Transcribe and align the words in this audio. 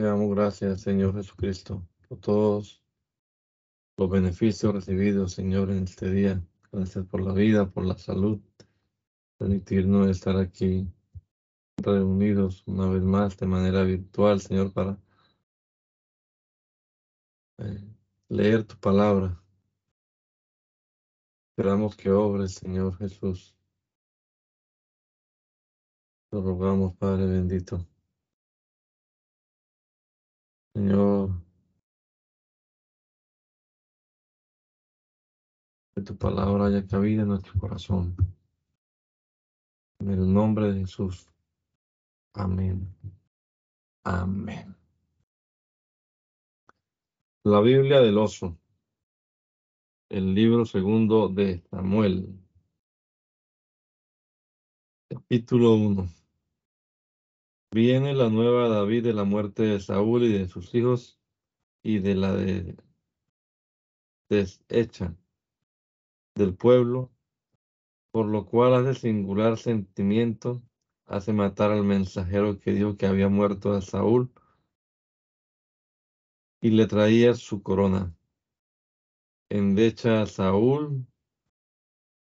Te 0.00 0.06
damos 0.06 0.34
gracias, 0.34 0.80
Señor 0.80 1.14
Jesucristo, 1.14 1.86
por 2.08 2.18
todos 2.20 2.82
los 3.98 4.08
beneficios 4.08 4.72
recibidos, 4.72 5.34
Señor, 5.34 5.70
en 5.70 5.84
este 5.84 6.10
día. 6.10 6.42
Gracias 6.72 7.04
por 7.04 7.20
la 7.20 7.34
vida, 7.34 7.68
por 7.70 7.84
la 7.84 7.98
salud, 7.98 8.40
permitirnos 9.36 10.08
estar 10.08 10.38
aquí 10.38 10.88
reunidos 11.76 12.62
una 12.66 12.88
vez 12.88 13.02
más 13.02 13.36
de 13.36 13.46
manera 13.46 13.82
virtual, 13.82 14.40
Señor, 14.40 14.72
para 14.72 14.98
eh, 17.58 17.94
leer 18.30 18.64
tu 18.64 18.78
palabra. 18.78 19.38
Esperamos 21.50 21.94
que 21.94 22.10
obres, 22.10 22.54
Señor 22.54 22.96
Jesús. 22.96 23.54
Lo 26.30 26.40
rogamos, 26.40 26.96
Padre 26.96 27.26
bendito. 27.26 27.86
Señor, 30.74 31.30
que 35.94 36.02
tu 36.02 36.16
palabra 36.16 36.66
haya 36.66 36.86
cabida 36.86 37.22
en 37.22 37.28
nuestro 37.28 37.58
corazón. 37.58 38.16
En 39.98 40.10
el 40.10 40.32
nombre 40.32 40.72
de 40.72 40.80
Jesús. 40.80 41.26
Amén. 42.34 42.94
Amén. 44.04 44.76
La 47.42 47.60
Biblia 47.60 48.00
del 48.00 48.18
oso. 48.18 48.56
El 50.08 50.34
libro 50.34 50.64
segundo 50.64 51.28
de 51.28 51.62
Samuel. 51.70 52.38
Capítulo 55.08 55.74
1. 55.74 56.19
Viene 57.72 58.14
la 58.14 58.28
nueva 58.28 58.68
David 58.68 59.04
de 59.04 59.12
la 59.12 59.22
muerte 59.22 59.62
de 59.62 59.78
Saúl 59.78 60.24
y 60.24 60.32
de 60.32 60.48
sus 60.48 60.74
hijos 60.74 61.20
y 61.84 62.00
de 62.00 62.16
la 62.16 62.34
de 62.34 62.76
deshecha 64.28 65.16
del 66.34 66.56
pueblo, 66.56 67.12
por 68.10 68.26
lo 68.26 68.44
cual 68.46 68.74
hace 68.74 68.98
singular 68.98 69.56
sentimiento, 69.56 70.62
hace 71.06 71.32
matar 71.32 71.70
al 71.70 71.84
mensajero 71.84 72.58
que 72.58 72.72
dijo 72.72 72.96
que 72.96 73.06
había 73.06 73.28
muerto 73.28 73.72
a 73.72 73.82
Saúl 73.82 74.32
y 76.60 76.70
le 76.70 76.88
traía 76.88 77.34
su 77.34 77.62
corona. 77.62 78.12
Endecha 79.48 80.22
a 80.22 80.26
Saúl 80.26 81.06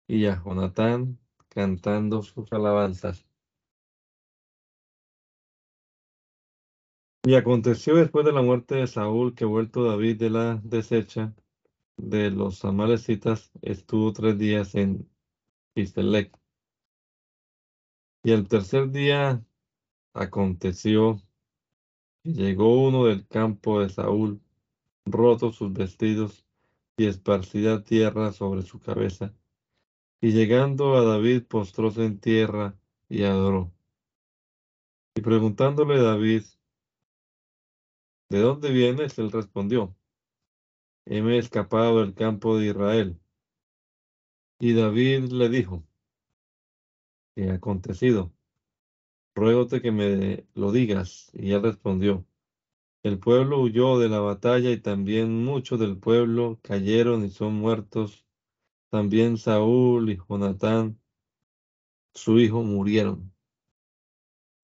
y 0.08 0.26
a 0.26 0.42
Jonatán 0.42 1.20
cantando 1.48 2.22
sus 2.22 2.52
alabanzas. 2.52 3.27
Y 7.28 7.34
aconteció 7.34 7.96
después 7.96 8.24
de 8.24 8.32
la 8.32 8.40
muerte 8.40 8.76
de 8.76 8.86
Saúl 8.86 9.34
que 9.34 9.44
vuelto 9.44 9.84
David 9.84 10.16
de 10.16 10.30
la 10.30 10.62
deshecha 10.64 11.34
de 11.98 12.30
los 12.30 12.64
amalecitas, 12.64 13.52
estuvo 13.60 14.14
tres 14.14 14.38
días 14.38 14.74
en 14.74 15.06
Istelec. 15.74 16.34
Y 18.22 18.30
el 18.30 18.48
tercer 18.48 18.90
día 18.92 19.44
aconteció 20.14 21.20
que 22.22 22.32
llegó 22.32 22.82
uno 22.88 23.04
del 23.04 23.26
campo 23.28 23.82
de 23.82 23.90
Saúl, 23.90 24.40
roto 25.04 25.52
sus 25.52 25.70
vestidos 25.70 26.46
y 26.96 27.08
esparcida 27.08 27.84
tierra 27.84 28.32
sobre 28.32 28.62
su 28.62 28.80
cabeza. 28.80 29.34
Y 30.22 30.30
llegando 30.30 30.96
a 30.96 31.04
David, 31.04 31.42
postróse 31.42 32.06
en 32.06 32.20
tierra 32.20 32.74
y 33.06 33.24
adoró. 33.24 33.70
Y 35.14 35.20
preguntándole 35.20 36.00
David, 36.00 36.44
¿de 38.28 38.40
dónde 38.40 38.70
vienes? 38.70 39.18
Él 39.18 39.30
respondió, 39.32 39.96
heme 41.06 41.38
escapado 41.38 42.00
del 42.00 42.14
campo 42.14 42.58
de 42.58 42.66
Israel. 42.66 43.18
Y 44.60 44.74
David 44.74 45.30
le 45.32 45.48
dijo, 45.48 45.84
¿qué 47.34 47.50
ha 47.50 47.54
acontecido? 47.54 48.32
Ruégote 49.34 49.80
que 49.80 49.92
me 49.92 50.46
lo 50.54 50.72
digas. 50.72 51.30
Y 51.32 51.52
él 51.52 51.62
respondió, 51.62 52.26
el 53.02 53.18
pueblo 53.18 53.60
huyó 53.60 53.98
de 53.98 54.08
la 54.08 54.20
batalla 54.20 54.70
y 54.70 54.80
también 54.80 55.44
muchos 55.44 55.78
del 55.78 55.96
pueblo 55.98 56.58
cayeron 56.62 57.24
y 57.24 57.30
son 57.30 57.54
muertos. 57.54 58.26
También 58.90 59.38
Saúl 59.38 60.10
y 60.10 60.18
Jonatán, 60.28 61.00
su 62.14 62.38
hijo, 62.40 62.62
murieron. 62.62 63.32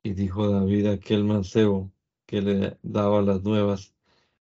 Y 0.03 0.13
dijo 0.13 0.49
David 0.51 0.87
aquel 0.87 1.25
mancebo 1.25 1.94
que 2.27 2.43
le 2.43 2.79
daba 2.83 3.23
las 3.23 3.43
nuevas, 3.43 3.95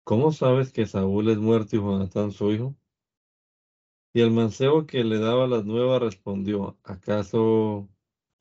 ¿cómo 0.04 0.32
sabes 0.32 0.72
que 0.72 0.86
Saúl 0.86 1.30
es 1.30 1.38
muerto 1.38 1.76
y 1.76 1.80
Jonatán 1.80 2.32
su 2.32 2.52
hijo? 2.52 2.76
Y 4.12 4.20
el 4.22 4.32
mancebo 4.32 4.86
que 4.86 5.04
le 5.04 5.18
daba 5.18 5.46
las 5.46 5.64
nuevas 5.64 6.02
respondió, 6.02 6.78
¿acaso 6.82 7.88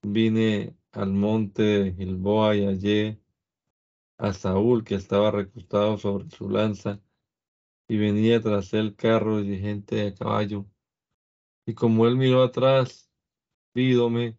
vine 0.02 0.76
al 0.92 1.14
monte 1.14 1.62
de 1.62 1.94
Gilboa 1.94 2.56
y 2.56 2.66
hallé 2.66 3.22
a 4.18 4.34
Saúl 4.34 4.84
que 4.84 4.96
estaba 4.96 5.32
recostado 5.32 5.98
sobre 5.98 6.30
su 6.32 6.50
lanza 6.50 7.02
y 7.88 7.98
venía 7.98 8.42
tras 8.42 8.74
él 8.74 8.96
carro 8.96 9.42
y 9.42 9.60
gente 9.60 9.96
de 9.96 10.14
caballo? 10.16 10.66
Y 11.68 11.76
como 11.76 12.08
él 12.08 12.18
miró 12.18 12.42
atrás, 12.44 13.12
vídome, 13.76 14.38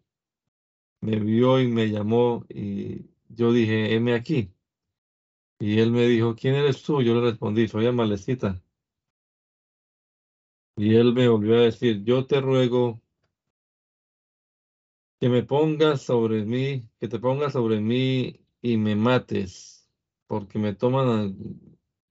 me 1.01 1.19
vio 1.19 1.59
y 1.61 1.67
me 1.67 1.89
llamó 1.89 2.45
y 2.49 3.09
yo 3.29 3.53
dije, 3.53 3.93
heme 3.95 4.13
aquí. 4.13 4.53
Y 5.61 5.79
él 5.79 5.91
me 5.91 6.07
dijo, 6.07 6.35
¿quién 6.35 6.55
eres 6.55 6.81
tú? 6.81 7.03
Yo 7.03 7.13
le 7.13 7.21
respondí, 7.21 7.67
soy 7.67 7.85
Amalecita. 7.85 8.59
Y 10.75 10.95
él 10.95 11.13
me 11.13 11.27
volvió 11.27 11.55
a 11.55 11.61
decir, 11.61 12.03
yo 12.03 12.25
te 12.25 12.41
ruego 12.41 12.99
que 15.19 15.29
me 15.29 15.43
pongas 15.43 16.01
sobre 16.01 16.45
mí, 16.45 16.89
que 16.99 17.07
te 17.07 17.19
pongas 17.19 17.53
sobre 17.53 17.79
mí 17.79 18.43
y 18.63 18.77
me 18.77 18.95
mates, 18.95 19.87
porque 20.25 20.57
me 20.57 20.73
toman, 20.73 21.37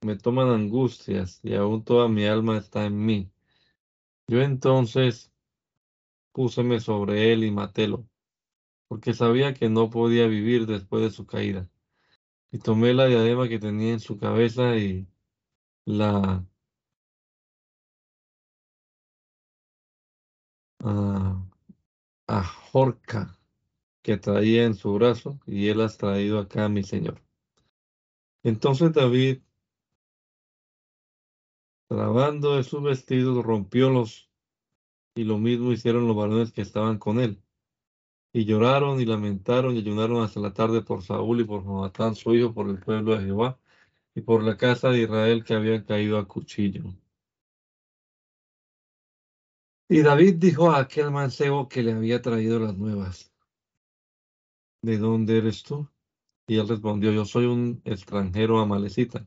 me 0.01 0.17
toman 0.17 0.49
angustias 0.51 1.41
y 1.43 1.55
aún 1.55 1.83
toda 1.83 2.09
mi 2.09 2.27
alma 2.27 2.57
está 2.57 2.87
en 2.87 3.05
mí. 3.05 3.33
Yo 4.29 4.41
entonces 4.43 5.33
púseme 6.31 6.79
sobre 6.79 7.33
él 7.33 7.43
y 7.43 7.51
matélo, 7.51 8.07
porque 8.87 9.13
sabía 9.13 9.55
que 9.55 9.69
no 9.69 9.91
podía 9.91 10.29
vivir 10.29 10.67
después 10.67 11.03
de 11.03 11.11
su 11.11 11.27
caída. 11.27 11.69
Y 12.53 12.59
tomé 12.59 12.95
la 12.95 13.07
diadema 13.07 13.49
que 13.49 13.59
tenía 13.59 13.93
en 13.93 14.01
su 14.01 14.19
cabeza 14.19 14.77
y 14.77 15.07
la 15.85 16.45
uh, 20.85 21.37
ajorca 22.27 23.39
que 24.03 24.17
traía 24.17 24.65
en 24.65 24.75
su 24.75 24.95
brazo, 24.95 25.39
y 25.47 25.69
él 25.69 25.81
has 25.83 25.99
traído 25.99 26.39
acá, 26.39 26.69
mi 26.69 26.83
señor. 26.83 27.23
Entonces 28.43 28.93
David 28.93 29.41
Trabando 31.91 32.55
de 32.55 32.63
sus 32.63 32.81
vestidos, 32.85 33.45
rompiólos, 33.45 34.31
y 35.17 35.25
lo 35.25 35.39
mismo 35.39 35.73
hicieron 35.73 36.07
los 36.07 36.15
varones 36.15 36.53
que 36.53 36.63
estaban 36.63 36.99
con 36.99 37.19
él. 37.19 37.43
Y 38.33 38.45
lloraron 38.45 39.01
y 39.01 39.05
lamentaron 39.05 39.75
y 39.75 39.79
ayunaron 39.79 40.23
hasta 40.23 40.41
la 40.41 40.53
tarde 40.53 40.83
por 40.83 41.03
Saúl 41.03 41.41
y 41.41 41.45
por 41.45 41.65
Jonatán, 41.65 42.15
su 42.15 42.35
hijo, 42.35 42.55
por 42.55 42.69
el 42.69 42.79
pueblo 42.79 43.17
de 43.17 43.25
Jehová, 43.25 43.59
y 44.15 44.21
por 44.23 44.43
la 44.43 44.57
casa 44.57 44.91
de 44.91 45.03
Israel 45.03 45.45
que 45.45 45.55
habían 45.55 45.85
caído 45.85 46.19
a 46.19 46.29
cuchillo. 46.29 46.95
Y 49.89 50.03
David 50.03 50.37
dijo 50.37 50.71
a 50.71 50.79
aquel 50.79 51.11
mancebo 51.11 51.69
que 51.69 51.83
le 51.83 51.93
había 51.93 52.23
traído 52.23 52.61
las 52.61 52.77
nuevas, 52.77 53.33
¿de 54.83 54.99
dónde 54.99 55.39
eres 55.39 55.63
tú? 55.63 55.89
Y 56.47 56.59
él 56.59 56.69
respondió, 56.69 57.13
yo 57.13 57.25
soy 57.25 57.47
un 57.47 57.81
extranjero 57.85 58.61
amalecita. 58.61 59.27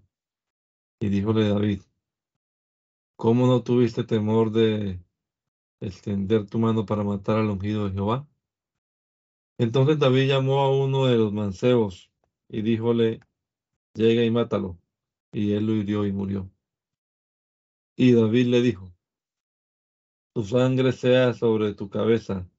Y 1.01 1.09
díjole 1.09 1.49
David, 1.49 1.81
¿Cómo 3.15 3.47
no 3.47 3.63
tuviste 3.63 4.03
temor 4.03 4.51
de 4.51 4.99
extender 5.79 6.45
tu 6.45 6.59
mano 6.59 6.85
para 6.85 7.03
matar 7.03 7.37
al 7.37 7.49
ungido 7.49 7.85
de 7.87 7.93
Jehová? 7.93 8.27
Entonces 9.57 9.99
David 9.99 10.27
llamó 10.27 10.61
a 10.61 10.71
uno 10.75 11.05
de 11.05 11.17
los 11.17 11.31
mancebos 11.31 12.11
y 12.49 12.61
díjole, 12.61 13.19
llega 13.93 14.23
y 14.23 14.31
mátalo. 14.31 14.79
Y 15.31 15.53
él 15.53 15.65
lo 15.65 15.73
hirió 15.73 16.05
y 16.05 16.11
murió. 16.11 16.49
Y 17.95 18.13
David 18.13 18.47
le 18.47 18.61
dijo, 18.61 18.93
tu 20.33 20.43
sangre 20.43 20.91
sea 20.91 21.33
sobre 21.33 21.73
tu 21.75 21.89
cabeza, 21.89 22.49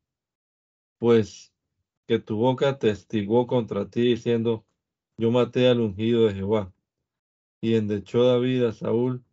pues 0.98 1.52
que 2.06 2.18
tu 2.18 2.36
boca 2.36 2.78
testigó 2.78 3.46
contra 3.46 3.90
ti 3.90 4.02
diciendo, 4.02 4.64
yo 5.16 5.30
maté 5.30 5.68
al 5.68 5.80
ungido 5.80 6.26
de 6.26 6.34
Jehová. 6.34 6.72
Y 7.60 7.74
endechó 7.74 8.24
David 8.24 8.64
a 8.64 8.72
Saúl 8.72 9.24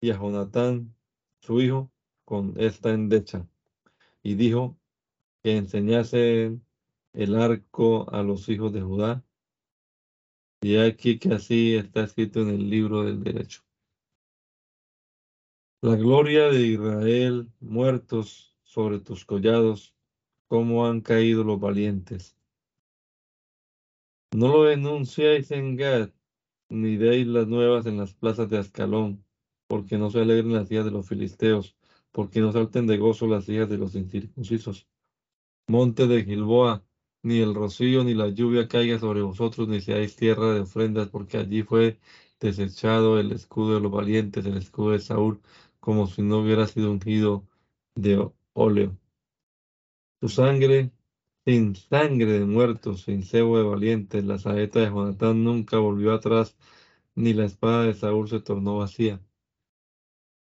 y 0.00 0.10
a 0.10 0.18
Jonatán, 0.18 0.94
su 1.40 1.60
hijo, 1.60 1.90
con 2.24 2.54
esta 2.56 2.92
endecha. 2.92 3.48
Y 4.22 4.34
dijo 4.34 4.76
que 5.42 5.56
enseñase 5.56 6.58
el 7.16 7.34
arco 7.34 8.08
a 8.12 8.22
los 8.22 8.48
hijos 8.48 8.72
de 8.72 8.82
Judá. 8.82 9.24
Y 10.60 10.76
aquí 10.76 11.18
que 11.18 11.34
así 11.34 11.74
está 11.74 12.04
escrito 12.04 12.40
en 12.42 12.48
el 12.50 12.68
libro 12.68 13.04
del 13.04 13.22
derecho. 13.22 13.62
La 15.80 15.96
gloria 15.96 16.48
de 16.50 16.66
Israel, 16.66 17.50
muertos 17.60 18.56
sobre 18.62 18.98
tus 19.00 19.24
collados, 19.24 19.94
cómo 20.46 20.86
han 20.86 21.00
caído 21.00 21.42
los 21.42 21.58
valientes. 21.58 22.36
No 24.32 24.48
lo 24.48 24.64
denunciáis 24.64 25.50
en 25.52 25.76
Gad, 25.76 26.10
ni 26.68 26.96
deis 26.96 27.26
las 27.26 27.46
nuevas 27.46 27.86
en 27.86 27.96
las 27.96 28.12
plazas 28.12 28.50
de 28.50 28.58
Ascalón, 28.58 29.24
porque 29.68 29.96
no 29.96 30.10
se 30.10 30.20
alegren 30.20 30.52
las 30.52 30.70
hijas 30.70 30.84
de 30.84 30.90
los 30.90 31.08
filisteos, 31.08 31.76
porque 32.12 32.40
no 32.40 32.52
salten 32.52 32.86
de 32.86 32.98
gozo 32.98 33.26
las 33.26 33.48
hijas 33.48 33.70
de 33.70 33.78
los 33.78 33.94
incircuncisos. 33.94 34.88
Monte 35.68 36.06
de 36.06 36.24
Gilboa, 36.24 36.84
ni 37.26 37.40
el 37.40 37.54
rocío 37.56 38.04
ni 38.04 38.14
la 38.14 38.28
lluvia 38.28 38.68
caiga 38.68 39.00
sobre 39.00 39.22
vosotros, 39.22 39.66
ni 39.68 39.80
seáis 39.80 40.14
tierra 40.16 40.54
de 40.54 40.60
ofrendas, 40.60 41.08
porque 41.08 41.38
allí 41.38 41.62
fue 41.64 41.98
desechado 42.40 43.18
el 43.18 43.32
escudo 43.32 43.74
de 43.74 43.80
los 43.80 43.90
valientes, 43.90 44.46
el 44.46 44.56
escudo 44.56 44.92
de 44.92 45.00
Saúl, 45.00 45.40
como 45.80 46.06
si 46.06 46.22
no 46.22 46.38
hubiera 46.38 46.66
sido 46.68 46.92
ungido 46.92 47.44
de 47.96 48.30
óleo. 48.52 48.96
Tu 50.20 50.28
sangre, 50.28 50.92
sin 51.44 51.74
sangre 51.74 52.38
de 52.38 52.46
muertos, 52.46 53.02
sin 53.02 53.24
cebo 53.24 53.58
de 53.58 53.64
valientes, 53.64 54.24
la 54.24 54.38
saeta 54.38 54.80
de 54.80 54.86
Jonatán 54.90 55.42
nunca 55.42 55.78
volvió 55.78 56.14
atrás, 56.14 56.56
ni 57.16 57.32
la 57.34 57.46
espada 57.46 57.84
de 57.84 57.94
Saúl 57.94 58.28
se 58.28 58.40
tornó 58.40 58.78
vacía. 58.78 59.20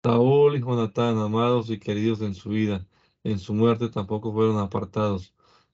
Saúl 0.02 0.56
y 0.56 0.60
Jonatán, 0.60 1.18
amados 1.18 1.70
y 1.70 1.78
queridos 1.78 2.22
en 2.22 2.34
su 2.34 2.50
vida, 2.50 2.86
en 3.22 3.38
su 3.38 3.54
muerte 3.54 3.88
tampoco 3.88 4.32
fueron 4.32 4.58
apartados, 4.58 5.32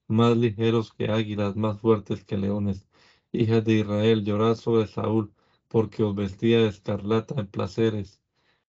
más 0.08 0.36
ligeros 0.36 0.92
que 0.92 1.08
águilas, 1.10 1.56
más 1.56 1.80
fuertes 1.80 2.24
que 2.24 2.38
leones. 2.38 2.86
Hijas 3.32 3.64
de 3.64 3.74
Israel, 3.74 4.24
llorad 4.24 4.56
sobre 4.56 4.86
Saúl, 4.86 5.32
porque 5.68 6.02
os 6.02 6.14
vestía 6.14 6.60
de 6.60 6.68
escarlata 6.68 7.34
en 7.40 7.46
placeres, 7.46 8.20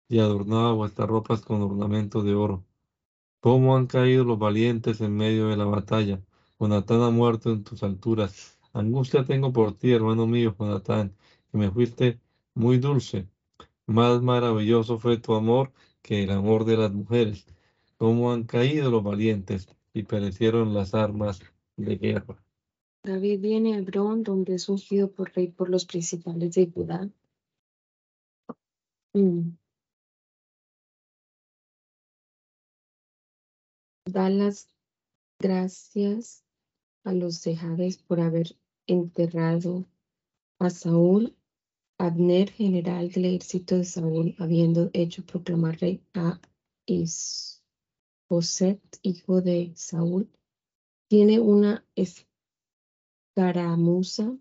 y 0.08 0.18
adornaba 0.18 0.72
vuestras 0.72 1.08
ropas 1.08 1.42
con 1.42 1.62
ornamentos 1.62 2.24
de 2.24 2.34
oro. 2.34 2.64
¿Cómo 3.40 3.76
han 3.76 3.86
caído 3.86 4.24
los 4.24 4.38
valientes 4.38 5.00
en 5.00 5.16
medio 5.16 5.48
de 5.48 5.56
la 5.56 5.64
batalla? 5.64 6.20
Jonatán 6.58 7.02
ha 7.02 7.10
muerto 7.10 7.50
en 7.52 7.64
tus 7.64 7.82
alturas. 7.84 8.58
Angustia 8.72 9.24
tengo 9.24 9.52
por 9.52 9.74
ti, 9.78 9.92
hermano 9.92 10.26
mío, 10.26 10.56
Jonatán, 10.58 11.16
que 11.50 11.58
me 11.58 11.70
fuiste 11.70 12.20
muy 12.54 12.78
dulce. 12.78 13.28
Más 13.86 14.22
maravilloso 14.22 14.98
fue 14.98 15.18
tu 15.18 15.34
amor 15.34 15.72
que 16.02 16.24
el 16.24 16.30
amor 16.32 16.64
de 16.64 16.76
las 16.76 16.92
mujeres. 16.92 17.46
Cómo 17.96 18.32
han 18.32 18.44
caído 18.44 18.90
los 18.90 19.02
valientes 19.04 19.68
y 19.92 20.02
perecieron 20.02 20.74
las 20.74 20.94
armas 20.94 21.40
de 21.76 21.96
guerra. 21.96 22.42
David 23.02 23.40
viene 23.40 23.74
a 23.74 23.78
Hebrón, 23.78 24.22
donde 24.22 24.54
es 24.54 24.68
ungido 24.68 25.10
por 25.10 25.32
rey 25.34 25.48
por 25.48 25.70
los 25.70 25.86
principales 25.86 26.54
de 26.54 26.70
Judá. 26.70 27.08
Mm. 29.14 29.56
Da 34.06 34.30
las 34.30 34.68
gracias 35.38 36.44
a 37.04 37.12
los 37.12 37.42
de 37.42 37.56
por 38.06 38.20
haber 38.20 38.56
enterrado 38.86 39.86
a 40.58 40.70
Saúl, 40.70 41.36
Abner, 41.98 42.50
general 42.50 43.10
del 43.10 43.26
ejército 43.26 43.76
de 43.76 43.84
Saúl, 43.84 44.34
habiendo 44.38 44.90
hecho 44.92 45.24
proclamar 45.24 45.78
rey 45.80 46.02
a 46.14 46.40
Isboset, 48.30 48.80
hijo 49.02 49.40
de 49.40 49.72
Saúl, 49.74 50.28
tiene 51.08 51.40
una 51.40 51.82
escaramuza 53.34 54.36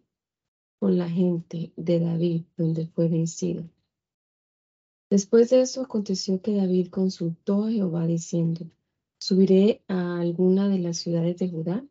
con 0.78 0.98
la 0.98 1.10
gente 1.10 1.72
de 1.78 2.00
David, 2.02 2.44
donde 2.58 2.88
fue 2.88 3.08
vencido. 3.08 3.64
Después 5.10 5.52
de 5.52 5.62
eso 5.62 5.82
aconteció 5.82 6.42
que 6.42 6.56
David 6.56 6.90
consultó 6.90 7.64
a 7.64 7.72
Jehová 7.72 8.06
diciendo, 8.06 8.70
¿subiré 9.20 9.82
a 9.88 10.20
alguna 10.20 10.68
de 10.68 10.80
las 10.80 10.98
ciudades 10.98 11.38
de 11.38 11.50
Judá? 11.50 11.86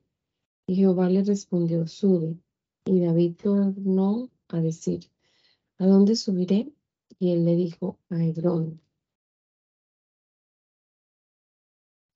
Y 0.67 0.77
Jehová 0.77 1.09
le 1.09 1.25
respondió, 1.25 1.87
sube. 1.87 2.37
Y 2.85 3.01
David 3.01 3.37
tornó 3.43 4.29
a 4.49 4.61
decir, 4.61 5.07
¿a 5.79 5.87
dónde 5.87 6.15
subiré? 6.15 6.71
Y 7.19 7.33
él 7.33 7.47
le 7.47 7.57
dijo, 7.57 7.99
a 8.11 8.23
Hebrón. 8.23 8.83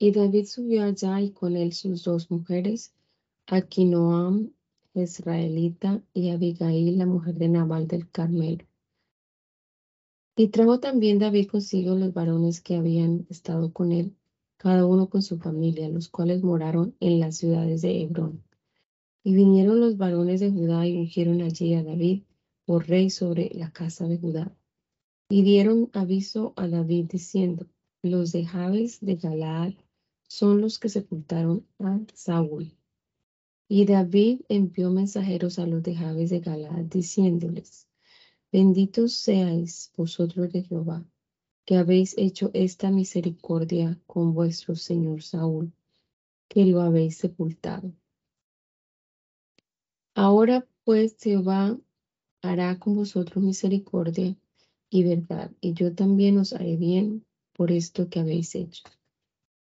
Y 0.03 0.13
David 0.13 0.47
subió 0.47 0.85
allá 0.85 1.21
y 1.21 1.31
con 1.31 1.57
él 1.57 1.75
sus 1.75 2.05
dos 2.05 2.31
mujeres, 2.31 2.95
Aquinoam, 3.47 4.51
israelita, 4.95 6.03
y 6.15 6.31
Abigail, 6.31 6.97
la 6.97 7.05
mujer 7.05 7.35
de 7.35 7.51
Nabal 7.51 7.87
del 7.87 8.11
Carmelo. 8.11 8.65
Y 10.37 10.49
trajo 10.49 10.81
también 10.81 11.19
David 11.19 11.49
consigo 11.49 11.97
los 11.97 12.15
varones 12.15 12.63
que 12.63 12.77
habían 12.77 13.27
estado 13.29 13.75
con 13.75 13.93
él, 13.93 14.17
cada 14.57 14.87
uno 14.87 15.11
con 15.11 15.21
su 15.21 15.37
familia, 15.37 15.91
los 15.91 16.09
cuales 16.09 16.43
moraron 16.43 16.97
en 17.01 17.21
las 17.21 17.37
ciudades 17.37 17.83
de 17.83 18.01
Hebrón. 18.01 18.43
Y 19.23 19.35
vinieron 19.35 19.81
los 19.81 19.99
varones 19.99 20.41
de 20.41 20.51
Judá 20.51 20.87
y 20.87 20.97
ungieron 20.97 21.43
allí 21.43 21.75
a 21.75 21.85
David 21.85 22.23
por 22.65 22.89
rey 22.89 23.11
sobre 23.11 23.51
la 23.53 23.71
casa 23.71 24.09
de 24.09 24.17
Judá. 24.17 24.57
Y 25.29 25.43
dieron 25.43 25.91
aviso 25.93 26.55
a 26.57 26.69
David 26.69 27.11
diciendo, 27.13 27.67
los 28.01 28.33
de 28.33 28.47
Jabes 28.47 29.01
de 29.03 29.17
Galaad 29.17 29.75
son 30.31 30.61
los 30.61 30.79
que 30.79 30.89
sepultaron 30.89 31.67
a 31.81 31.99
Saúl. 32.15 32.73
Y 33.69 33.85
David 33.85 34.43
envió 34.49 34.89
mensajeros 34.91 35.59
a 35.59 35.67
los 35.67 35.83
de 35.83 35.97
Jabes 35.97 36.31
de 36.31 36.39
Galaad 36.39 36.85
diciéndoles, 36.85 37.89
benditos 38.53 39.15
seáis 39.15 39.93
vosotros 39.97 40.53
de 40.53 40.63
Jehová, 40.63 41.05
que 41.65 41.77
habéis 41.77 42.15
hecho 42.17 42.53
esta 42.55 42.93
misericordia 42.93 44.01
con 44.07 44.33
vuestro 44.33 44.77
señor 44.77 45.23
Saúl, 45.23 45.73
que 46.49 46.65
lo 46.65 46.81
habéis 46.81 47.17
sepultado. 47.17 47.93
Ahora 50.15 50.65
pues 50.85 51.17
Jehová 51.19 51.77
hará 52.41 52.79
con 52.79 52.95
vosotros 52.95 53.43
misericordia 53.43 54.37
y 54.91 55.03
verdad, 55.03 55.51
y 55.61 55.73
yo 55.73 55.93
también 55.93 56.39
os 56.39 56.53
haré 56.53 56.77
bien 56.77 57.27
por 57.53 57.73
esto 57.73 58.09
que 58.09 58.21
habéis 58.21 58.55
hecho. 58.55 58.85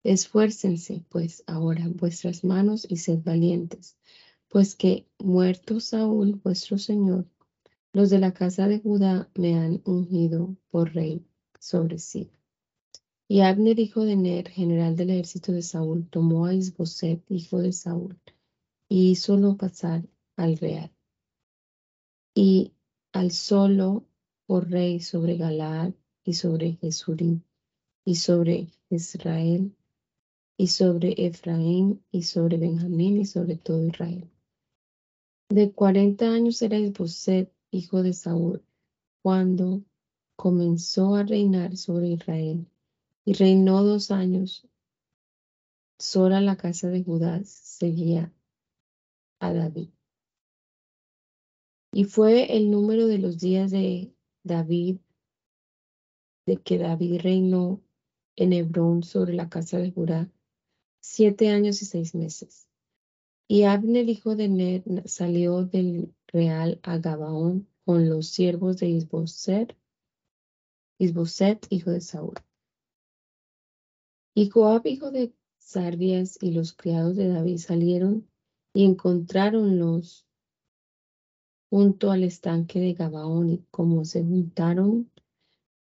Esfuércense, 0.09 1.05
pues, 1.11 1.45
ahora 1.47 1.87
vuestras 1.87 2.43
manos 2.43 2.87
y 2.89 2.97
sed 2.97 3.19
valientes, 3.23 3.99
pues 4.49 4.75
que, 4.75 5.07
muerto 5.19 5.81
Saúl, 5.81 6.41
vuestro 6.43 6.79
Señor, 6.79 7.27
los 7.93 8.09
de 8.09 8.19
la 8.19 8.33
casa 8.33 8.69
de 8.69 8.79
Judá 8.79 9.31
me 9.35 9.57
han 9.57 9.83
ungido 9.85 10.57
por 10.71 10.95
rey 10.95 11.27
sobre 11.61 11.99
sí. 11.99 12.31
Y 13.29 13.41
Abner, 13.41 13.79
hijo 13.79 14.07
de 14.07 14.17
Ner, 14.17 14.49
general 14.49 14.97
del 14.97 15.11
ejército 15.11 15.53
de 15.53 15.61
Saúl, 15.61 16.09
tomó 16.09 16.47
a 16.47 16.55
Isboset, 16.55 17.23
hijo 17.31 17.59
de 17.59 17.73
Saúl, 17.73 18.19
y 18.89 19.11
hízolo 19.11 19.59
pasar 19.59 20.09
al 20.37 20.57
real. 20.57 20.91
Y 22.35 22.73
alzólo 23.13 24.07
por 24.47 24.71
rey 24.71 25.01
sobre 25.01 25.37
Galaad 25.37 25.93
y 26.25 26.33
sobre 26.33 26.77
Jesurí 26.77 27.43
y 28.07 28.15
sobre 28.15 28.69
Israel 28.89 29.75
y 30.59 30.67
sobre 30.67 31.15
Efraín 31.17 32.05
y 32.11 32.25
sobre 32.25 32.59
Benjamín 32.59 33.17
y 33.17 33.25
sobre 33.25 33.57
todo 33.57 33.87
Israel. 33.87 34.29
De 35.49 35.73
cuarenta 35.73 36.31
años 36.31 36.61
era 36.61 36.77
Isboset, 36.77 37.51
hijo 37.71 38.03
de 38.03 38.13
Saúl, 38.13 38.63
cuando 39.23 39.83
comenzó 40.37 41.15
a 41.15 41.23
reinar 41.23 41.77
sobre 41.77 42.09
Israel 42.09 42.67
y 43.25 43.35
reinó 43.35 43.85
dos 43.85 44.11
años. 44.11 44.67
Sola 46.01 46.41
la 46.41 46.57
casa 46.57 46.89
de 46.89 47.05
Judá 47.05 47.41
seguía 47.45 48.33
a 49.41 49.53
David. 49.53 49.91
Y 51.93 52.05
fue 52.05 52.57
el 52.57 52.71
número 52.71 53.07
de 53.07 53.19
los 53.19 53.39
días 53.39 53.71
de 53.71 54.13
David, 54.43 54.99
de 56.47 56.57
que 56.57 56.79
David 56.79 57.21
reinó 57.23 57.81
en 58.37 58.53
Hebrón 58.53 59.03
sobre 59.03 59.35
la 59.35 59.49
casa 59.49 59.79
de 59.79 59.91
Judá, 59.91 60.31
siete 61.01 61.49
años 61.51 61.83
y 61.83 61.87
seis 61.87 62.15
meses. 62.15 62.69
Y 63.47 63.63
Abner, 63.65 64.09
hijo 64.09 64.37
de 64.37 64.49
Ner, 64.49 64.83
salió 65.07 65.65
del 65.65 66.15
real 66.27 66.81
a 66.83 66.99
Gabaón 66.99 67.69
con 67.85 68.09
los 68.09 68.29
siervos 68.29 68.79
de 68.79 68.89
Isboset 68.89 69.75
Isboset, 70.99 71.65
hijo 71.71 71.93
de 71.93 72.01
Saúl. 72.01 72.35
Y 74.35 74.51
Joab, 74.51 74.87
hijo 74.87 75.11
de 75.13 75.33
Sarvias, 75.59 76.39
y 76.43 76.51
los 76.51 76.73
criados 76.73 77.17
de 77.17 77.29
David 77.29 77.59
salieron 77.59 78.29
y 78.75 78.85
encontráronlos 78.85 80.27
junto 81.71 82.11
al 82.11 82.25
estanque 82.25 82.81
de 82.81 82.95
Gabaón, 82.95 83.49
y 83.51 83.59
como 83.71 84.05
se 84.05 84.23
juntaron, 84.25 85.11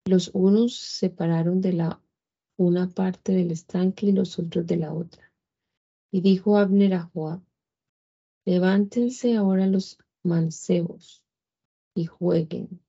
los 0.05 0.29
unos 0.33 0.77
se 0.77 1.07
separaron 1.07 1.62
de 1.62 1.74
la 1.74 2.01
una 2.57 2.89
parte 2.89 3.33
del 3.33 3.51
estanque 3.51 4.07
y 4.07 4.11
los 4.11 4.39
otros 4.39 4.65
de 4.65 4.77
la 4.77 4.93
otra. 4.93 5.31
Y 6.11 6.21
dijo 6.21 6.57
Abner 6.57 6.95
a 6.95 7.03
Joab, 7.03 7.41
levántense 8.45 9.35
ahora 9.35 9.67
los 9.67 9.99
mancebos 10.23 11.23
y 11.93 12.05
jueguen 12.05 12.81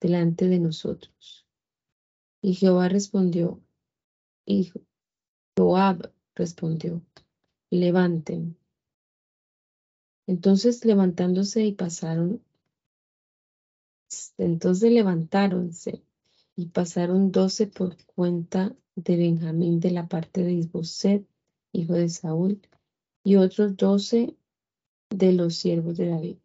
delante 0.00 0.48
de 0.48 0.58
nosotros. 0.58 1.46
Y 2.40 2.54
Jehová 2.54 2.88
respondió, 2.88 3.60
y 4.46 4.72
Joab 5.56 6.12
respondió, 6.34 7.02
levanten. 7.70 8.56
Entonces 10.26 10.84
levantándose 10.84 11.64
y 11.64 11.72
pasaron, 11.72 12.42
entonces 14.38 14.92
levantáronse 14.92 16.02
y 16.58 16.66
pasaron 16.66 17.30
doce 17.30 17.68
por 17.68 17.96
cuenta 18.04 18.74
de 18.96 19.16
Benjamín 19.16 19.78
de 19.78 19.92
la 19.92 20.08
parte 20.08 20.42
de 20.42 20.54
Isboset, 20.54 21.24
hijo 21.70 21.92
de 21.92 22.08
Saúl, 22.08 22.60
y 23.22 23.36
otros 23.36 23.76
doce 23.76 24.36
de 25.08 25.32
los 25.34 25.54
siervos 25.54 25.96
de 25.96 26.08
David. 26.08 26.36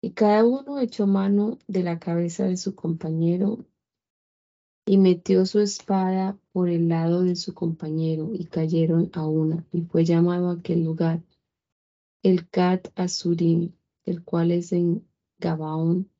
Y 0.00 0.12
cada 0.12 0.46
uno 0.46 0.80
echó 0.80 1.06
mano 1.06 1.58
de 1.68 1.82
la 1.82 1.98
cabeza 1.98 2.46
de 2.46 2.56
su 2.56 2.74
compañero 2.74 3.66
y 4.86 4.96
metió 4.96 5.44
su 5.44 5.60
espada 5.60 6.38
por 6.52 6.70
el 6.70 6.88
lado 6.88 7.24
de 7.24 7.36
su 7.36 7.52
compañero 7.52 8.30
y 8.32 8.46
cayeron 8.46 9.10
a 9.12 9.26
una. 9.26 9.66
Y 9.70 9.82
fue 9.82 10.06
llamado 10.06 10.48
aquel 10.48 10.82
lugar 10.82 11.22
el 12.22 12.48
Cat 12.48 12.88
Azurim, 12.94 13.72
el 14.06 14.24
cual 14.24 14.50
es 14.50 14.72
en 14.72 15.06
Gabaón, 15.38 16.10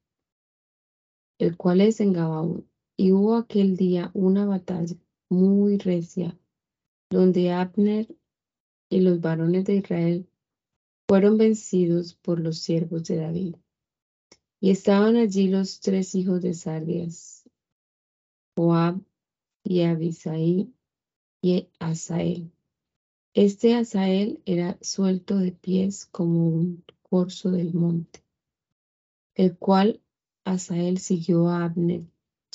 el 1.39 1.57
cual 1.57 1.81
es 1.81 2.01
en 2.01 2.13
Gabaón. 2.13 2.69
Y 2.97 3.13
hubo 3.13 3.37
aquel 3.37 3.77
día 3.77 4.11
una 4.15 4.47
batalla 4.47 4.97
muy 5.29 5.77
recia, 5.79 6.39
donde 7.11 7.53
Abner 7.53 8.09
y 8.89 9.01
los 9.01 9.21
varones 9.21 9.65
de 9.65 9.77
Israel 9.77 10.29
fueron 11.09 11.37
vencidos 11.37 12.15
por 12.15 12.41
los 12.41 12.59
siervos 12.59 13.05
de 13.05 13.17
David. 13.17 13.57
Y 14.61 14.71
estaban 14.71 15.17
allí 15.17 15.49
los 15.49 15.81
tres 15.81 16.15
hijos 16.15 16.41
de 16.41 16.55
Sardias, 16.55 17.49
Joab 18.57 19.01
y 19.63 19.83
Abisai 19.83 20.73
y 21.43 21.69
Asael. 21.79 22.51
Este 23.35 23.75
Asael 23.75 24.41
era 24.47 24.79
suelto 24.81 25.37
de 25.37 25.53
pies 25.53 26.07
como 26.07 26.49
un 26.49 26.85
corzo 27.03 27.51
del 27.51 27.75
monte, 27.75 28.25
el 29.35 29.59
cual 29.59 30.01
Asael 30.47 30.99
siguió 30.99 31.49
a 31.49 31.65
Abner, 31.65 32.07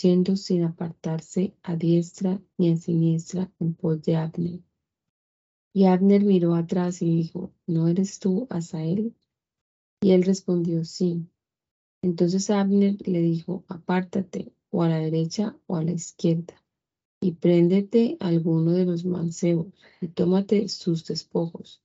yendo 0.02 0.38
sin 0.38 0.64
apartarse 0.64 1.54
a 1.62 1.76
diestra 1.76 2.42
ni 2.58 2.70
a 2.70 2.78
siniestra 2.78 3.52
en 3.60 3.74
pos 3.74 4.02
de 4.04 4.16
Abner. 4.16 4.62
Y 5.74 5.84
Abner 5.84 6.24
miró 6.24 6.56
atrás 6.56 7.02
y 7.02 7.14
dijo, 7.14 7.52
¿no 7.68 7.90
eres 7.90 8.20
tú, 8.20 8.48
Asael? 8.50 9.14
Y 10.00 10.12
él 10.12 10.24
respondió, 10.24 10.86
sí. 10.86 11.28
Entonces 12.02 12.50
Abner 12.50 12.96
le 13.06 13.20
dijo, 13.20 13.66
apártate, 13.68 14.54
o 14.70 14.84
a 14.84 14.88
la 14.88 15.00
derecha 15.00 15.58
o 15.68 15.76
a 15.76 15.84
la 15.84 15.92
izquierda, 15.92 16.64
y 17.20 17.34
préndete 17.34 18.16
alguno 18.22 18.72
de 18.72 18.86
los 18.86 19.04
mancebos, 19.04 19.68
y 20.00 20.08
tómate 20.08 20.70
sus 20.70 21.06
despojos. 21.06 21.84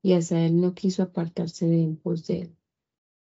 Y 0.00 0.14
Asael 0.14 0.58
no 0.58 0.72
quiso 0.72 1.02
apartarse 1.02 1.66
de 1.66 1.82
en 1.82 1.96
pos 1.96 2.26
de 2.26 2.40
él. 2.40 2.56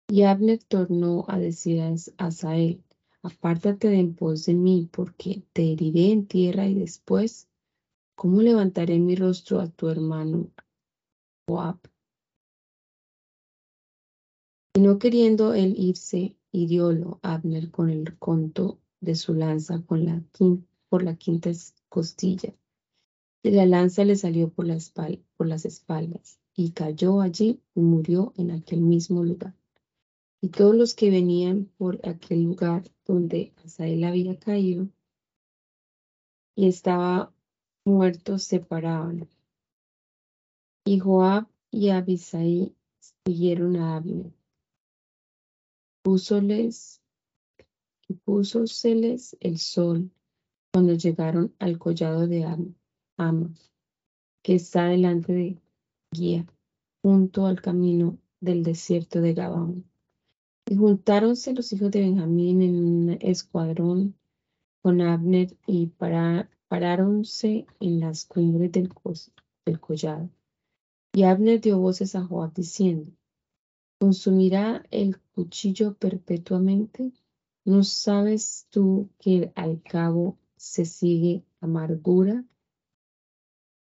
Y 0.08 0.22
Abner 0.22 0.62
tornó 0.62 1.24
a 1.28 1.38
decir 1.38 1.80
a 1.80 1.94
Asael, 2.18 2.82
apártate 3.22 3.88
de 3.88 3.98
en 3.98 4.14
pos 4.14 4.46
de 4.46 4.54
mí, 4.54 4.88
porque 4.92 5.42
te 5.52 5.72
heriré 5.72 6.12
en 6.12 6.26
tierra 6.26 6.66
y 6.66 6.74
después 6.74 7.48
¿Cómo 8.16 8.42
levantaré 8.42 9.00
mi 9.00 9.16
rostro 9.16 9.60
a 9.60 9.68
tu 9.68 9.88
hermano 9.88 10.48
Joab? 11.48 11.78
Y 14.76 14.80
no 14.80 14.98
queriendo 15.00 15.52
él 15.52 15.74
irse, 15.76 16.36
hiriólo 16.52 17.18
Abner 17.22 17.72
con 17.72 17.90
el 17.90 18.16
conto 18.18 18.78
de 19.00 19.16
su 19.16 19.34
lanza 19.34 19.80
por 19.80 19.98
la 21.02 21.16
quinta 21.16 21.50
costilla. 21.88 22.54
Y 23.42 23.50
la 23.50 23.66
lanza 23.66 24.04
le 24.04 24.14
salió 24.14 24.48
por, 24.48 24.66
la 24.66 24.78
por 25.36 25.48
las 25.48 25.64
espaldas 25.64 26.38
y 26.54 26.70
cayó 26.70 27.20
allí 27.20 27.60
y 27.74 27.80
murió 27.80 28.32
en 28.36 28.52
aquel 28.52 28.80
mismo 28.80 29.24
lugar. 29.24 29.56
Y 30.44 30.50
todos 30.50 30.74
los 30.74 30.94
que 30.94 31.08
venían 31.08 31.72
por 31.78 32.06
aquel 32.06 32.42
lugar 32.42 32.82
donde 33.06 33.54
Asael 33.64 34.04
había 34.04 34.38
caído 34.38 34.90
y 36.54 36.68
estaba 36.68 37.32
muertos 37.86 38.42
separaban. 38.42 39.26
Y 40.84 40.98
Joab 40.98 41.48
y 41.70 41.88
Abisai 41.88 42.76
siguieron 43.24 43.76
a 43.76 43.96
Abner. 43.96 44.34
Púsoles 46.02 47.00
púsoseles 48.26 49.38
el 49.40 49.56
sol 49.56 50.10
cuando 50.74 50.92
llegaron 50.92 51.54
al 51.58 51.78
collado 51.78 52.26
de 52.26 52.44
Ama, 53.16 53.50
que 54.42 54.56
está 54.56 54.88
delante 54.88 55.32
de 55.32 55.58
Guía, 56.12 56.44
junto 57.00 57.46
al 57.46 57.62
camino 57.62 58.18
del 58.40 58.62
desierto 58.62 59.22
de 59.22 59.32
Gabón. 59.32 59.93
Y 60.66 60.76
juntáronse 60.76 61.52
los 61.52 61.72
hijos 61.72 61.90
de 61.90 62.00
Benjamín 62.00 62.62
en 62.62 62.76
un 62.76 63.18
escuadrón 63.20 64.14
con 64.80 65.00
Abner 65.00 65.56
y 65.66 65.86
para, 65.86 66.50
paráronse 66.68 67.66
en 67.80 68.00
las 68.00 68.24
cumbres 68.24 68.72
del, 68.72 68.92
collado. 69.80 70.30
Y 71.12 71.22
Abner 71.22 71.60
dio 71.60 71.78
voces 71.78 72.14
a 72.14 72.24
Joab 72.24 72.52
diciendo, 72.52 73.12
¿consumirá 73.98 74.84
el 74.90 75.18
cuchillo 75.34 75.94
perpetuamente? 75.94 77.12
¿No 77.64 77.82
sabes 77.82 78.66
tú 78.68 79.08
que 79.18 79.52
al 79.54 79.82
cabo 79.82 80.38
se 80.56 80.84
sigue 80.84 81.44
amargura? 81.60 82.44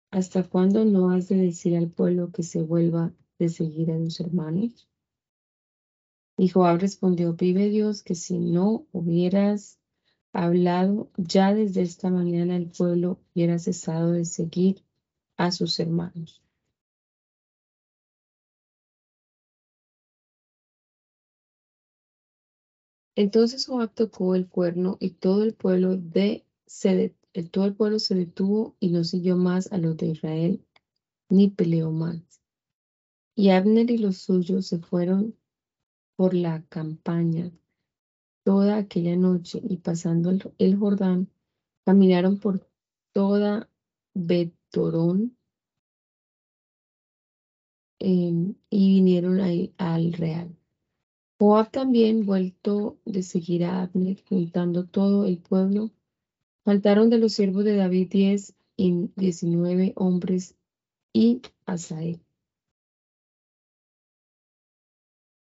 ¿Hasta 0.10 0.44
cuándo 0.44 0.84
no 0.84 1.12
has 1.12 1.30
de 1.30 1.38
decir 1.38 1.78
al 1.78 1.90
pueblo 1.90 2.32
que 2.32 2.44
se 2.44 2.62
vuelva 2.62 3.14
de 3.40 3.48
seguir 3.48 3.92
a 3.92 3.98
los 3.98 4.20
hermanos? 4.20 4.91
Y 6.42 6.50
Joab 6.50 6.80
respondió, 6.80 7.36
vive 7.36 7.70
Dios 7.70 8.02
que 8.02 8.16
si 8.16 8.40
no 8.40 8.88
hubieras 8.92 9.80
hablado, 10.34 11.12
ya 11.16 11.54
desde 11.54 11.84
esta 11.84 12.10
mañana 12.10 12.56
el 12.56 12.72
pueblo 12.72 13.20
hubiera 13.36 13.60
cesado 13.60 14.14
de 14.14 14.26
seguir 14.26 14.84
a 15.38 15.52
sus 15.52 15.80
hermanos. 15.80 16.42
Entonces 23.16 23.68
Joab 23.68 23.94
tocó 23.94 24.34
el 24.34 24.50
cuerno 24.50 24.98
y 25.00 25.12
todo 25.12 25.44
el 25.44 25.54
pueblo 25.54 25.96
de 25.96 26.44
se 26.66 27.16
todo 27.52 27.66
el 27.66 27.76
pueblo 27.76 28.00
se 28.00 28.16
detuvo 28.16 28.76
y 28.80 28.90
no 28.90 29.04
siguió 29.04 29.38
más 29.38 29.72
a 29.72 29.78
los 29.78 29.96
de 29.96 30.08
Israel, 30.08 30.66
ni 31.30 31.52
peleó 31.52 31.92
más. 31.92 32.42
Y 33.36 33.52
Abner 33.52 33.92
y 33.92 34.00
los 34.00 34.18
suyos 34.18 34.66
se 34.66 34.80
fueron 34.80 35.36
por 36.22 36.36
la 36.36 36.62
campaña 36.70 37.52
toda 38.44 38.78
aquella 38.78 39.16
noche 39.16 39.60
y 39.68 39.78
pasando 39.78 40.30
el, 40.60 40.78
Jordán, 40.78 41.28
caminaron 41.84 42.38
por 42.38 42.64
toda 43.12 43.68
Betorón 44.14 45.36
em, 47.98 48.54
y 48.70 48.94
vinieron 48.94 49.40
ahí 49.40 49.74
al 49.80 50.14
real. 50.14 50.56
Joab 51.40 51.72
también, 51.72 52.28
vuelto 52.28 53.00
de 53.04 53.24
seguir 53.24 53.66
a 53.66 53.82
Abner, 53.82 54.24
juntando 54.30 54.86
todo 54.86 55.26
el 55.26 55.40
pueblo, 55.40 55.90
faltaron 56.64 57.10
de 57.10 57.18
los 57.18 57.34
siervos 57.34 57.64
de 57.64 57.78
David 57.78 58.10
diez 58.12 58.54
y 58.78 59.10
diecinueve 59.16 59.94
hombres 59.96 60.56
y 61.14 61.42
Asael. 61.66 62.20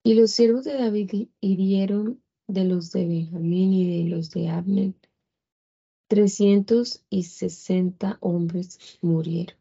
Y 0.08 0.14
los 0.14 0.30
siervos 0.30 0.64
de 0.64 0.72
David 0.72 1.28
hirieron 1.42 2.22
de 2.46 2.64
los 2.64 2.92
de 2.92 3.06
Benjamín 3.06 3.74
y 3.74 4.04
de 4.04 4.08
los 4.08 4.30
de 4.30 4.48
Abner, 4.48 4.94
trescientos 6.08 7.04
y 7.10 7.24
sesenta 7.24 8.16
hombres 8.22 8.98
murieron. 9.02 9.58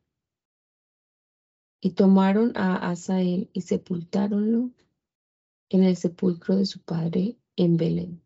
Y 1.81 1.95
tomaron 1.95 2.53
a 2.55 2.89
Asael 2.89 3.49
y 3.51 3.59
sepultáronlo 3.59 4.71
en 5.67 5.83
el 5.83 5.97
sepulcro 5.97 6.55
de 6.55 6.65
su 6.65 6.79
padre 6.79 7.35
en 7.57 7.75
Belén. 7.75 8.21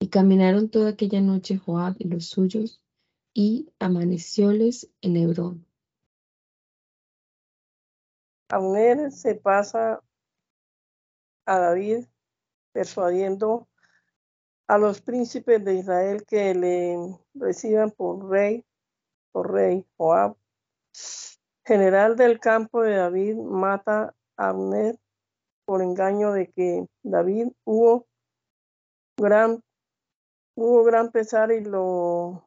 Y 0.00 0.08
caminaron 0.08 0.68
toda 0.68 0.90
aquella 0.90 1.20
noche 1.20 1.56
Joab 1.56 1.94
y 2.00 2.08
los 2.08 2.26
suyos, 2.26 2.82
y 3.32 3.68
amanecióles 3.78 4.90
en 5.02 5.16
Hebrón. 5.16 5.64
Abner 8.48 9.12
se 9.12 9.36
pasa 9.36 10.02
a 11.48 11.58
David 11.58 12.04
persuadiendo 12.72 13.68
a 14.66 14.76
los 14.76 15.00
príncipes 15.00 15.64
de 15.64 15.76
Israel 15.76 16.24
que 16.26 16.54
le 16.54 17.18
reciban 17.34 17.90
por 17.90 18.28
rey, 18.28 18.66
por 19.32 19.50
rey 19.52 19.86
Joab. 19.96 20.36
General 21.64 22.16
del 22.16 22.38
campo 22.38 22.82
de 22.82 22.96
David 22.96 23.36
mata 23.36 24.14
a 24.36 24.48
Abner 24.50 24.98
por 25.64 25.80
engaño 25.80 26.32
de 26.32 26.50
que 26.50 26.86
David 27.02 27.48
hubo 27.64 28.06
gran, 29.16 29.62
hubo 30.54 30.84
gran 30.84 31.10
pesar 31.10 31.50
y 31.50 31.64
lo 31.64 32.46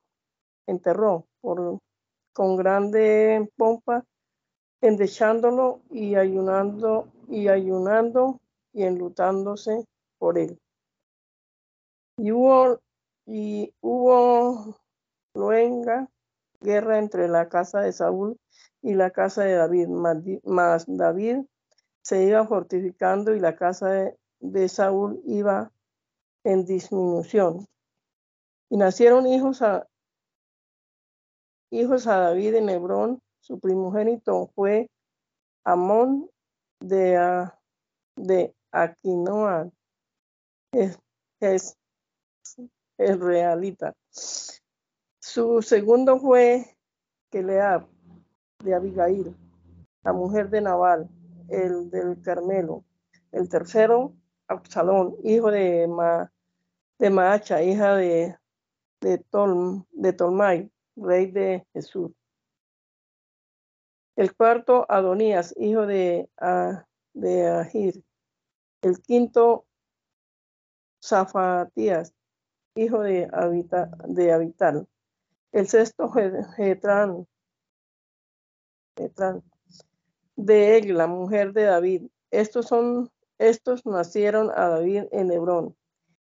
enterró 0.67 1.25
por, 1.41 1.79
con 2.33 2.55
grande 2.55 3.51
pompa, 3.57 4.05
endechándolo 4.79 5.81
y 5.89 6.15
ayunando 6.15 7.11
y 7.27 7.47
ayunando 7.47 8.39
y 8.73 8.83
enlutándose 8.83 9.85
por 10.17 10.37
él. 10.37 10.59
Y 12.17 12.31
hubo, 12.31 12.79
y 13.25 13.73
hubo 13.81 14.77
guerra 16.61 16.99
entre 16.99 17.27
la 17.27 17.49
casa 17.49 17.81
de 17.81 17.91
Saúl 17.91 18.37
y 18.81 18.93
la 18.93 19.11
casa 19.11 19.43
de 19.43 19.53
David, 19.53 19.87
mas 20.43 20.85
David 20.87 21.39
se 22.01 22.23
iba 22.23 22.45
fortificando 22.47 23.35
y 23.35 23.39
la 23.39 23.55
casa 23.55 24.15
de, 24.39 24.69
Saúl 24.69 25.21
iba 25.25 25.71
en 26.43 26.65
disminución. 26.65 27.67
Y 28.69 28.77
nacieron 28.77 29.27
hijos 29.27 29.61
a, 29.61 29.87
hijos 31.69 32.07
a 32.07 32.17
David 32.17 32.55
en 32.55 32.69
Hebrón. 32.69 33.21
Su 33.39 33.59
primogénito 33.59 34.47
fue 34.55 34.89
Amón 35.63 36.29
de, 36.79 37.47
de 38.15 38.55
Aquinoa, 38.71 39.69
es, 40.71 40.97
es 41.39 41.77
el 42.97 43.19
realita. 43.19 43.93
Su 45.19 45.61
segundo 45.61 46.19
fue 46.19 46.77
Keleab 47.29 47.87
de 48.63 48.75
Abigail, 48.75 49.35
la 50.03 50.13
mujer 50.13 50.49
de 50.49 50.61
Nabal, 50.61 51.09
el 51.49 51.89
del 51.89 52.21
Carmelo. 52.21 52.83
El 53.31 53.47
tercero, 53.47 54.13
Absalón, 54.47 55.15
hijo 55.23 55.51
de, 55.51 55.87
Ma, 55.87 56.31
de 56.99 57.09
Maacha, 57.09 57.61
hija 57.63 57.95
de, 57.95 58.37
de, 58.99 59.23
de 59.91 60.13
Tolmai, 60.13 60.71
rey 60.95 61.31
de 61.31 61.65
Jesús. 61.73 62.11
El 64.15 64.35
cuarto, 64.35 64.85
Adonías, 64.89 65.55
hijo 65.57 65.85
de, 65.85 66.29
de 67.13 67.47
Ahir. 67.49 68.03
El 68.81 68.99
quinto, 69.01 69.65
Zafatías, 71.03 72.13
hijo 72.75 73.01
de, 73.01 73.29
de 74.07 74.31
Abital. 74.33 74.87
El 75.51 75.67
sexto, 75.67 76.11
Getrán, 76.55 77.27
de 80.35 80.77
él, 80.77 80.97
la 80.97 81.07
mujer 81.07 81.53
de 81.53 81.63
David. 81.63 82.07
Estos 82.31 82.67
son, 82.67 83.11
estos 83.37 83.85
nacieron 83.85 84.49
a 84.51 84.69
David 84.69 85.03
en 85.11 85.31
Hebrón. 85.31 85.75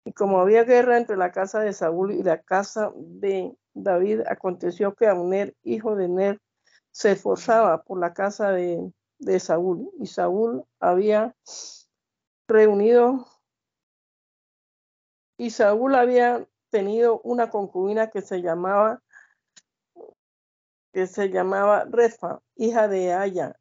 Y 0.03 0.13
como 0.13 0.39
había 0.39 0.63
guerra 0.63 0.97
entre 0.97 1.17
la 1.17 1.31
casa 1.31 1.59
de 1.59 1.73
Saúl 1.73 2.11
y 2.11 2.23
la 2.23 2.41
casa 2.41 2.91
de 2.95 3.55
David, 3.73 4.21
aconteció 4.27 4.95
que 4.95 5.07
Abner, 5.07 5.55
hijo 5.63 5.95
de 5.95 6.07
Ner, 6.07 6.41
se 6.91 7.11
esforzaba 7.11 7.83
por 7.83 7.99
la 7.99 8.13
casa 8.13 8.51
de, 8.51 8.91
de 9.19 9.39
Saúl. 9.39 9.91
Y 9.99 10.07
Saúl 10.07 10.65
había 10.79 11.35
reunido, 12.51 13.27
y 15.37 15.49
Saúl 15.49 15.95
había 15.95 16.47
tenido 16.69 17.19
una 17.23 17.49
concubina 17.49 18.09
que 18.09 18.21
se 18.21 18.41
llamaba 18.41 19.01
que 20.93 21.07
se 21.07 21.29
llamaba 21.29 21.85
Refa, 21.85 22.41
hija 22.55 22.87
de 22.87 23.13
Aya. 23.13 23.55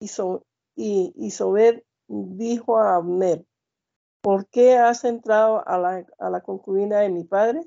Y, 0.00 0.08
so, 0.08 0.46
y, 0.74 1.12
dijo 2.08 2.78
a 2.78 2.96
Abner, 2.96 3.44
¿por 4.22 4.46
qué 4.48 4.76
has 4.76 5.04
entrado 5.04 5.66
a 5.68 5.78
la, 5.78 6.06
a 6.18 6.30
la 6.30 6.40
concubina 6.40 7.00
de 7.00 7.10
mi 7.10 7.24
padre? 7.24 7.64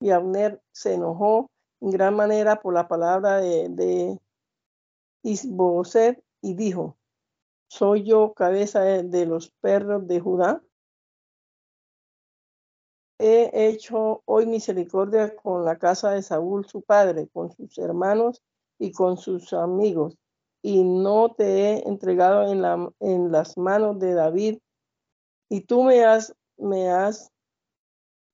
Y 0.00 0.10
Abner 0.10 0.60
se 0.72 0.94
enojó 0.94 1.50
en 1.80 1.90
gran 1.90 2.14
manera 2.14 2.60
por 2.60 2.74
la 2.74 2.88
palabra 2.88 3.40
de, 3.40 3.68
de 3.68 4.20
y 5.22 6.54
dijo, 6.54 6.96
¿soy 7.72 8.02
yo 8.02 8.34
cabeza 8.34 8.82
de 8.82 9.24
los 9.24 9.50
perros 9.62 10.06
de 10.06 10.20
Judá? 10.20 10.62
he 13.18 13.68
hecho 13.68 14.22
hoy 14.26 14.44
misericordia 14.44 15.34
con 15.36 15.64
la 15.64 15.78
casa 15.78 16.10
de 16.10 16.20
Saúl, 16.20 16.66
su 16.66 16.82
padre, 16.82 17.28
con 17.32 17.50
sus 17.50 17.78
hermanos 17.78 18.42
y 18.78 18.92
con 18.92 19.16
sus 19.16 19.54
amigos, 19.54 20.18
y 20.60 20.84
no 20.84 21.32
te 21.32 21.44
he 21.44 21.88
entregado 21.88 22.52
en, 22.52 22.60
la, 22.60 22.90
en 23.00 23.32
las 23.32 23.56
manos 23.56 23.98
de 24.00 24.12
David, 24.12 24.58
y 25.48 25.62
tú 25.62 25.82
me 25.84 26.04
has, 26.04 26.34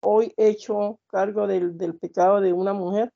hoy 0.01 0.33
hecho 0.37 0.99
cargo 1.07 1.47
del, 1.47 1.77
pecado 1.97 2.41
de 2.41 2.53
una 2.53 2.73
mujer, 2.73 3.13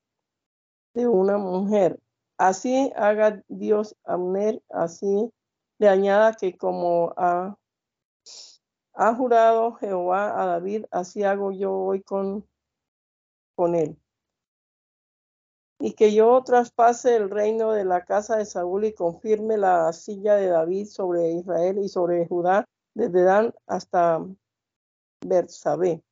de 0.94 1.08
una 1.08 1.37
mujer. 1.37 1.98
Así 2.37 2.92
haga 2.94 3.42
Dios 3.48 3.96
Amner, 4.04 4.62
así 4.68 5.32
le 5.78 5.88
añada 5.88 6.35
que 6.35 6.56
como 6.56 7.12
ha 8.94 9.14
jurado 9.14 9.72
Jehová 9.74 10.40
a 10.40 10.46
David, 10.46 10.85
así 10.90 11.22
hago 11.22 11.52
yo 11.52 11.72
hoy 11.74 12.02
con, 12.02 12.46
con 13.54 13.74
él. 13.74 13.98
Y 15.78 15.94
que 15.94 16.14
yo 16.14 16.42
traspase 16.44 17.16
el 17.16 17.28
reino 17.30 17.72
de 17.72 17.85
la 17.85 18.04
casa 18.04 18.37
de 18.37 18.44
Saúl 18.44 18.85
y 18.85 18.94
confirme 18.94 19.56
la 19.56 19.92
silla 19.92 20.37
de 20.37 20.46
David 20.46 20.87
sobre 20.87 21.32
Israel 21.32 21.78
y 21.78 21.88
sobre 21.88 22.26
Judá, 22.28 22.68
desde 22.94 23.24
Dan 23.24 23.54
hasta 23.66 24.24
Bersabé. 25.26 26.02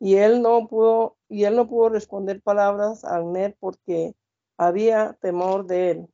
Y 0.00 0.16
él 0.16 0.42
no 0.42 0.68
pudo, 0.68 1.16
y 1.28 1.44
él 1.44 1.56
no 1.56 1.66
pudo 1.68 1.88
responder 1.88 2.42
palabras 2.42 3.04
a 3.04 3.16
Abner 3.16 3.56
porque 3.58 4.14
había 4.58 5.14
temor 5.20 5.66
de 5.66 5.90
él. 5.90 6.08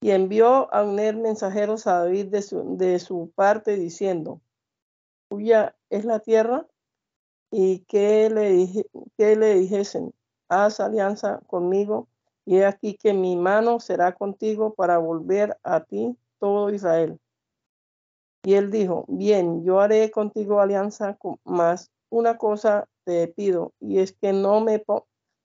Y 0.00 0.10
envió 0.12 0.72
a 0.72 0.80
Abner 0.80 1.16
mensajeros 1.16 1.86
a 1.86 2.00
David 2.00 2.26
de 2.28 2.98
su, 2.98 3.32
parte 3.34 3.76
diciendo, 3.76 4.40
tuya 5.28 5.76
es 5.90 6.04
la 6.04 6.20
tierra, 6.20 6.66
y 7.50 7.80
que 7.80 8.30
le, 8.30 8.86
que 9.16 9.36
le 9.36 9.54
dijesen, 9.54 10.14
haz 10.48 10.80
alianza 10.80 11.40
conmigo, 11.46 12.08
y 12.44 12.58
he 12.58 12.64
aquí 12.64 12.94
que 12.94 13.12
mi 13.12 13.36
mano 13.36 13.80
será 13.80 14.14
contigo 14.14 14.74
para 14.74 14.98
volver 14.98 15.58
a 15.62 15.84
ti 15.84 16.16
todo 16.38 16.70
Israel. 16.70 17.18
Y 18.44 18.54
él 18.54 18.70
dijo, 18.70 19.04
bien, 19.08 19.64
yo 19.64 19.80
haré 19.80 20.10
contigo 20.10 20.60
alianza, 20.60 21.18
más 21.44 21.90
una 22.10 22.38
cosa 22.38 22.88
te 23.04 23.28
pido, 23.28 23.72
y 23.80 23.98
es 23.98 24.12
que 24.12 24.32
no 24.32 24.60
me, 24.60 24.82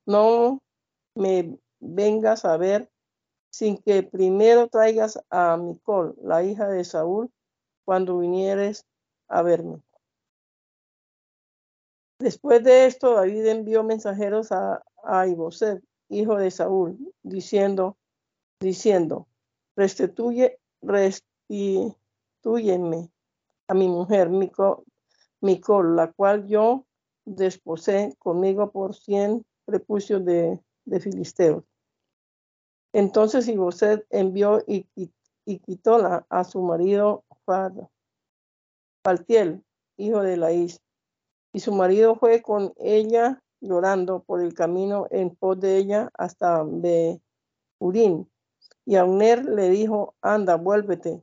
no 0.05 0.61
me 1.15 1.57
vengas 1.79 2.45
a 2.45 2.57
ver 2.57 2.92
sin 3.53 3.77
que 3.77 4.01
primero 4.01 4.67
traigas 4.67 5.23
a 5.29 5.57
Micol, 5.57 6.15
la 6.23 6.43
hija 6.43 6.67
de 6.67 6.83
Saúl, 6.83 7.31
cuando 7.85 8.17
vinieres 8.17 8.87
a 9.27 9.43
verme. 9.43 9.79
Después 12.17 12.63
de 12.63 12.87
esto, 12.87 13.13
David 13.13 13.45
envió 13.45 13.83
mensajeros 13.83 14.51
a, 14.51 14.83
a 15.03 15.27
Iboset, 15.27 15.83
hijo 16.09 16.35
de 16.37 16.49
Saúl, 16.49 16.97
diciendo, 17.21 17.95
diciendo, 18.59 19.27
restituye, 19.75 20.57
restituyeme 20.81 23.11
a 23.67 23.75
mi 23.75 23.87
mujer, 23.87 24.31
Micol, 24.31 25.95
la 25.95 26.11
cual 26.11 26.47
yo 26.47 26.87
desposé 27.23 28.15
conmigo 28.17 28.71
por 28.71 28.95
cien 28.95 29.45
prepucios 29.65 30.25
de, 30.25 30.59
de 30.85 30.99
filisteos. 30.99 31.63
Entonces 32.93 33.47
Iboset 33.47 34.05
envió 34.11 34.63
y, 34.67 34.87
y, 34.95 35.11
a 36.29 36.43
su 36.43 36.61
marido 36.61 37.25
Paltiel, 39.01 39.63
hijo 39.97 40.21
de 40.21 40.37
Laís. 40.37 40.79
Y 41.51 41.59
su 41.59 41.73
marido 41.73 42.15
fue 42.15 42.41
con 42.41 42.73
ella 42.77 43.43
llorando 43.59 44.23
por 44.23 44.41
el 44.41 44.53
camino 44.53 45.07
en 45.09 45.35
pos 45.35 45.59
de 45.59 45.77
ella 45.77 46.11
hasta 46.13 46.63
Behurín. 46.63 48.29
Y 48.85 48.95
Auner 48.95 49.45
le 49.45 49.69
dijo, 49.69 50.15
anda, 50.21 50.55
vuélvete. 50.55 51.21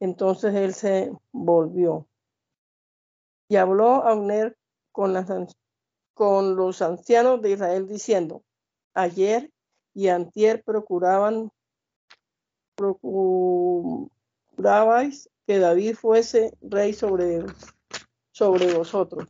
Entonces 0.00 0.54
él 0.54 0.72
se 0.74 1.12
volvió. 1.32 2.06
Y 3.48 3.56
habló 3.56 4.02
con, 4.92 5.14
con 6.14 6.56
los 6.56 6.82
ancianos 6.82 7.42
de 7.42 7.50
Israel 7.50 7.86
diciendo, 7.86 8.42
ayer 8.94 9.50
y 9.94 10.08
antier 10.08 10.62
procuraban, 10.64 11.50
procurabais 12.74 14.10
que 15.46 15.58
David 15.58 15.96
fuese 15.96 16.56
rey 16.60 16.92
sobre, 16.92 17.44
sobre 18.30 18.72
vosotros. 18.74 19.28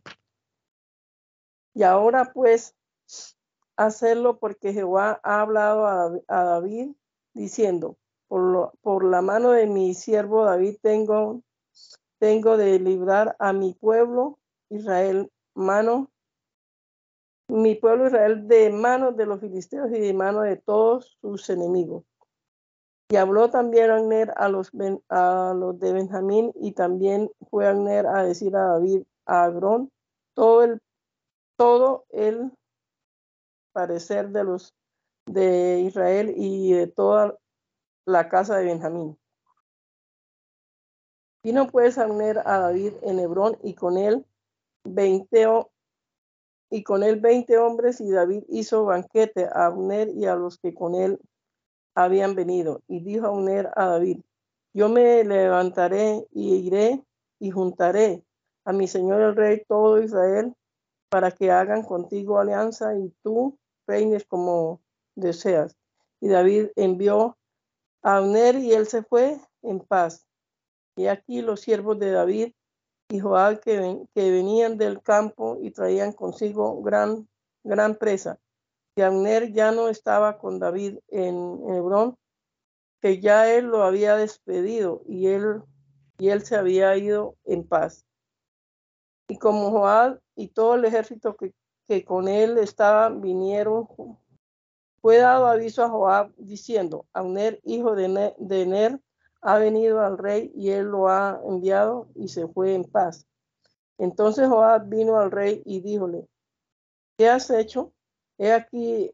Y 1.74 1.82
ahora 1.82 2.32
pues 2.32 2.76
hacerlo 3.76 4.38
porque 4.38 4.72
Jehová 4.72 5.20
ha 5.22 5.40
hablado 5.40 5.86
a, 5.86 6.44
David 6.44 6.92
diciendo, 7.34 7.96
por, 8.28 8.72
por 8.82 9.04
la 9.04 9.22
mano 9.22 9.52
de 9.52 9.66
mi 9.66 9.94
siervo 9.94 10.44
David 10.44 10.76
tengo, 10.82 11.42
tengo 12.18 12.56
de 12.56 12.78
librar 12.78 13.34
a 13.38 13.52
mi 13.52 13.74
pueblo 13.74 14.38
Israel, 14.68 15.30
mano, 15.54 16.11
mi 17.52 17.74
pueblo 17.74 18.06
Israel 18.06 18.48
de 18.48 18.70
manos 18.70 19.16
de 19.16 19.26
los 19.26 19.40
filisteos 19.40 19.90
y 19.90 20.00
de 20.00 20.14
manos 20.14 20.44
de 20.44 20.56
todos 20.56 21.18
sus 21.20 21.50
enemigos. 21.50 22.04
Y 23.10 23.16
habló 23.16 23.50
también 23.50 23.90
Agner 23.90 24.32
a 24.36 24.48
los, 24.48 24.72
a 25.10 25.54
los 25.54 25.78
de 25.78 25.92
Benjamín 25.92 26.50
y 26.54 26.72
también 26.72 27.30
fue 27.50 27.68
Agner 27.68 28.06
a 28.06 28.24
decir 28.24 28.56
a 28.56 28.68
David, 28.68 29.02
a 29.26 29.44
Agrón, 29.44 29.90
todo 30.34 30.62
el, 30.62 30.80
todo 31.58 32.06
el 32.08 32.52
parecer 33.72 34.30
de 34.30 34.44
los 34.44 34.74
de 35.26 35.80
Israel 35.80 36.32
y 36.34 36.72
de 36.72 36.86
toda 36.86 37.36
la 38.06 38.30
casa 38.30 38.56
de 38.56 38.64
Benjamín. 38.64 39.18
Vino 41.44 41.66
pues 41.66 41.98
Abner 41.98 42.38
a 42.38 42.58
David 42.58 42.94
en 43.02 43.18
Hebrón 43.18 43.58
y 43.62 43.74
con 43.74 43.98
él 43.98 44.24
veinte 44.84 45.46
y 46.72 46.84
con 46.84 47.02
él 47.02 47.20
veinte 47.20 47.58
hombres 47.58 48.00
y 48.00 48.10
David 48.10 48.44
hizo 48.48 48.86
banquete 48.86 49.44
a 49.44 49.66
Abner 49.66 50.08
y 50.08 50.24
a 50.24 50.36
los 50.36 50.56
que 50.56 50.72
con 50.72 50.94
él 50.94 51.20
habían 51.94 52.34
venido. 52.34 52.80
Y 52.88 53.00
dijo 53.00 53.26
Abner 53.26 53.70
a 53.76 53.88
David, 53.88 54.22
yo 54.72 54.88
me 54.88 55.22
levantaré 55.22 56.26
y 56.30 56.54
iré 56.54 57.04
y 57.38 57.50
juntaré 57.50 58.24
a 58.64 58.72
mi 58.72 58.88
señor 58.88 59.20
el 59.20 59.36
rey 59.36 59.62
todo 59.68 60.00
Israel 60.00 60.54
para 61.10 61.30
que 61.30 61.50
hagan 61.50 61.82
contigo 61.82 62.38
alianza 62.38 62.96
y 62.96 63.12
tú 63.22 63.58
reines 63.86 64.24
como 64.24 64.80
deseas. 65.14 65.76
Y 66.22 66.28
David 66.28 66.68
envió 66.76 67.36
a 68.02 68.16
Abner 68.16 68.54
y 68.54 68.72
él 68.72 68.86
se 68.86 69.02
fue 69.02 69.38
en 69.60 69.80
paz. 69.80 70.26
Y 70.96 71.08
aquí 71.08 71.42
los 71.42 71.60
siervos 71.60 71.98
de 71.98 72.12
David 72.12 72.54
y 73.12 73.20
Joab 73.20 73.60
que, 73.60 74.06
venían 74.14 74.78
del 74.78 75.02
campo 75.02 75.58
y 75.60 75.70
traían 75.70 76.12
consigo 76.12 76.82
gran, 76.82 77.28
gran 77.62 77.94
presa. 77.96 78.38
Y 78.96 79.02
Abner 79.02 79.52
ya 79.52 79.70
no 79.70 79.88
estaba 79.88 80.38
con 80.38 80.58
David 80.58 80.98
en, 81.08 81.36
Hebrón, 81.68 82.16
que 83.02 83.20
ya 83.20 83.52
él 83.52 83.66
lo 83.66 83.82
había 83.82 84.16
despedido 84.16 85.02
y 85.06 85.26
él, 85.26 85.60
y 86.16 86.30
él 86.30 86.40
se 86.40 86.56
había 86.56 86.96
ido 86.96 87.36
en 87.44 87.68
paz. 87.68 88.06
Y 89.28 89.36
como 89.36 89.70
Joab 89.70 90.18
y 90.34 90.48
todo 90.48 90.76
el 90.76 90.86
ejército 90.86 91.36
que, 91.36 91.52
con 92.06 92.28
él 92.28 92.56
estaba 92.56 93.10
vinieron 93.10 93.86
fue 95.02 95.18
dado 95.18 95.48
aviso 95.48 95.84
a 95.84 95.90
Joab 95.90 96.32
diciendo, 96.38 97.04
Abner, 97.12 97.60
hijo 97.64 97.94
de, 97.94 98.08
Ner, 98.08 98.98
ha 99.42 99.58
venido 99.58 100.00
al 100.00 100.18
rey 100.18 100.52
y 100.54 100.70
él 100.70 100.86
lo 100.86 101.08
ha 101.08 101.40
enviado 101.44 102.08
y 102.14 102.28
se 102.28 102.46
fue 102.48 102.74
en 102.74 102.84
paz. 102.84 103.26
Entonces 103.98 104.48
Joab 104.48 104.88
vino 104.88 105.18
al 105.18 105.30
rey 105.30 105.62
y 105.64 105.80
díjole, 105.80 106.26
¿qué 107.18 107.28
has 107.28 107.50
hecho? 107.50 107.92
He 108.38 108.52
aquí, 108.52 109.12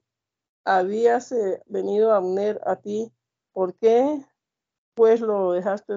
habías 0.64 1.34
venido 1.66 2.12
Abner 2.12 2.60
a 2.64 2.76
ti, 2.76 3.10
¿por 3.52 3.74
qué 3.74 4.24
pues 4.94 5.20
lo 5.20 5.52
dejaste 5.52 5.96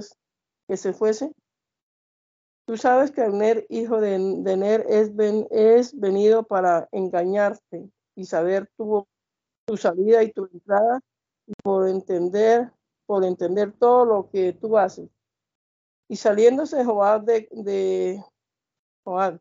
que 0.67 0.78
se 0.78 0.94
fuese? 0.94 1.32
Tú 2.65 2.78
sabes 2.78 3.12
que 3.12 3.22
Abner, 3.22 3.65
hijo 3.70 4.00
de, 4.00 4.17
Ner, 4.17 4.86
es, 4.89 6.00
venido 6.00 6.44
para 6.44 6.88
engañarte 6.91 7.89
y 8.15 8.26
saber 8.26 8.70
tu 8.78 9.06
tu 9.65 9.78
salida 9.78 10.24
y 10.24 10.32
tu 10.32 10.50
entrada 10.52 11.00
por 11.63 11.88
entender, 11.88 12.72
por 13.12 13.26
entender 13.26 13.74
todo 13.74 14.06
lo 14.06 14.30
que 14.30 14.54
tú 14.54 14.78
haces. 14.78 15.10
Y 16.08 16.15
saliéndose 16.15 16.86
Joab 16.86 17.26
de, 17.26 17.45
de 17.52 18.24
Joab, 19.04 19.38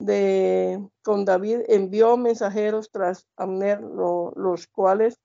de 0.00 0.84
con 1.04 1.24
David 1.24 1.60
envió 1.68 2.16
mensajeros 2.16 2.90
tras 2.90 3.24
Amner, 3.36 3.80
los 3.80 4.66
cuales 4.66 5.20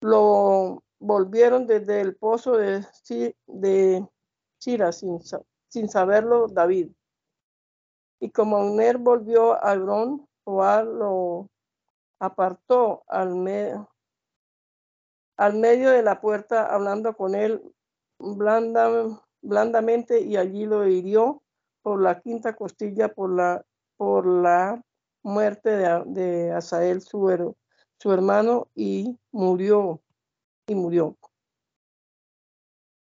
lo 0.00 0.82
volvieron 0.98 1.66
desde 1.66 2.00
el 2.00 2.16
pozo 2.16 2.56
de, 2.56 2.82
de 3.46 4.08
Sira 4.58 4.90
sin, 4.90 5.20
sin 5.68 5.90
saberlo 5.90 6.46
David. 6.48 6.92
Y 8.20 8.30
como 8.30 8.56
Amner 8.56 8.96
volvió 8.96 9.62
a 9.62 9.74
Hebrón, 9.74 10.26
Joab 10.46 10.86
lo 10.86 11.50
apartó 12.20 13.04
al, 13.06 13.34
medio 13.34 13.90
al 15.36 15.54
medio 15.54 15.90
de 15.90 16.02
la 16.02 16.20
puerta, 16.20 16.66
hablando 16.66 17.16
con 17.16 17.34
él 17.34 17.62
blandamente, 18.18 20.20
y 20.20 20.36
allí 20.36 20.66
lo 20.66 20.86
hirió 20.86 21.42
por 21.82 22.00
la 22.00 22.20
quinta 22.20 22.56
costilla 22.56 23.12
por 23.12 23.30
la, 23.30 23.64
por 23.96 24.26
la 24.26 24.82
muerte 25.22 25.70
de, 25.70 26.52
Asael, 26.52 27.02
su, 27.02 27.54
su 27.98 28.12
hermano, 28.12 28.68
y 28.74 29.18
murió, 29.30 30.00
y 30.66 30.74
murió. 30.74 31.16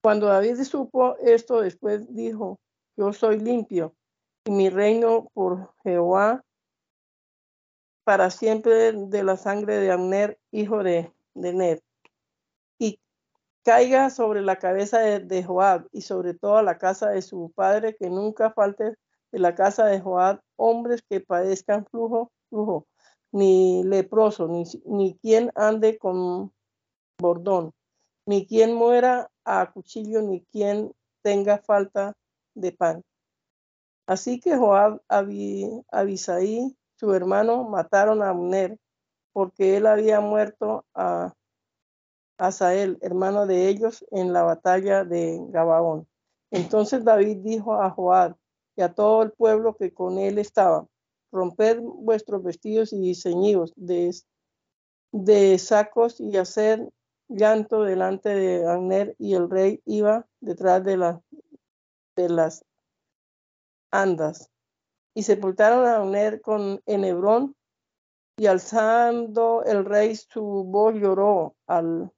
Cuando 0.02 0.26
David 0.26 0.62
supo 0.62 1.16
esto, 1.18 1.60
después 1.60 2.14
dijo, 2.14 2.58
yo 2.96 3.12
soy 3.12 3.40
limpio, 3.40 3.94
y 4.44 4.52
mi 4.52 4.70
reino 4.70 5.28
por 5.34 5.74
Jehová 5.82 6.42
para 8.04 8.30
siempre 8.30 8.92
de 8.92 9.24
la 9.24 9.36
sangre 9.36 9.78
de 9.78 9.90
Amner, 9.90 10.38
hijo 10.52 10.84
de, 10.84 11.12
de 11.34 11.52
caiga 13.66 14.10
sobre 14.10 14.42
la 14.42 14.60
cabeza 14.60 15.00
de, 15.00 15.42
Joab 15.42 15.88
y 15.90 16.02
sobre 16.02 16.34
toda 16.34 16.62
la 16.62 16.78
casa 16.78 17.10
de 17.10 17.20
su 17.20 17.50
padre, 17.52 17.96
que 17.96 18.08
nunca 18.08 18.52
falte 18.52 18.94
de 19.32 19.38
la 19.40 19.56
casa 19.56 19.86
de 19.86 20.00
Joab 20.00 20.40
hombres 20.54 21.02
que 21.10 21.18
padezcan 21.20 21.84
flujo, 21.84 22.30
flujo, 22.48 22.86
ni 23.32 23.82
leproso, 23.82 24.46
ni, 24.46 24.62
ni 24.84 25.18
quien 25.18 25.50
ande 25.56 25.98
con 25.98 26.52
bordón, 27.18 27.72
ni 28.24 28.46
quien 28.46 28.72
muera 28.72 29.32
a 29.44 29.72
cuchillo, 29.72 30.22
ni 30.22 30.44
quien 30.44 30.92
tenga 31.22 31.58
falta 31.58 32.12
de 32.54 32.70
pan. 32.70 33.02
Así 34.06 34.38
que 34.38 34.56
Joab, 34.56 35.02
Abisaí, 35.08 36.76
su 36.94 37.12
hermano 37.14 37.64
mataron 37.64 38.22
a 38.22 38.28
Abner 38.28 38.78
porque 39.32 39.76
él 39.76 39.88
había 39.88 40.20
muerto 40.20 40.84
a 40.94 41.32
Asael, 42.38 42.98
hermano 43.00 43.46
de 43.46 43.68
ellos, 43.68 44.04
en 44.10 44.32
la 44.32 44.42
batalla 44.42 45.04
de 45.04 45.38
Gabaón. 45.48 46.06
Entonces 46.50 47.04
David 47.04 47.38
dijo 47.38 47.74
a 47.74 47.90
Joab 47.90 48.36
y 48.76 48.82
a 48.82 48.94
todo 48.94 49.22
el 49.22 49.32
pueblo 49.32 49.76
que 49.76 49.92
con 49.92 50.18
él 50.18 50.38
estaba, 50.38 50.86
romped 51.32 51.80
vuestros 51.80 52.42
vestidos 52.42 52.92
y 52.92 53.14
ceñidos 53.14 53.72
de, 53.76 55.58
sacos 55.58 56.20
y 56.20 56.36
hacer 56.36 56.88
llanto 57.28 57.82
delante 57.82 58.28
de 58.28 58.68
Abner 58.68 59.16
y 59.18 59.34
el 59.34 59.50
rey 59.50 59.82
iba 59.84 60.26
detrás 60.40 60.84
de, 60.84 61.18
de 62.16 62.28
las 62.28 62.64
andas 63.90 64.50
y 65.16 65.22
sepultaron 65.22 65.86
a 65.86 65.96
Abner 65.96 66.42
con, 66.42 66.82
en 66.84 67.04
Hebrón, 67.04 67.56
y 68.38 68.46
alzando 68.46 69.64
el 69.64 69.86
rey 69.86 70.14
su 70.14 70.42
voz 70.42 70.94
lloró 70.94 71.56
al 71.66 72.12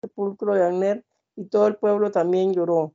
sepulcro 0.00 0.54
de 0.54 0.64
Abner, 0.64 1.04
y 1.36 1.46
todo 1.46 1.66
el 1.66 1.76
pueblo 1.76 2.10
también 2.10 2.52
lloró. 2.52 2.94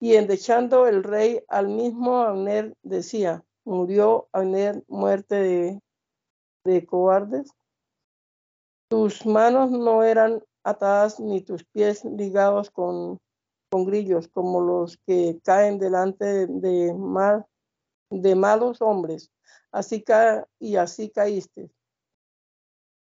Y 0.00 0.14
endechando 0.14 0.86
el 0.86 1.02
rey 1.02 1.42
al 1.48 1.68
mismo 1.68 2.18
Abner 2.18 2.74
decía, 2.82 3.44
murió 3.64 4.28
Abner 4.32 4.84
muerte 4.86 5.34
de, 5.34 5.80
de 6.64 6.86
cobardes. 6.86 7.50
Tus 8.88 9.26
manos 9.26 9.70
no 9.70 10.02
eran 10.02 10.42
atadas 10.62 11.18
ni 11.20 11.42
tus 11.42 11.64
pies 11.64 12.04
ligados 12.04 12.70
con, 12.70 13.18
con 13.70 13.84
grillos, 13.84 14.28
como 14.28 14.60
los 14.60 14.98
que 15.06 15.40
caen 15.42 15.78
delante 15.78 16.24
de, 16.24 16.46
de 16.46 16.94
mar 16.94 17.46
de 18.10 18.34
malos 18.34 18.80
hombres, 18.80 19.30
así 19.70 20.02
ca 20.02 20.46
y 20.58 20.76
así 20.76 21.10
caíste. 21.10 21.70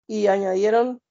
Y 0.08 0.28
añadieron 0.28 1.02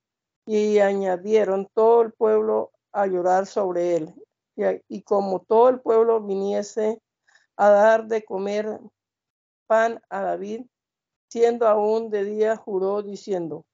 y 0.52 0.80
añadieron 0.80 1.68
todo 1.74 2.02
el 2.02 2.12
pueblo 2.12 2.72
a 2.90 3.06
llorar 3.06 3.46
sobre 3.46 3.94
él. 3.94 4.14
Y, 4.56 4.64
y 4.96 5.02
como 5.02 5.38
todo 5.44 5.68
el 5.68 5.80
pueblo 5.80 6.20
viniese 6.20 7.00
a 7.56 7.68
dar 7.70 8.08
de 8.08 8.24
comer 8.24 8.80
pan 9.68 10.02
a 10.08 10.22
David, 10.22 10.62
siendo 11.30 11.68
aún 11.68 12.10
de 12.10 12.24
día, 12.24 12.56
juró 12.56 13.00
diciendo, 13.00 13.64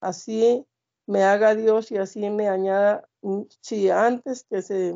así 0.00 0.64
me 1.08 1.24
haga 1.24 1.56
Dios 1.56 1.90
y 1.90 1.96
así 1.96 2.30
me 2.30 2.48
añada, 2.48 3.08
si 3.60 3.90
antes 3.90 4.44
que 4.48 4.62
se 4.62 4.94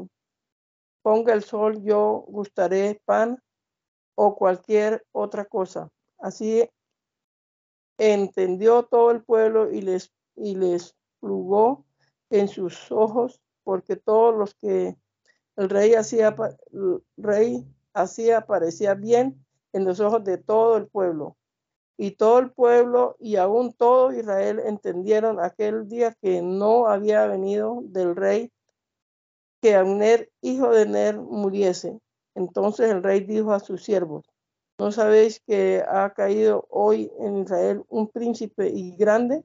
ponga 1.03 1.33
el 1.33 1.43
sol 1.43 1.83
yo 1.83 2.25
gustaré 2.29 3.03
pan 3.05 3.43
o 4.15 4.37
cualquier 4.37 5.05
otra 5.11 5.45
cosa. 5.45 5.89
Así 6.19 6.71
entendió 7.99 8.85
todo 8.85 9.11
el 9.11 9.25
pueblo 9.25 9.73
y 9.73 9.81
les, 9.81 10.13
y 10.37 10.55
les 10.55 10.95
plugó 11.21 11.85
en 12.31 12.49
sus 12.49 12.91
ojos 12.91 13.41
porque 13.65 13.97
todos 13.97 14.35
los 14.35 14.55
que 14.55 14.97
el 15.57 15.69
rey 15.69 15.95
hacía, 15.95 16.35
el 16.73 17.03
rey 17.17 17.67
hacía 17.93 18.47
parecía 18.47 18.95
bien 18.95 19.45
en 19.73 19.85
los 19.85 20.01
ojos 20.01 20.25
de 20.25 20.39
todo 20.39 20.77
el 20.77 20.87
pueblo. 20.87 21.37
Y 21.97 22.13
todo 22.13 22.39
el 22.39 22.51
pueblo 22.51 23.17
y 23.21 23.37
aún 23.37 23.75
todo 23.75 24.13
Israel 24.13 24.61
entendieron 24.65 25.39
aquel 25.39 25.87
día 25.87 26.17
que 26.23 26.41
no 26.41 26.87
había 26.87 27.27
venido 27.27 27.81
del 27.83 28.17
rey 28.17 28.51
que 29.61 29.75
Abner, 29.75 30.31
hijo 30.41 30.71
de 30.71 30.87
Ner, 30.87 31.19
muriese. 31.19 32.01
Entonces 32.35 32.91
el 32.91 33.03
rey 33.03 33.21
dijo 33.21 33.53
a 33.53 33.61
sus 33.61 33.85
siervos, 33.85 34.25
¿no 34.79 34.93
sabéis 34.93 35.41
que 35.47 35.85
ha 35.87 36.15
caído 36.15 36.67
hoy 36.71 37.13
en 37.19 37.37
Israel 37.39 37.85
un 37.89 38.09
príncipe 38.09 38.69
y 38.69 38.97
grande? 38.97 39.43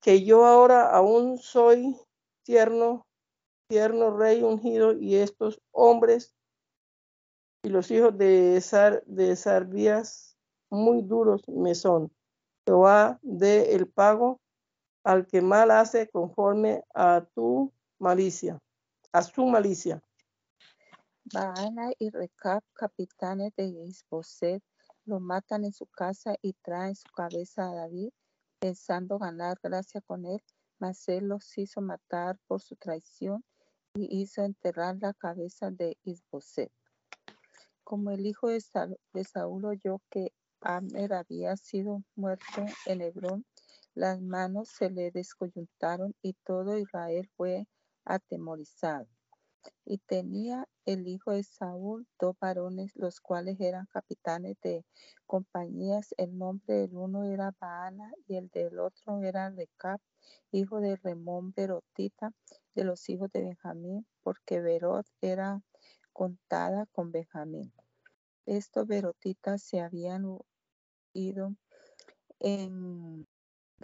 Que 0.00 0.24
yo 0.24 0.46
ahora 0.46 0.90
aún 0.90 1.38
soy 1.38 1.96
tierno, 2.42 3.06
tierno 3.68 4.16
rey 4.16 4.42
ungido 4.42 4.92
y 4.92 5.16
estos 5.16 5.60
hombres 5.72 6.34
y 7.62 7.68
los 7.68 7.90
hijos 7.90 8.16
de, 8.16 8.60
Sar, 8.60 9.02
de 9.06 9.36
Sarbías 9.36 10.36
muy 10.70 11.02
duros 11.02 11.46
me 11.48 11.74
son. 11.74 12.10
Jehová 12.66 13.18
de 13.22 13.74
el 13.74 13.88
pago 13.88 14.40
al 15.04 15.26
que 15.26 15.42
mal 15.42 15.70
hace 15.70 16.08
conforme 16.08 16.84
a 16.94 17.26
tu 17.34 17.72
malicia, 17.98 18.58
a 19.12 19.22
su 19.22 19.44
malicia. 19.46 20.02
Baana 21.32 21.92
y 21.98 22.10
Recap, 22.10 22.64
capitanes 22.72 23.54
de 23.56 23.64
Isboset, 23.64 24.62
lo 25.04 25.20
matan 25.20 25.64
en 25.64 25.72
su 25.72 25.86
casa 25.86 26.34
y 26.42 26.54
traen 26.54 26.94
su 26.96 27.08
cabeza 27.12 27.70
a 27.70 27.74
David, 27.74 28.10
pensando 28.60 29.18
ganar 29.18 29.58
gracia 29.62 30.00
con 30.02 30.26
él, 30.26 30.42
mas 30.78 31.08
él 31.08 31.28
los 31.28 31.58
hizo 31.58 31.80
matar 31.80 32.38
por 32.46 32.60
su 32.60 32.76
traición 32.76 33.44
y 33.94 34.20
hizo 34.20 34.42
enterrar 34.42 34.98
la 35.00 35.14
cabeza 35.14 35.70
de 35.70 35.96
Isboset. 36.04 36.70
Como 37.82 38.10
el 38.10 38.24
hijo 38.26 38.48
de, 38.48 38.60
Saúl 39.24 39.64
oyó 39.64 40.00
que 40.10 40.32
Abner 40.60 41.14
había 41.14 41.56
sido 41.56 42.04
muerto 42.14 42.64
en 42.86 43.00
Hebrón, 43.00 43.44
las 43.94 44.20
manos 44.20 44.68
se 44.68 44.90
le 44.90 45.10
descoyuntaron 45.10 46.14
y 46.22 46.34
todo 46.44 46.78
Israel 46.78 47.28
fue 47.36 47.66
atemorizado. 48.04 49.08
Y 49.84 49.98
tenía 49.98 50.68
el 50.86 51.06
hijo 51.06 51.32
de 51.32 51.42
Saúl 51.42 52.06
dos 52.18 52.36
varones, 52.40 52.92
los 52.96 53.20
cuales 53.20 53.60
eran 53.60 53.86
capitanes 53.86 54.56
de 54.62 54.84
compañías. 55.26 56.14
El 56.16 56.38
nombre 56.38 56.74
del 56.74 56.96
uno 56.96 57.24
era 57.24 57.54
Baana 57.60 58.12
y 58.26 58.36
el 58.36 58.48
del 58.48 58.78
otro 58.78 59.20
era 59.20 59.50
Recap, 59.50 60.00
hijo 60.50 60.80
de 60.80 60.96
Remón 60.96 61.52
Berotita, 61.52 62.32
de 62.74 62.84
los 62.84 63.08
hijos 63.08 63.30
de 63.32 63.42
Benjamín, 63.42 64.06
porque 64.22 64.60
Berot 64.60 65.06
era 65.20 65.60
contada 66.12 66.86
con 66.86 67.12
Benjamín. 67.12 67.72
Estos 68.46 68.86
Berotitas 68.86 69.62
se 69.62 69.80
habían 69.80 70.38
ido 71.12 71.54
en 72.40 73.26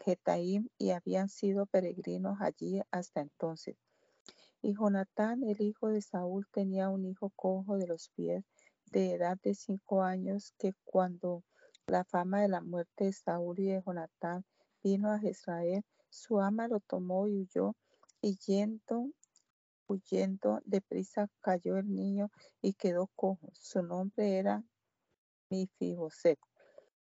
Getaim 0.05 0.69
y 0.79 0.91
habían 0.91 1.29
sido 1.29 1.67
peregrinos 1.67 2.39
allí 2.41 2.81
hasta 2.91 3.21
entonces. 3.21 3.77
Y 4.67 4.75
Jonatán, 4.75 5.45
el 5.45 5.61
hijo 5.61 5.91
de 5.91 6.03
Saúl, 6.03 6.45
tenía 6.51 6.89
un 6.89 7.05
hijo 7.05 7.31
cojo 7.37 7.79
de 7.79 7.87
los 7.87 8.11
pies, 8.17 8.45
de 8.91 9.13
edad 9.13 9.39
de 9.45 9.55
cinco 9.55 10.03
años, 10.03 10.55
que 10.59 10.73
cuando 10.83 11.45
la 11.87 12.03
fama 12.03 12.43
de 12.43 12.49
la 12.49 12.61
muerte 12.63 13.05
de 13.05 13.13
Saúl 13.13 13.61
y 13.61 13.67
de 13.67 13.81
Jonatán 13.87 14.45
vino 14.83 15.13
a 15.13 15.21
Israel, 15.23 15.85
su 16.09 16.41
ama 16.41 16.67
lo 16.67 16.81
tomó 16.81 17.29
y 17.29 17.43
huyó, 17.43 17.77
y 18.21 18.39
yendo 18.39 19.13
Huyendo 19.87 20.61
deprisa 20.65 21.29
cayó 21.43 21.77
el 21.77 21.95
niño 21.95 22.33
y 22.61 22.73
quedó 22.75 23.07
cojo. 23.15 23.53
Su 23.53 23.85
nombre 23.85 24.37
era 24.37 24.65
Mifiboset. 25.49 26.41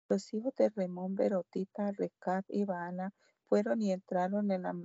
Los 0.08 0.32
hijos 0.32 0.54
de 0.58 0.70
Remón, 0.70 1.16
Berotita, 1.16 1.92
Recab 1.92 2.44
y 2.50 2.66
Baana 2.66 3.16
fueron 3.46 3.82
y 3.82 3.94
entraron 3.94 4.52
en 4.52 4.62
la, 4.62 4.76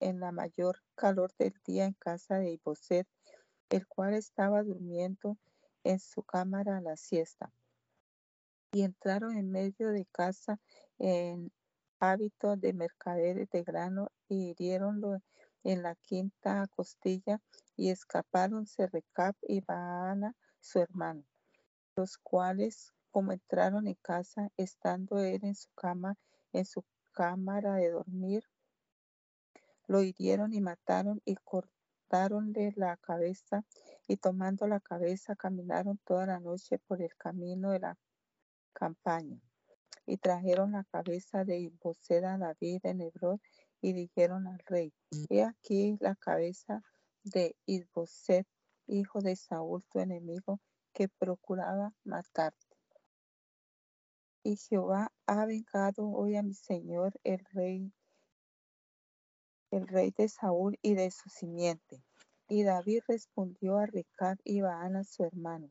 en 0.00 0.20
la 0.20 0.32
mayor 0.32 0.82
calor 0.94 1.32
del 1.38 1.54
día 1.64 1.84
en 1.86 1.94
casa 1.94 2.38
de 2.38 2.50
Iboset, 2.52 3.06
el 3.70 3.86
cual 3.86 4.14
estaba 4.14 4.62
durmiendo 4.62 5.38
en 5.84 6.00
su 6.00 6.22
cámara 6.22 6.78
a 6.78 6.80
la 6.80 6.96
siesta. 6.96 7.52
Y 8.72 8.82
entraron 8.82 9.36
en 9.36 9.50
medio 9.50 9.90
de 9.90 10.06
casa 10.06 10.60
en 10.98 11.50
hábito 12.00 12.56
de 12.56 12.72
mercaderes 12.72 13.48
de 13.50 13.62
grano 13.62 14.10
y 14.28 14.50
hiriéronlo 14.50 15.20
en 15.64 15.82
la 15.82 15.94
quinta 15.96 16.66
costilla 16.68 17.40
y 17.76 17.90
escaparon 17.90 18.66
Recap 18.76 19.36
y 19.42 19.60
Baana, 19.60 20.34
su 20.60 20.78
hermano, 20.78 21.24
los 21.96 22.18
cuales, 22.18 22.92
como 23.10 23.32
entraron 23.32 23.86
en 23.86 23.98
casa, 24.02 24.50
estando 24.56 25.18
él 25.18 25.40
en 25.42 25.54
su 25.54 25.68
cama, 25.74 26.16
en 26.52 26.64
su 26.64 26.84
cámara 27.12 27.74
de 27.74 27.90
dormir, 27.90 28.44
lo 29.86 30.02
hirieron 30.02 30.52
y 30.52 30.60
mataron 30.60 31.20
y 31.24 31.36
cortaronle 31.36 32.72
la 32.76 32.96
cabeza 32.96 33.64
y 34.08 34.16
tomando 34.16 34.66
la 34.66 34.80
cabeza 34.80 35.36
caminaron 35.36 35.98
toda 36.04 36.26
la 36.26 36.40
noche 36.40 36.78
por 36.78 37.02
el 37.02 37.14
camino 37.16 37.70
de 37.70 37.80
la 37.80 37.98
campaña 38.72 39.40
y 40.06 40.18
trajeron 40.18 40.72
la 40.72 40.84
cabeza 40.84 41.44
de 41.44 41.58
Iboseda 41.58 42.34
a 42.34 42.38
David 42.38 42.80
en 42.84 43.00
Hebrón 43.00 43.40
y 43.80 43.92
dijeron 43.92 44.46
al 44.46 44.60
rey, 44.66 44.92
he 45.28 45.42
aquí 45.42 45.96
la 46.00 46.14
cabeza 46.14 46.82
de 47.24 47.56
Isboset, 47.66 48.46
hijo 48.86 49.20
de 49.20 49.36
Saúl, 49.36 49.84
tu 49.90 49.98
enemigo, 49.98 50.60
que 50.92 51.08
procuraba 51.08 51.92
matarte. 52.04 52.76
Y 54.42 54.56
Jehová 54.56 55.12
ha 55.26 55.44
vengado 55.44 56.08
hoy 56.08 56.36
a 56.36 56.42
mi 56.42 56.54
señor 56.54 57.18
el 57.24 57.44
rey, 57.52 57.92
el 59.70 59.86
rey 59.88 60.12
de 60.16 60.28
Saúl 60.28 60.78
y 60.82 60.94
de 60.94 61.10
su 61.10 61.28
simiente. 61.28 62.02
Y 62.48 62.62
David 62.62 63.00
respondió 63.08 63.78
a 63.78 63.86
Ricard 63.86 64.38
y 64.44 64.60
Baana 64.60 65.04
su 65.04 65.24
hermano, 65.24 65.70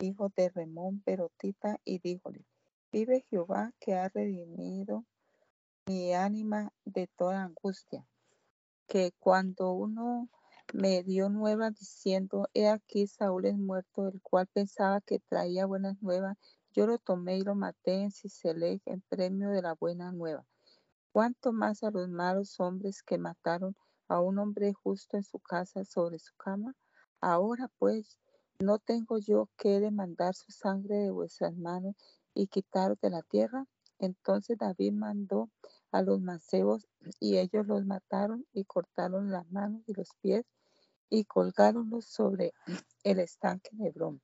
hijo 0.00 0.30
de 0.36 0.48
Remón 0.48 1.00
Perotita, 1.00 1.78
y 1.84 1.98
díjole, 1.98 2.46
vive 2.90 3.24
Jehová 3.28 3.72
que 3.78 3.94
ha 3.94 4.08
redimido 4.08 5.04
mi 5.86 6.14
ánima 6.14 6.72
de 6.84 7.08
toda 7.08 7.44
angustia, 7.44 8.06
que 8.86 9.12
cuando 9.18 9.72
uno 9.72 10.30
me 10.72 11.02
dio 11.02 11.28
nuevas 11.28 11.74
diciendo, 11.74 12.48
he 12.54 12.68
aquí 12.68 13.06
Saúl 13.06 13.44
es 13.44 13.56
muerto, 13.56 14.08
el 14.08 14.20
cual 14.22 14.46
pensaba 14.46 15.00
que 15.02 15.18
traía 15.18 15.66
buenas 15.66 16.00
nuevas, 16.00 16.38
yo 16.72 16.86
lo 16.86 16.98
tomé 16.98 17.36
y 17.38 17.42
lo 17.42 17.54
maté 17.54 18.02
en 18.02 18.10
Siselec 18.10 18.80
en 18.86 19.02
premio 19.02 19.50
de 19.50 19.62
la 19.62 19.74
buena 19.74 20.10
nueva. 20.10 20.46
Cuanto 21.14 21.52
más 21.52 21.84
a 21.84 21.92
los 21.92 22.08
malos 22.08 22.58
hombres 22.58 23.04
que 23.04 23.18
mataron 23.18 23.76
a 24.08 24.18
un 24.20 24.36
hombre 24.40 24.72
justo 24.72 25.16
en 25.16 25.22
su 25.22 25.38
casa 25.38 25.84
sobre 25.84 26.18
su 26.18 26.34
cama. 26.34 26.74
Ahora 27.20 27.70
pues, 27.78 28.18
¿no 28.58 28.80
tengo 28.80 29.18
yo 29.18 29.48
que 29.56 29.78
demandar 29.78 30.34
su 30.34 30.50
sangre 30.50 30.96
de 30.96 31.12
vuestras 31.12 31.54
manos 31.54 31.94
y 32.34 32.48
quitaros 32.48 33.00
de 33.00 33.10
la 33.10 33.22
tierra? 33.22 33.64
Entonces 34.00 34.58
David 34.58 34.94
mandó 34.94 35.50
a 35.92 36.02
los 36.02 36.20
mancebos 36.20 36.88
y 37.20 37.38
ellos 37.38 37.64
los 37.64 37.86
mataron 37.86 38.44
y 38.52 38.64
cortaron 38.64 39.30
las 39.30 39.48
manos 39.52 39.84
y 39.86 39.94
los 39.94 40.08
pies 40.20 40.44
y 41.10 41.26
colgáronlos 41.26 42.06
sobre 42.06 42.54
el 43.04 43.20
estanque 43.20 43.70
de 43.74 43.86
Hebrón. 43.86 44.20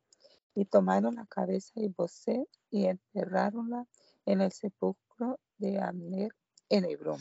Y 0.56 0.64
tomaron 0.64 1.14
la 1.14 1.26
cabeza 1.26 1.70
de 1.76 1.94
Bosé 1.96 2.48
y 2.68 2.86
enterraronla 2.86 3.86
en 4.26 4.40
el 4.40 4.50
sepulcro 4.50 5.38
de 5.56 5.78
Abner 5.78 6.32
en 6.70 6.84
Hebrón. 6.84 7.20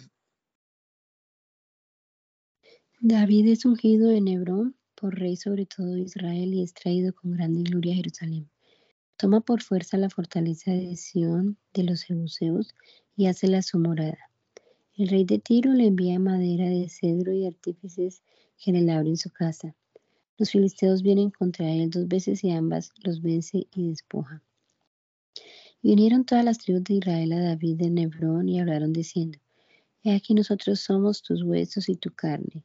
David 3.01 3.47
es 3.47 3.65
ungido 3.65 4.11
en 4.11 4.27
Hebrón 4.27 4.75
por 4.95 5.17
rey 5.17 5.35
sobre 5.35 5.65
todo 5.65 5.97
Israel 5.97 6.53
y 6.53 6.63
es 6.63 6.73
traído 6.73 7.13
con 7.13 7.31
grande 7.31 7.63
gloria 7.63 7.93
a 7.93 7.97
Jerusalén. 7.97 8.49
Toma 9.17 9.41
por 9.41 9.61
fuerza 9.61 9.97
la 9.97 10.09
fortaleza 10.09 10.71
de 10.71 10.95
Sión 10.95 11.57
de 11.73 11.83
los 11.83 12.03
Jebuseos 12.03 12.75
y 13.15 13.25
hace 13.25 13.47
la 13.47 13.61
su 13.61 13.79
morada. 13.79 14.29
El 14.95 15.07
rey 15.07 15.25
de 15.25 15.39
Tiro 15.39 15.73
le 15.73 15.87
envía 15.87 16.19
madera 16.19 16.69
de 16.69 16.87
cedro 16.87 17.33
y 17.33 17.45
artífices 17.45 18.21
que 18.57 18.71
le 18.71 18.81
labren 18.81 19.17
su 19.17 19.31
casa. 19.31 19.75
Los 20.37 20.51
filisteos 20.51 21.01
vienen 21.01 21.31
contra 21.31 21.69
él 21.69 21.89
dos 21.89 22.07
veces 22.07 22.43
y 22.43 22.51
ambas 22.51 22.91
los 23.03 23.21
vence 23.21 23.67
y 23.71 23.89
despoja. 23.89 24.43
Y 25.81 25.89
vinieron 25.89 26.25
todas 26.25 26.43
las 26.43 26.57
tribus 26.57 26.83
de 26.83 26.95
Israel 26.95 27.31
a 27.33 27.39
David 27.41 27.77
de 27.77 27.89
Nebrón 27.89 28.49
y 28.49 28.59
hablaron 28.59 28.91
diciendo, 28.91 29.39
He 30.03 30.13
aquí 30.13 30.33
nosotros 30.33 30.81
somos 30.81 31.21
tus 31.21 31.43
huesos 31.43 31.89
y 31.89 31.95
tu 31.95 32.11
carne. 32.11 32.63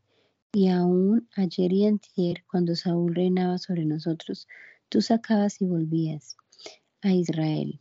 Y 0.53 0.69
aún 0.69 1.29
ayer 1.37 1.73
y 1.73 1.87
antier, 1.87 2.45
cuando 2.51 2.77
Saúl 2.77 3.15
reinaba 3.15 3.59
sobre 3.59 3.85
nosotros, 3.85 4.47
tú 4.89 5.03
sacabas 5.03 5.61
y 5.61 5.67
volvías 5.67 6.37
a 7.03 7.13
Israel. 7.13 7.81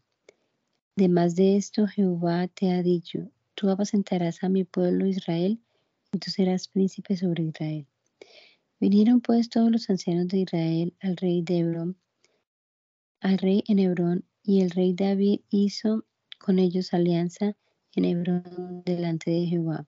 Además 0.97 1.35
de 1.35 1.57
esto, 1.57 1.87
Jehová 1.87 2.47
te 2.47 2.71
ha 2.71 2.83
dicho, 2.83 3.31
tú 3.55 3.69
apacentarás 3.69 4.43
a 4.43 4.49
mi 4.49 4.63
pueblo 4.63 5.07
Israel 5.07 5.59
y 6.11 6.17
tú 6.19 6.29
serás 6.29 6.67
príncipe 6.67 7.17
sobre 7.17 7.43
Israel. 7.43 7.87
Vinieron 8.79 9.21
pues 9.21 9.49
todos 9.49 9.71
los 9.71 9.89
ancianos 9.89 10.27
de 10.27 10.39
Israel 10.39 10.93
al 10.99 11.17
rey 11.17 11.41
de 11.41 11.59
Hebrón, 11.59 11.97
al 13.21 13.37
rey 13.37 13.63
en 13.67 13.79
Hebrón, 13.79 14.25
y 14.43 14.61
el 14.61 14.71
rey 14.71 14.93
David 14.93 15.41
hizo 15.49 16.03
con 16.37 16.59
ellos 16.59 16.93
alianza 16.93 17.55
en 17.95 18.05
Hebrón 18.05 18.83
delante 18.85 19.31
de 19.31 19.45
Jehová, 19.45 19.87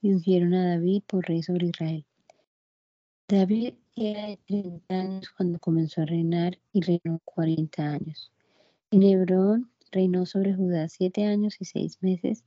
y 0.00 0.12
ungieron 0.12 0.54
a 0.54 0.68
David 0.68 1.02
por 1.06 1.26
rey 1.26 1.42
sobre 1.42 1.68
Israel. 1.68 2.04
David 3.28 3.74
era 3.96 4.28
de 4.28 4.36
30 4.46 4.94
años 4.94 5.30
cuando 5.30 5.58
comenzó 5.58 6.02
a 6.02 6.06
reinar 6.06 6.58
y 6.72 6.80
reinó 6.82 7.20
40 7.24 7.82
años. 7.82 8.30
En 8.92 9.02
Hebrón 9.02 9.70
reinó 9.90 10.26
sobre 10.26 10.54
Judá 10.54 10.88
siete 10.88 11.24
años 11.24 11.56
y 11.58 11.64
seis 11.64 11.98
meses, 12.02 12.44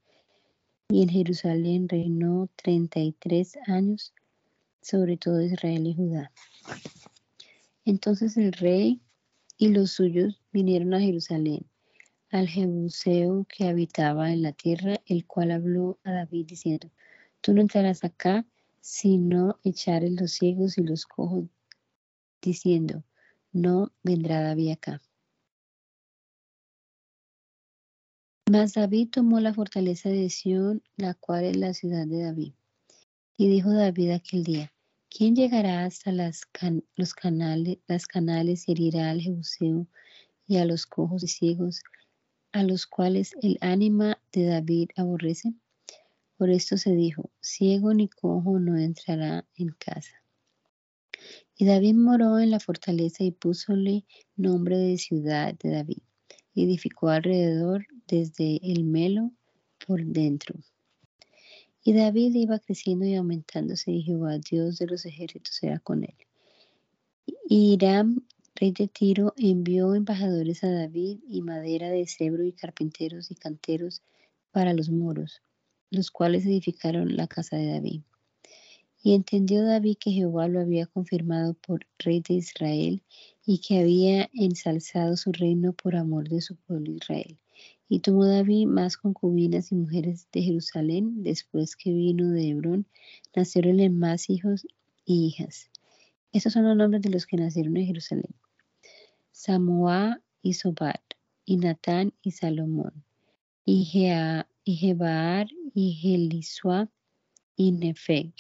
y 0.88 1.04
en 1.04 1.10
Jerusalén 1.10 1.90
reinó 1.90 2.50
33 2.56 3.58
años 3.68 4.14
sobre 4.82 5.18
todo 5.18 5.42
Israel 5.42 5.86
y 5.86 5.96
Judá. 5.96 6.32
Entonces 7.86 8.38
el 8.38 8.54
rey 8.54 9.02
y 9.60 9.68
los 9.68 9.92
suyos 9.92 10.42
vinieron 10.54 10.94
a 10.94 11.02
Jerusalén, 11.02 11.70
al 12.32 12.48
Jebuseo 12.48 13.46
que 13.50 13.68
habitaba 13.68 14.32
en 14.32 14.42
la 14.42 14.54
tierra, 14.54 15.02
el 15.06 15.28
cual 15.28 15.52
habló 15.52 16.00
a 16.06 16.14
David 16.14 16.46
diciendo, 16.48 16.90
tú 17.42 17.54
no 17.54 17.60
entrarás 17.60 18.06
acá, 18.06 18.48
sino 18.80 19.60
echares 19.66 20.14
los 20.14 20.32
ciegos 20.32 20.78
y 20.78 20.84
los 20.84 21.06
cojos, 21.06 21.44
diciendo, 22.42 23.04
no 23.52 23.92
vendrá 24.02 24.42
David 24.42 24.72
acá. 24.72 25.02
Mas 28.50 28.76
David 28.76 29.10
tomó 29.12 29.42
la 29.42 29.54
fortaleza 29.54 30.08
de 30.08 30.30
Sión, 30.30 30.82
la 30.96 31.16
cual 31.16 31.44
es 31.44 31.58
la 31.58 31.74
ciudad 31.74 32.08
de 32.08 32.24
David. 32.24 32.54
Y 33.36 33.50
dijo 33.50 33.72
David 33.74 34.12
aquel 34.12 34.46
día, 34.46 34.72
¿quién 35.10 35.36
llegará 35.36 35.86
hasta 35.86 36.12
las 36.12 36.44
los 36.96 37.14
canales, 37.14 38.08
canales 38.08 38.68
y 38.68 38.72
herirá 38.72 39.10
al 39.10 39.22
Jebuseo 39.22 39.88
y 40.48 40.58
a 40.58 40.66
los 40.66 40.86
cojos 40.86 41.24
y 41.24 41.28
ciegos, 41.28 41.82
a 42.52 42.64
los 42.64 42.86
cuales 42.86 43.34
el 43.42 43.58
ánima 43.62 44.22
de 44.32 44.46
David 44.46 44.90
aborrece? 44.96 45.54
Por 46.38 46.50
esto 46.50 46.78
se 46.78 46.94
dijo, 46.94 47.32
ciego 47.42 47.94
ni 47.94 48.08
cojo 48.08 48.60
no 48.60 48.78
entrará 48.78 49.46
en 49.56 49.70
casa. 49.70 50.24
Y 51.58 51.66
David 51.66 51.96
moró 51.96 52.40
en 52.40 52.52
la 52.52 52.60
fortaleza 52.60 53.24
y 53.24 53.32
púsole 53.32 54.06
nombre 54.38 54.78
de 54.78 54.98
ciudad 54.98 55.54
de 55.56 55.70
David. 55.72 56.02
Edificó 56.56 57.10
alrededor 57.10 57.86
desde 58.08 58.60
el 58.64 58.86
Melo 58.86 59.32
por 59.86 60.06
dentro 60.06 60.56
y 61.84 61.94
David 61.94 62.36
iba 62.36 62.60
creciendo 62.60 63.06
y 63.06 63.16
aumentándose 63.16 63.92
y 63.92 64.02
Jehová, 64.04 64.38
Dios 64.38 64.78
de 64.80 64.88
los 64.88 65.06
ejércitos, 65.06 65.62
era 65.64 65.80
con 65.80 66.04
él. 66.04 66.16
Y 67.48 67.74
Hiram, 67.74 68.26
rey 68.56 68.72
de 68.72 68.88
Tiro, 68.88 69.34
envió 69.38 69.96
embajadores 69.96 70.64
a 70.64 70.72
David 70.72 71.20
y 71.28 71.42
madera 71.42 71.90
de 71.90 72.06
cebro 72.06 72.44
y 72.44 72.52
carpinteros 72.52 73.32
y 73.32 73.36
canteros 73.36 74.04
para 74.52 74.74
los 74.74 74.90
muros, 74.90 75.42
los 75.90 76.12
cuales 76.12 76.46
edificaron 76.46 77.16
la 77.16 77.28
casa 77.28 77.56
de 77.56 77.68
David. 77.68 78.02
Y 79.02 79.14
entendió 79.16 79.64
David 79.64 79.96
que 80.00 80.12
Jehová 80.12 80.50
lo 80.50 80.60
había 80.60 80.86
confirmado 80.86 81.54
por 81.54 81.88
rey 81.98 82.22
de 82.22 82.34
Israel 82.34 83.02
y 83.46 83.62
que 83.62 83.80
había 83.80 84.30
ensalzado 84.34 85.16
su 85.16 85.32
reino 85.32 85.72
por 85.72 85.96
amor 85.96 86.28
de 86.28 86.42
su 86.42 86.58
pueblo 86.58 86.92
Israel. 86.92 87.40
Y 87.90 88.00
tomó 88.00 88.26
David 88.26 88.68
más 88.68 88.96
concubinas 88.98 89.72
y 89.72 89.76
mujeres 89.76 90.28
de 90.32 90.44
Jerusalén. 90.44 91.24
Después 91.24 91.76
que 91.76 91.92
vino 91.92 92.30
de 92.30 92.50
Hebrón, 92.50 92.86
nacieronle 93.36 93.90
más 93.90 94.30
hijos 94.30 94.66
y 95.06 95.26
hijas. 95.26 95.70
Estos 96.32 96.54
son 96.54 96.66
los 96.66 96.78
nombres 96.78 97.02
de 97.02 97.10
los 97.10 97.26
que 97.26 97.38
nacieron 97.38 97.76
en 97.78 97.88
Jerusalén. 97.88 98.36
Samoa 99.32 100.22
y 100.44 100.54
Sobat, 100.54 101.02
y 101.46 101.58
Natán 101.58 102.14
y 102.22 102.32
Salomón, 102.32 103.04
y, 103.66 103.86
Jebaar 104.66 105.48
y 105.74 105.94
Jelisua 105.94 106.90
y 107.56 107.72
Nefeg, 107.72 108.34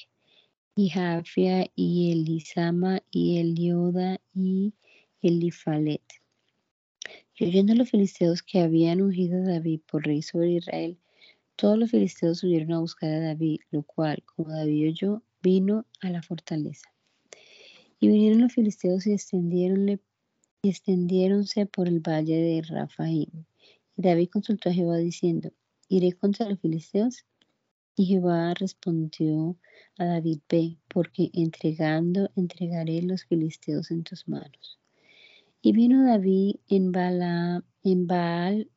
y 0.75 0.89
Jafia 0.89 1.71
y 1.75 2.11
Elisama 2.11 3.01
y 3.09 3.39
Elioda 3.39 4.19
y 4.35 4.73
Elifalet. 5.21 6.03
Y 7.39 7.45
oyendo 7.45 7.73
los 7.73 7.89
filisteos 7.89 8.43
que 8.43 8.59
habían 8.59 9.01
ungido 9.01 9.37
a 9.37 9.53
David 9.53 9.79
por 9.89 10.05
rey 10.05 10.21
sobre 10.21 10.51
Israel, 10.51 10.97
todos 11.55 11.77
los 11.77 11.89
filisteos 11.89 12.39
subieron 12.39 12.73
a 12.73 12.79
buscar 12.79 13.11
a 13.11 13.19
David, 13.21 13.61
lo 13.71 13.83
cual, 13.83 14.21
como 14.25 14.49
David 14.49 14.89
oyó, 14.89 15.23
vino 15.41 15.85
a 16.01 16.09
la 16.09 16.21
fortaleza. 16.21 16.93
Y 17.97 18.09
vinieron 18.09 18.41
los 18.41 18.51
filisteos 18.51 19.07
y 19.07 19.13
extendiéronse 20.63 21.65
por 21.65 21.87
el 21.87 22.01
valle 22.01 22.35
de 22.35 22.61
Rafaim. 22.61 23.45
Y 23.95 24.01
David 24.01 24.29
consultó 24.31 24.67
a 24.69 24.73
Jehová 24.73 24.97
diciendo, 24.97 25.53
¿iré 25.87 26.11
contra 26.11 26.49
los 26.49 26.59
filisteos? 26.59 27.25
Y 27.95 28.05
Jehová 28.05 28.53
respondió 28.53 29.55
a 29.97 30.03
David, 30.03 30.39
ve, 30.49 30.77
porque 30.89 31.29
entregando 31.33 32.31
entregaré 32.35 33.01
los 33.01 33.23
filisteos 33.23 33.91
en 33.91 34.03
tus 34.03 34.27
manos. 34.27 34.78
Y 35.61 35.73
vino 35.73 36.05
David 36.05 36.55
en, 36.69 36.93
en 37.83 38.07
Baal 38.07 38.71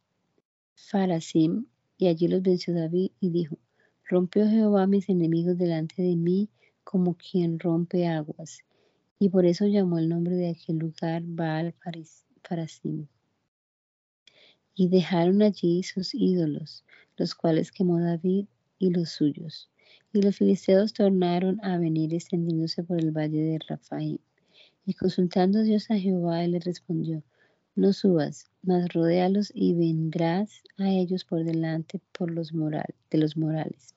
Farasim, 0.75 1.67
y 1.97 2.09
allí 2.09 2.27
los 2.27 2.43
venció 2.43 2.75
David 2.75 3.13
y 3.21 3.31
dijo, 3.31 3.57
rompió 4.05 4.49
Jehová 4.49 4.89
mis 4.89 5.09
enemigos 5.09 5.57
delante 5.57 6.03
de 6.03 6.17
mí 6.17 6.49
como 6.83 7.17
quien 7.17 7.61
rompe 7.61 8.09
aguas. 8.09 8.65
Y 9.21 9.29
por 9.29 9.47
eso 9.47 9.67
llamó 9.67 10.01
el 10.01 10.09
nombre 10.09 10.35
de 10.35 10.51
aquel 10.51 10.79
lugar 10.79 11.23
Baal 11.25 11.73
Farasim. 12.43 13.07
Y 14.75 14.89
dejaron 14.89 15.43
allí 15.43 15.85
sus 15.85 16.13
ídolos, 16.13 16.85
los 17.17 17.37
cuales 17.37 17.71
quemó 17.71 18.01
David 18.01 18.47
y 18.81 18.91
los 18.91 19.11
suyos. 19.11 19.71
Y 20.13 20.21
los 20.21 20.37
filisteos 20.37 20.93
tornaron 20.93 21.65
a 21.65 21.79
venir 21.79 22.13
extendiéndose 22.13 22.83
por 22.83 22.99
el 22.99 23.13
valle 23.13 23.41
de 23.41 23.59
Rafaim. 23.69 24.19
Y 24.85 24.95
consultando 24.95 25.63
Dios 25.63 25.91
a 25.91 25.99
Jehová, 25.99 26.45
él 26.45 26.53
le 26.53 26.59
respondió, 26.59 27.23
no 27.75 27.93
subas, 27.93 28.51
mas 28.63 28.93
rodéalos 28.93 29.51
y 29.55 29.75
vendrás 29.75 30.63
a 30.77 30.91
ellos 30.91 31.25
por 31.25 31.45
delante 31.45 32.01
por 32.13 32.31
los 32.31 32.53
de 32.53 33.19
los 33.19 33.37
morales. 33.37 33.95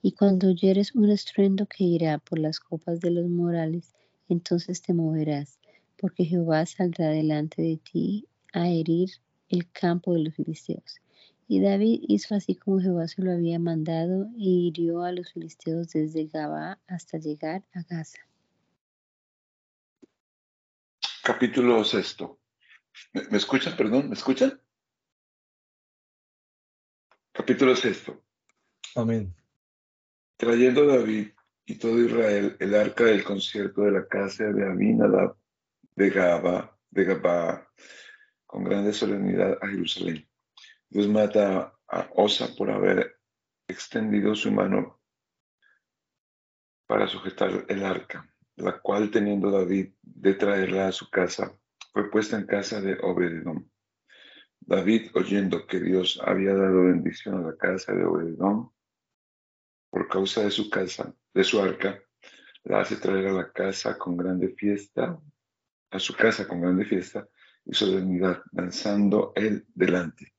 Y 0.00 0.12
cuando 0.12 0.48
oyeres 0.48 0.94
un 0.94 1.10
estruendo 1.10 1.66
que 1.66 1.84
irá 1.84 2.18
por 2.18 2.38
las 2.38 2.58
copas 2.58 3.00
de 3.00 3.10
los 3.10 3.28
morales, 3.28 3.94
entonces 4.28 4.80
te 4.80 4.94
moverás, 4.94 5.58
porque 5.98 6.24
Jehová 6.24 6.64
saldrá 6.66 7.10
delante 7.10 7.62
de 7.62 7.76
ti 7.76 8.26
a 8.52 8.68
herir 8.68 9.10
el 9.48 9.70
campo 9.70 10.14
de 10.14 10.20
los 10.24 10.34
filisteos. 10.34 11.00
Y 11.46 11.60
David 11.60 12.00
hizo 12.08 12.34
así 12.34 12.54
como 12.54 12.80
Jehová 12.80 13.08
se 13.08 13.22
lo 13.22 13.32
había 13.32 13.58
mandado 13.58 14.24
e 14.38 14.44
hirió 14.44 15.02
a 15.02 15.12
los 15.12 15.32
filisteos 15.32 15.90
desde 15.90 16.26
Gabá 16.26 16.78
hasta 16.86 17.18
llegar 17.18 17.62
a 17.72 17.82
Gaza. 17.82 18.20
Capítulo 21.24 21.84
sexto. 21.84 22.40
¿Me, 23.12 23.38
escuchan? 23.38 23.76
Perdón, 23.76 24.08
¿me 24.08 24.14
escuchan? 24.14 24.60
Capítulo 27.30 27.76
sexto. 27.76 28.24
Amén. 28.96 29.32
Trayendo 30.36 30.84
David 30.84 31.28
y 31.64 31.78
todo 31.78 32.00
Israel 32.00 32.56
el 32.58 32.74
arca 32.74 33.04
del 33.04 33.22
concierto 33.22 33.82
de 33.82 33.92
la 33.92 34.08
casa 34.08 34.46
de 34.46 34.66
Abinadab 34.68 35.36
de 35.94 36.10
Gaba, 36.10 36.76
de 36.90 37.04
Gaba, 37.04 37.70
con 38.44 38.64
grande 38.64 38.92
solemnidad 38.92 39.58
a 39.62 39.68
Jerusalén. 39.68 40.28
Dios 40.88 41.06
mata 41.06 41.78
a 41.86 42.08
Osa 42.16 42.48
por 42.56 42.68
haber 42.68 43.20
extendido 43.68 44.34
su 44.34 44.50
mano 44.50 45.00
para 46.88 47.06
sujetar 47.06 47.64
el 47.68 47.84
arca 47.84 48.31
la 48.56 48.80
cual 48.80 49.10
teniendo 49.10 49.50
David 49.50 49.92
de 50.02 50.34
traerla 50.34 50.88
a 50.88 50.92
su 50.92 51.10
casa, 51.10 51.58
fue 51.92 52.10
puesta 52.10 52.36
en 52.36 52.46
casa 52.46 52.80
de 52.80 52.98
Obededón. 53.02 53.70
David, 54.60 55.10
oyendo 55.14 55.66
que 55.66 55.80
Dios 55.80 56.20
había 56.24 56.54
dado 56.54 56.84
bendición 56.84 57.36
a 57.36 57.48
la 57.48 57.56
casa 57.56 57.92
de 57.92 58.04
Obededón, 58.04 58.70
por 59.90 60.08
causa 60.08 60.42
de 60.42 60.50
su 60.50 60.70
casa, 60.70 61.14
de 61.34 61.44
su 61.44 61.60
arca, 61.60 62.02
la 62.64 62.80
hace 62.80 62.96
traer 62.96 63.26
a 63.26 63.32
la 63.32 63.52
casa 63.52 63.98
con 63.98 64.16
grande 64.16 64.48
fiesta, 64.50 65.20
a 65.90 65.98
su 65.98 66.14
casa 66.14 66.46
con 66.46 66.60
grande 66.60 66.84
fiesta 66.84 67.28
y 67.64 67.74
solemnidad, 67.74 68.42
danzando 68.52 69.32
él 69.34 69.66
delante. 69.74 70.34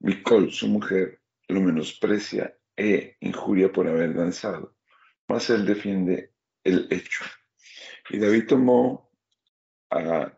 Micol, 0.00 0.50
su 0.50 0.68
mujer, 0.68 1.20
lo 1.48 1.60
menosprecia 1.60 2.56
e 2.76 3.16
injuria 3.20 3.70
por 3.70 3.86
haber 3.86 4.14
danzado, 4.14 4.74
mas 5.28 5.48
él 5.50 5.64
defiende 5.64 6.32
el 6.66 6.88
hecho. 6.90 7.24
Y 8.10 8.18
David 8.18 8.46
tomó, 8.46 9.10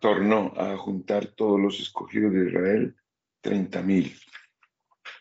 tornó 0.00 0.52
a 0.56 0.76
juntar 0.76 1.26
todos 1.26 1.60
los 1.60 1.80
escogidos 1.80 2.32
de 2.32 2.48
Israel, 2.48 2.96
treinta 3.40 3.82
mil. 3.82 4.14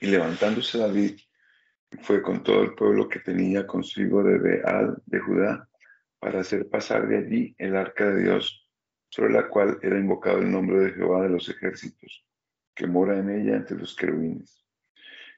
Y 0.01 0.07
levantándose 0.07 0.77
David, 0.77 1.19
fue 2.01 2.21
con 2.21 2.43
todo 2.43 2.61
el 2.63 2.75
pueblo 2.75 3.07
que 3.07 3.19
tenía 3.19 3.65
consigo 3.65 4.21
de 4.23 4.37
Beal, 4.37 5.01
de 5.05 5.19
Judá, 5.19 5.69
para 6.19 6.41
hacer 6.41 6.69
pasar 6.69 7.07
de 7.07 7.17
allí 7.17 7.55
el 7.57 7.75
arca 7.75 8.09
de 8.09 8.23
Dios, 8.23 8.67
sobre 9.09 9.33
la 9.33 9.47
cual 9.47 9.79
era 9.81 9.97
invocado 9.97 10.39
el 10.39 10.51
nombre 10.51 10.79
de 10.79 10.91
Jehová 10.91 11.23
de 11.23 11.29
los 11.29 11.47
ejércitos, 11.47 12.25
que 12.75 12.87
mora 12.87 13.17
en 13.17 13.29
ella 13.29 13.55
entre 13.55 13.77
los 13.77 13.95
querubines. 13.95 14.65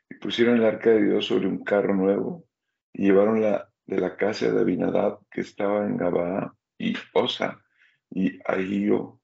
Y 0.09 0.15
pusieron 0.15 0.57
el 0.57 0.65
arca 0.65 0.89
de 0.89 1.03
Dios 1.03 1.27
sobre 1.27 1.47
un 1.47 1.63
carro 1.63 1.93
nuevo, 1.93 2.47
y 2.91 3.03
llevaronla 3.03 3.68
de 3.89 3.99
la 3.99 4.15
casa 4.15 4.51
de 4.51 4.59
Abinadab, 4.61 5.19
que 5.31 5.41
estaba 5.41 5.83
en 5.85 5.97
Gabaa, 5.97 6.53
y 6.77 6.93
Osa, 7.13 7.59
y 8.11 8.39
Ahío, 8.45 9.19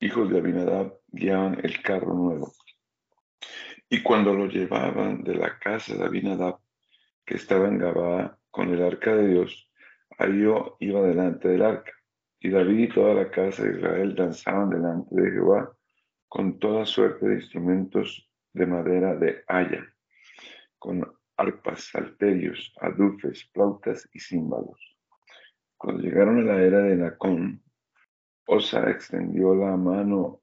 hijos 0.00 0.30
de 0.30 0.38
Abinadab, 0.38 0.98
guiaban 1.08 1.60
el 1.62 1.82
carro 1.82 2.14
nuevo. 2.14 2.52
Y 3.90 4.02
cuando 4.02 4.32
lo 4.32 4.46
llevaban 4.46 5.22
de 5.24 5.34
la 5.34 5.58
casa 5.58 5.94
de 5.94 6.04
Abinadab, 6.04 6.58
que 7.26 7.34
estaba 7.34 7.68
en 7.68 7.78
Gabaa, 7.78 8.38
con 8.50 8.70
el 8.70 8.82
arca 8.82 9.14
de 9.14 9.28
Dios, 9.28 9.70
Ahío 10.18 10.78
iba 10.80 11.02
delante 11.02 11.48
del 11.48 11.62
arca. 11.62 11.92
Y 12.40 12.48
David 12.48 12.78
y 12.78 12.88
toda 12.88 13.12
la 13.12 13.30
casa 13.30 13.62
de 13.62 13.76
Israel 13.76 14.14
danzaban 14.14 14.70
delante 14.70 15.14
de 15.14 15.30
Jehová 15.32 15.70
con 16.28 16.58
toda 16.58 16.86
suerte 16.86 17.28
de 17.28 17.34
instrumentos 17.34 18.30
de 18.54 18.66
madera 18.66 19.14
de 19.16 19.44
haya, 19.48 19.84
con 20.78 21.17
arpas, 21.38 21.84
salterios, 21.84 22.74
adufes, 22.80 23.48
flautas 23.52 24.08
y 24.12 24.18
címbalos. 24.18 24.98
Cuando 25.76 26.02
llegaron 26.02 26.40
a 26.40 26.52
la 26.52 26.62
era 26.62 26.80
de 26.80 26.96
Nacón, 26.96 27.62
Osa 28.46 28.90
extendió 28.90 29.54
la 29.54 29.76
mano 29.76 30.42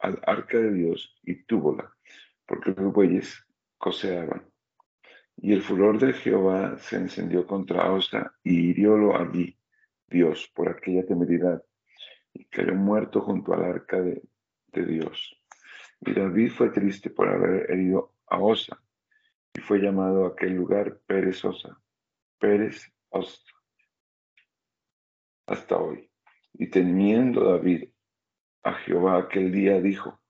al 0.00 0.20
arca 0.26 0.58
de 0.58 0.72
Dios 0.72 1.16
y 1.22 1.44
túvola, 1.44 1.94
porque 2.46 2.74
los 2.76 2.92
bueyes 2.92 3.46
coseaban. 3.78 4.44
Y 5.36 5.52
el 5.52 5.62
furor 5.62 5.98
de 5.98 6.12
Jehová 6.12 6.78
se 6.78 6.96
encendió 6.96 7.46
contra 7.46 7.92
Osa 7.92 8.34
y 8.42 8.70
hiriólo 8.70 9.16
allí, 9.16 9.56
Dios, 10.08 10.50
por 10.54 10.68
aquella 10.68 11.06
temeridad, 11.06 11.62
y 12.32 12.44
cayó 12.46 12.74
muerto 12.74 13.20
junto 13.20 13.54
al 13.54 13.64
arca 13.64 14.00
de, 14.00 14.22
de 14.68 14.84
Dios. 14.84 15.40
Y 16.00 16.12
David 16.12 16.50
fue 16.50 16.70
triste 16.70 17.10
por 17.10 17.28
haber 17.28 17.70
herido 17.70 18.14
a 18.26 18.38
Osa, 18.38 18.83
y 19.54 19.60
fue 19.60 19.78
llamado 19.78 20.26
aquel 20.26 20.54
lugar 20.54 20.98
Pérez 21.06 21.44
Osa, 21.44 21.80
Pérez 22.38 22.92
Osa, 23.10 23.40
hasta 25.46 25.76
hoy. 25.76 26.10
Y 26.54 26.68
temiendo 26.68 27.52
David 27.52 27.88
a 28.62 28.74
Jehová 28.74 29.18
aquel 29.18 29.52
día, 29.52 29.80
dijo, 29.80 30.20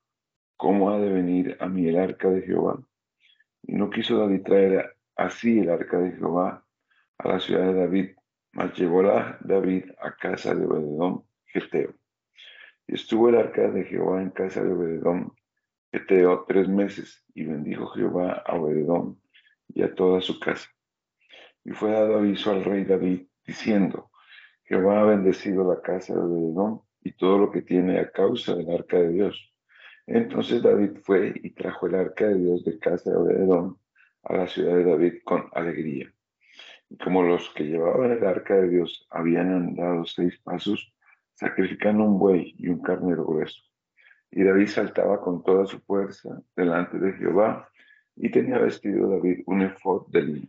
¿cómo 0.57 0.91
ha 0.91 0.99
de 0.99 1.11
venir 1.11 1.57
a 1.61 1.69
mí 1.69 1.89
el 1.89 1.99
arca 1.99 2.29
de 2.29 2.43
Jehová? 2.43 2.81
Y 3.63 3.75
no 3.75 3.91
quiso 3.91 4.19
David 4.19 4.43
traer 4.43 4.97
así 5.17 5.61
el 5.61 5.71
arca 5.71 5.99
de 5.99 6.13
Jehová 6.13 6.65
a 7.19 7.29
la 7.29 7.41
ciudad 7.41 7.67
de 7.67 7.75
David, 7.75 8.11
mas 8.53 8.77
llevóla 8.77 9.39
David 9.41 9.85
a 10.01 10.17
casa 10.17 10.55
de 10.55 10.67
Obededón, 10.67 11.25
Geteo. 11.47 11.95
Y 12.87 12.95
estuvo 12.95 13.29
el 13.29 13.37
arca 13.37 13.71
de 13.71 13.85
Jehová 13.85 14.21
en 14.21 14.31
casa 14.31 14.63
de 14.63 14.73
Obededón, 14.73 15.33
Tres 16.49 16.69
meses, 16.69 17.25
y 17.35 17.45
bendijo 17.45 17.87
Jehová 17.89 18.43
a 18.47 18.57
Obededón 18.57 19.21
y 19.69 19.83
a 19.83 19.95
toda 19.95 20.21
su 20.21 20.41
casa. 20.41 20.69
Y 21.65 21.71
fue 21.71 21.93
dado 21.93 22.19
aviso 22.19 22.51
al 22.51 22.65
rey 22.65 22.85
David, 22.85 23.27
diciendo, 23.47 24.11
Jehová 24.65 25.01
ha 25.01 25.05
bendecido 25.05 25.73
la 25.73 25.81
casa 25.81 26.15
de 26.15 26.21
Obededón 26.21 26.83
y 27.03 27.13
todo 27.13 27.39
lo 27.39 27.51
que 27.51 27.63
tiene 27.63 28.01
a 28.01 28.11
causa 28.11 28.55
del 28.55 28.71
arca 28.71 28.99
de 28.99 29.11
Dios. 29.11 29.55
Entonces 30.07 30.63
David 30.63 30.99
fue 31.03 31.33
y 31.43 31.51
trajo 31.51 31.87
el 31.87 31.95
arca 31.95 32.27
de 32.27 32.39
Dios 32.39 32.65
de 32.65 32.79
casa 32.79 33.11
de 33.11 33.17
Obededón 33.17 33.79
a 34.25 34.37
la 34.37 34.47
ciudad 34.47 34.77
de 34.77 34.85
David 34.85 35.15
con 35.25 35.49
alegría. 35.53 36.13
Y 36.91 36.97
como 36.99 37.23
los 37.23 37.51
que 37.51 37.65
llevaban 37.65 38.11
el 38.13 38.25
arca 38.27 38.55
de 38.55 38.69
Dios 38.69 39.07
habían 39.11 39.53
andado 39.53 40.05
seis 40.07 40.39
pasos, 40.41 40.93
sacrificando 41.35 42.05
un 42.05 42.19
buey 42.19 42.55
y 42.59 42.69
un 42.69 42.81
carnero 42.81 43.25
grueso. 43.25 43.61
Y 44.37 44.43
David 44.43 44.67
saltaba 44.67 45.21
con 45.21 45.45
toda 45.45 45.65
su 45.65 45.79
fuerza 45.79 46.43
delante 46.57 46.99
de 46.99 47.13
Jehová, 47.13 47.69
y 48.17 48.33
tenía 48.33 48.59
vestido 48.59 49.09
David 49.09 49.45
un 49.47 49.63
efod 49.63 50.09
de 50.09 50.23
lino. 50.23 50.49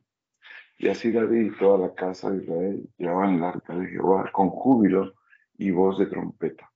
Y 0.79 0.88
así 0.88 1.11
David 1.11 1.51
y 1.53 1.55
toda 1.55 1.88
la 1.88 1.93
casa 1.93 2.31
de 2.31 2.43
Israel 2.43 2.89
llevaban 2.97 3.36
el 3.36 3.43
arca 3.43 3.75
de 3.75 3.86
Jehová 3.86 4.31
con 4.31 4.49
júbilo 4.49 5.13
y 5.59 5.69
voz 5.69 5.99
de 5.99 6.07
trompeta. 6.07 6.71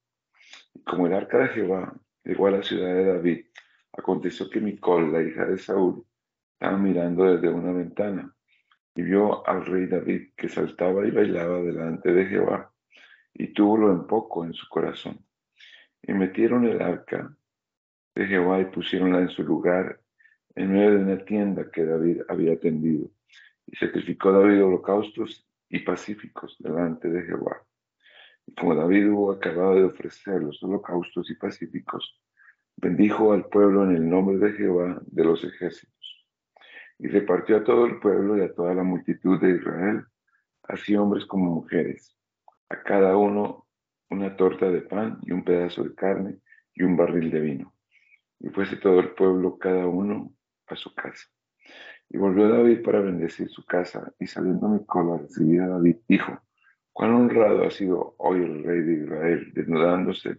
Y 0.76 0.84
como 0.84 1.08
el 1.08 1.14
arca 1.14 1.40
de 1.40 1.48
Jehová 1.48 1.92
llegó 2.24 2.46
a 2.46 2.52
la 2.52 2.62
ciudad 2.62 2.94
de 2.94 3.06
David, 3.06 3.46
aconteció 3.92 4.48
que 4.48 4.62
Micol, 4.62 5.12
la 5.12 5.24
hija 5.24 5.46
de 5.46 5.58
Saúl, 5.58 6.06
estaba 6.54 6.78
mirando 6.78 7.24
desde 7.24 7.50
una 7.50 7.72
ventana 7.72 8.36
y 8.94 9.02
vio 9.02 9.48
al 9.48 9.66
rey 9.66 9.88
David 9.88 10.34
que 10.38 10.48
saltaba 10.48 11.08
y 11.08 11.12
bailaba 11.12 11.60
delante 11.60 12.14
de 12.14 12.26
Jehová 12.28 12.72
y 13.34 13.48
túvolo 13.48 13.92
en 13.92 14.06
poco 14.06 14.46
en 14.46 14.54
su 14.54 14.70
corazón. 14.70 15.20
Y 16.04 16.14
metieron 16.14 16.66
el 16.66 16.82
arca 16.82 17.36
de 18.16 18.26
Jehová 18.26 18.62
y 18.62 18.66
pusieronla 18.66 19.20
en 19.20 19.30
su 19.30 19.44
lugar 19.44 20.00
en 20.56 20.74
medio 20.74 20.92
de 20.92 20.98
una 20.98 21.26
tienda 21.26 21.70
que 21.72 21.86
David 21.86 22.22
había 22.28 22.60
tendido. 22.60 23.10
Y 23.66 23.76
sacrificó 23.76 24.32
David 24.32 24.64
holocaustos 24.64 25.48
y 25.70 25.80
pacíficos 25.80 26.58
delante 26.60 27.10
de 27.10 27.24
Jehová. 27.24 27.64
Y 28.46 28.54
como 28.56 28.76
David 28.76 29.10
hubo 29.12 29.32
acabado 29.32 29.76
de 29.76 29.84
ofrecer 29.84 30.42
los 30.42 30.62
holocaustos 30.64 31.30
y 31.30 31.36
pacíficos, 31.36 32.20
bendijo 32.78 33.32
al 33.32 33.46
pueblo 33.46 33.84
en 33.84 33.96
el 33.96 34.10
nombre 34.10 34.38
de 34.38 34.58
Jehová 34.58 35.00
de 35.06 35.24
los 35.24 35.44
ejércitos. 35.44 36.28
Y 36.98 37.08
repartió 37.08 37.58
a 37.58 37.64
todo 37.64 37.86
el 37.86 38.00
pueblo 38.00 38.38
y 38.38 38.42
a 38.42 38.54
toda 38.54 38.74
la 38.74 38.84
multitud 38.84 39.40
de 39.40 39.52
Israel, 39.52 40.04
así 40.64 40.96
hombres 40.96 41.26
como 41.26 41.54
mujeres, 41.54 42.18
a 42.70 42.82
cada 42.84 43.16
uno 43.16 43.69
una 44.10 44.36
torta 44.36 44.70
de 44.70 44.82
pan 44.82 45.20
y 45.24 45.32
un 45.32 45.44
pedazo 45.44 45.84
de 45.84 45.96
carne 45.96 46.40
y 46.74 46.84
un 46.84 46.98
barril 46.98 47.32
de 47.32 47.40
vino. 47.40 47.74
Y 48.40 48.50
fuese 48.50 48.78
todo 48.78 49.00
el 49.00 49.12
pueblo, 49.12 49.58
cada 49.58 49.86
uno 49.88 50.34
a 50.68 50.76
su 50.76 50.94
casa. 50.94 51.28
Y 52.10 52.18
volvió 52.18 52.48
David 52.50 52.82
para 52.84 53.02
bendecir 53.02 53.50
su 53.50 53.66
casa, 53.66 54.12
y 54.20 54.26
saliendo 54.26 54.68
mi 54.68 54.86
cola 54.86 55.18
recibía 55.18 55.66
a 55.66 55.70
David, 55.70 55.98
dijo, 56.08 56.42
cuán 56.92 57.14
honrado 57.14 57.66
ha 57.66 57.72
sido 57.72 58.16
hoy 58.18 58.40
el 58.44 58.64
rey 58.64 58.82
de 58.82 59.04
Israel, 59.04 59.52
desnudándose 59.54 60.38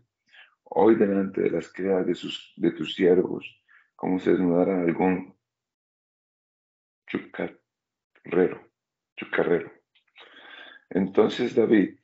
hoy 0.65 0.97
delante 0.97 1.43
de 1.43 1.51
las 1.51 1.73
criadas 1.73 2.07
de, 2.07 2.15
sus, 2.15 2.53
de 2.57 2.73
tus 2.73 2.95
siervos, 2.95 3.45
como 3.95 4.19
se 4.19 4.31
desnudara 4.31 4.81
algún 4.81 5.37
chucarrero, 7.07 8.61
chucarrero. 9.17 9.71
Entonces 10.91 11.55
David 11.55 12.00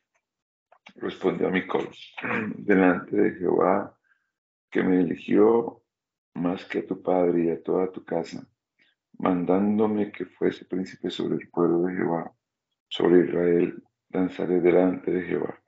respondió 0.98 1.48
a 1.48 1.50
Micol, 1.50 1.88
delante 2.56 3.16
de 3.16 3.30
Jehová, 3.32 3.96
que 4.70 4.82
me 4.82 5.00
eligió 5.00 5.82
más 6.34 6.64
que 6.66 6.80
a 6.80 6.86
tu 6.86 7.02
padre 7.02 7.44
y 7.44 7.50
a 7.50 7.62
toda 7.62 7.90
tu 7.90 8.04
casa, 8.04 8.46
mandándome 9.18 10.12
que 10.12 10.26
fuese 10.26 10.64
príncipe 10.64 11.10
sobre 11.10 11.36
el 11.36 11.48
pueblo 11.48 11.82
de 11.82 11.96
Jehová, 11.96 12.32
sobre 12.88 13.26
Israel, 13.26 13.82
danzaré 14.08 14.60
delante 14.60 15.10
de 15.10 15.22
Jehová. 15.22 15.62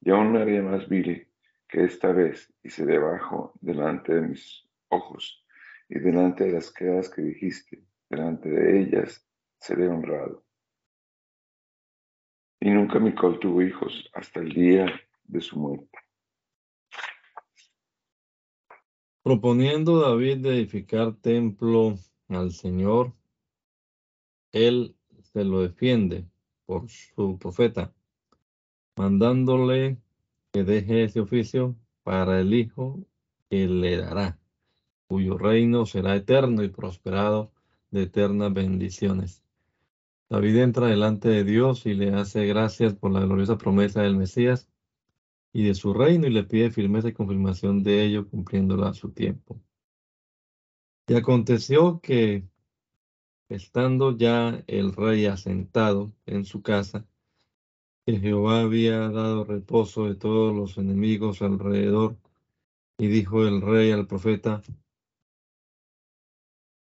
Y 0.00 0.10
aún 0.10 0.36
haré 0.36 0.60
más 0.62 0.88
vil 0.88 1.28
que 1.68 1.84
esta 1.84 2.12
vez, 2.12 2.52
y 2.62 2.70
se 2.70 2.84
debajo 2.84 3.52
delante 3.60 4.14
de 4.14 4.22
mis 4.22 4.68
ojos, 4.88 5.46
y 5.88 5.98
delante 5.98 6.44
de 6.44 6.52
las 6.52 6.72
criadas 6.72 7.08
que 7.08 7.22
dijiste, 7.22 7.84
delante 8.10 8.50
de 8.50 8.80
ellas 8.80 9.26
seré 9.58 9.88
honrado. 9.88 10.44
Y 12.64 12.70
nunca 12.70 13.00
Micol 13.00 13.40
tuvo 13.40 13.60
hijos 13.60 14.08
hasta 14.14 14.38
el 14.38 14.50
día 14.52 14.86
de 15.24 15.40
su 15.40 15.58
muerte. 15.58 15.98
Proponiendo 19.24 19.98
David 19.98 20.36
de 20.44 20.50
edificar 20.50 21.16
templo 21.16 21.96
al 22.28 22.52
Señor, 22.52 23.14
él 24.52 24.94
se 25.32 25.42
lo 25.42 25.62
defiende 25.62 26.24
por 26.64 26.88
su 26.88 27.36
profeta, 27.36 27.92
mandándole 28.94 29.96
que 30.52 30.62
deje 30.62 31.02
ese 31.02 31.18
oficio 31.18 31.74
para 32.04 32.38
el 32.38 32.54
Hijo 32.54 33.04
que 33.50 33.66
le 33.66 33.96
dará, 33.96 34.38
cuyo 35.08 35.36
reino 35.36 35.84
será 35.84 36.14
eterno 36.14 36.62
y 36.62 36.68
prosperado 36.68 37.50
de 37.90 38.02
eternas 38.04 38.52
bendiciones. 38.52 39.41
David 40.32 40.56
entra 40.56 40.86
delante 40.86 41.28
de 41.28 41.44
Dios 41.44 41.84
y 41.84 41.92
le 41.92 42.14
hace 42.14 42.46
gracias 42.46 42.94
por 42.94 43.10
la 43.10 43.20
gloriosa 43.20 43.58
promesa 43.58 44.00
del 44.00 44.16
Mesías 44.16 44.66
y 45.52 45.62
de 45.62 45.74
su 45.74 45.92
reino 45.92 46.26
y 46.26 46.30
le 46.30 46.42
pide 46.42 46.70
firmeza 46.70 47.08
y 47.08 47.12
confirmación 47.12 47.82
de 47.82 48.02
ello 48.02 48.26
cumpliéndola 48.26 48.88
a 48.88 48.94
su 48.94 49.10
tiempo. 49.10 49.60
Y 51.06 51.16
aconteció 51.16 52.00
que, 52.00 52.48
estando 53.50 54.16
ya 54.16 54.64
el 54.68 54.94
rey 54.94 55.26
asentado 55.26 56.14
en 56.24 56.46
su 56.46 56.62
casa, 56.62 57.06
que 58.06 58.18
Jehová 58.18 58.62
había 58.62 59.10
dado 59.10 59.44
reposo 59.44 60.06
de 60.06 60.14
todos 60.14 60.56
los 60.56 60.78
enemigos 60.78 61.42
alrededor, 61.42 62.16
y 62.96 63.08
dijo 63.08 63.46
el 63.46 63.60
rey 63.60 63.90
al 63.90 64.06
profeta, 64.06 64.62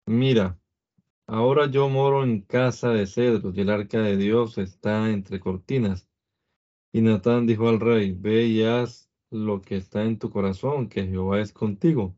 mira, 0.06 0.58
ahora 1.28 1.66
yo 1.70 1.88
moro 1.90 2.24
en 2.24 2.42
casa 2.42 2.90
de 2.90 3.06
cedros 3.06 3.56
y 3.56 3.62
el 3.62 3.70
arca 3.70 4.00
de 4.02 4.16
Dios 4.18 4.58
está 4.58 5.10
entre 5.10 5.40
cortinas 5.40 6.08
Y 6.92 7.02
Natán 7.02 7.46
dijo 7.46 7.68
al 7.68 7.80
rey, 7.80 8.12
ve 8.12 8.46
y 8.46 8.64
haz 8.64 9.10
lo 9.30 9.62
que 9.62 9.76
está 9.76 10.04
en 10.04 10.18
tu 10.18 10.30
corazón, 10.30 10.88
que 10.88 11.06
Jehová 11.06 11.40
es 11.40 11.52
contigo. 11.52 12.16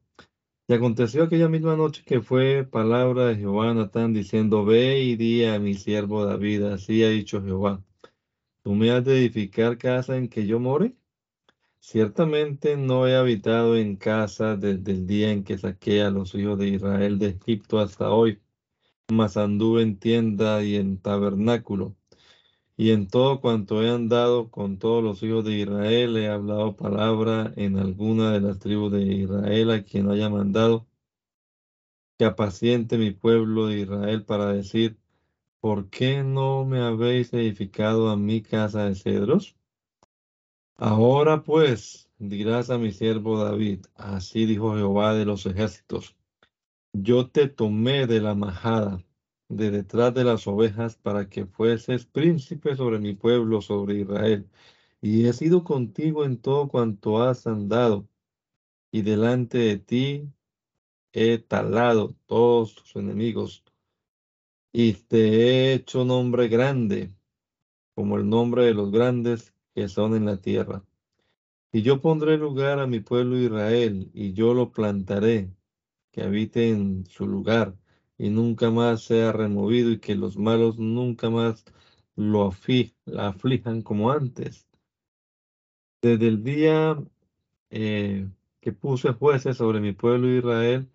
Y 0.69 0.75
aconteció 0.75 1.25
aquella 1.25 1.49
misma 1.49 1.77
noche 1.77 2.05
que 2.07 2.23
fue 2.23 2.65
palabra 2.65 3.27
de 3.27 3.37
Jehová 3.37 3.71
a 3.71 3.75
Natán 3.75 4.15
diciendo, 4.15 4.65
ve 4.65 5.01
y 5.01 5.17
di 5.17 5.45
a 5.45 5.61
mi 5.61 5.75
siervo 5.75 6.25
David, 6.27 6.65
así 6.65 7.05
ha 7.05 7.11
dicho 7.11 7.43
Jehová, 7.43 7.85
¿tú 8.65 8.75
me 8.75 8.91
has 8.93 9.05
de 9.05 9.19
edificar 9.19 9.79
casa 9.79 10.17
en 10.17 10.29
que 10.29 10.47
yo 10.47 10.61
more? 10.61 10.97
Ciertamente 11.81 12.77
no 12.77 13.07
he 13.09 13.17
habitado 13.17 13.77
en 13.77 13.97
casa 13.97 14.57
desde 14.57 14.93
el 14.93 15.07
día 15.07 15.33
en 15.33 15.45
que 15.45 15.59
saqué 15.59 16.03
a 16.03 16.11
los 16.11 16.35
hijos 16.35 16.59
de 16.59 16.69
Israel 16.69 17.19
de 17.19 17.29
Egipto 17.31 17.81
hasta 17.81 18.11
hoy, 18.11 18.41
mas 19.13 19.37
anduve 19.37 19.83
en 19.83 19.99
tienda 19.99 20.63
y 20.65 20.77
en 20.77 20.99
tabernáculo. 20.99 21.97
Y 22.77 22.93
en 22.93 23.09
todo 23.09 23.41
cuanto 23.41 23.83
he 23.83 23.91
andado 23.91 24.51
con 24.51 24.79
todos 24.79 25.05
los 25.05 25.23
hijos 25.23 25.45
de 25.45 25.53
Israel, 25.59 26.17
he 26.17 26.29
hablado 26.29 26.77
palabra 26.77 27.53
en 27.57 27.79
alguna 27.79 28.33
de 28.33 28.41
las 28.41 28.59
tribus 28.59 28.93
de 28.93 29.03
Israel 29.03 29.71
a 29.71 29.83
quien 29.83 30.11
haya 30.11 30.31
mandado 30.31 30.87
que 32.19 32.27
apaciente 32.27 32.99
mi 32.99 33.13
pueblo 33.13 33.67
de 33.67 33.81
Israel 33.81 34.25
para 34.25 34.53
decir, 34.53 34.99
¿por 35.61 35.89
qué 35.91 36.23
no 36.23 36.65
me 36.67 36.81
habéis 36.81 37.33
edificado 37.33 38.11
a 38.11 38.17
mi 38.17 38.43
casa 38.43 38.85
de 38.85 38.95
cedros? 38.95 39.57
Ahora 40.77 41.43
pues 41.43 42.11
dirás 42.19 42.71
a 42.71 42.79
mi 42.79 42.93
siervo 42.93 43.43
David, 43.43 43.87
así 43.95 44.47
dijo 44.47 44.75
Jehová 44.75 45.15
de 45.15 45.25
los 45.25 45.47
ejércitos, 45.47 46.17
yo 46.93 47.29
te 47.31 47.49
tomé 47.49 48.07
de 48.07 48.21
la 48.21 48.35
majada 48.35 49.05
de 49.49 49.71
detrás 49.71 50.15
de 50.15 50.25
las 50.25 50.47
ovejas 50.47 50.97
para 50.97 51.29
que 51.29 51.45
fueses 51.45 52.07
príncipe 52.07 52.77
sobre 52.77 53.01
mi 53.01 53.15
pueblo, 53.15 53.61
sobre 53.61 54.01
Israel. 54.01 54.49
Y 55.03 55.27
he 55.27 55.33
sido 55.33 55.65
contigo 55.65 56.25
en 56.25 56.39
todo 56.39 56.69
cuanto 56.69 57.23
has 57.23 57.47
andado, 57.47 58.09
y 58.93 59.03
delante 59.03 59.59
de 59.59 59.79
ti 59.79 60.33
he 61.13 61.39
talado 61.39 62.15
todos 62.27 62.75
tus 62.75 62.97
enemigos, 62.97 63.65
y 64.73 64.93
te 64.93 65.19
he 65.19 65.75
hecho 65.75 66.05
nombre 66.05 66.49
grande, 66.49 67.11
como 67.95 68.17
el 68.19 68.29
nombre 68.29 68.65
de 68.65 68.75
los 68.75 68.93
grandes 68.93 69.53
que 69.75 69.89
son 69.89 70.15
en 70.15 70.27
la 70.27 70.37
tierra. 70.37 70.85
Y 71.73 71.83
yo 71.83 72.01
pondré 72.01 72.37
lugar 72.37 72.79
a 72.79 72.87
mi 72.87 73.01
pueblo 73.01 73.37
Israel, 73.37 74.11
y 74.15 74.33
yo 74.33 74.55
lo 74.55 74.71
plantaré, 74.71 75.51
que 76.13 76.23
habite 76.23 76.71
en 76.71 77.07
su 77.07 77.27
lugar 77.27 77.77
y 78.19 78.31
nunca 78.31 78.71
más 78.71 79.03
sea 79.03 79.33
removido 79.33 79.91
y 79.91 79.99
que 80.01 80.15
los 80.15 80.37
malos 80.37 80.79
nunca 80.79 81.31
más 81.31 81.65
lo 82.17 82.45
aflijan 82.47 83.83
como 83.83 84.11
antes. 84.11 84.69
Desde 86.03 86.29
el 86.29 86.43
día 86.43 86.97
eh, 87.71 88.29
que 88.61 88.73
puse 88.73 89.13
jueces 89.13 89.57
sobre 89.57 89.81
mi 89.81 89.93
pueblo 89.93 90.29
Israel, 90.29 90.89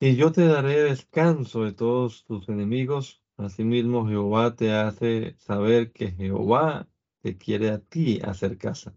y 0.00 0.14
yo 0.14 0.30
te 0.30 0.46
daré 0.46 0.84
descanso 0.84 1.64
de 1.64 1.72
todos 1.72 2.24
tus 2.24 2.48
enemigos. 2.48 3.20
Asimismo, 3.36 4.06
Jehová 4.06 4.54
te 4.54 4.72
hace 4.72 5.34
saber 5.38 5.92
que 5.92 6.12
Jehová 6.12 6.88
te 7.20 7.36
quiere 7.36 7.70
a 7.70 7.80
ti 7.80 8.20
hacer 8.22 8.58
casa. 8.58 8.94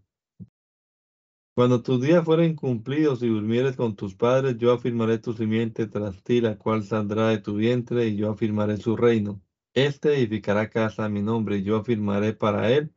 Cuando 1.54 1.82
tus 1.82 2.00
días 2.00 2.24
fueren 2.24 2.56
cumplidos 2.56 3.22
y 3.22 3.28
durmieres 3.28 3.76
con 3.76 3.94
tus 3.94 4.14
padres, 4.14 4.56
yo 4.56 4.72
afirmaré 4.72 5.18
tu 5.18 5.34
simiente 5.34 5.86
tras 5.86 6.22
ti, 6.22 6.40
la 6.40 6.56
cual 6.56 6.82
saldrá 6.82 7.28
de 7.28 7.38
tu 7.38 7.54
vientre, 7.56 8.06
y 8.06 8.16
yo 8.16 8.30
afirmaré 8.30 8.78
su 8.78 8.96
reino. 8.96 9.42
Este 9.74 10.16
edificará 10.16 10.70
casa 10.70 11.04
a 11.04 11.08
mi 11.10 11.20
nombre, 11.20 11.58
y 11.58 11.62
yo 11.62 11.76
afirmaré 11.76 12.32
para 12.32 12.70
él 12.70 12.90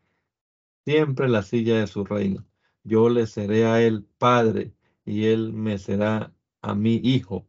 siempre 0.86 1.28
la 1.30 1.42
silla 1.44 1.80
de 1.80 1.88
su 1.88 2.06
reino. 2.06 2.46
Yo 2.84 3.10
le 3.10 3.28
seré 3.28 3.66
a 3.66 3.82
él 3.82 4.06
padre, 4.18 4.74
y 5.06 5.26
él 5.26 5.52
me 5.54 5.78
será 5.78 6.34
a 6.62 6.76
mi 6.76 6.96
hijo. 7.04 7.48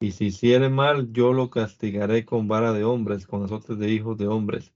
Y 0.00 0.12
si 0.12 0.26
hiciere 0.26 0.68
mal, 0.70 1.12
yo 1.12 1.32
lo 1.32 1.50
castigaré 1.50 2.24
con 2.24 2.48
vara 2.48 2.72
de 2.72 2.84
hombres, 2.84 3.26
con 3.26 3.44
azotes 3.44 3.78
de 3.78 3.90
hijos 3.90 4.18
de 4.18 4.26
hombres. 4.26 4.71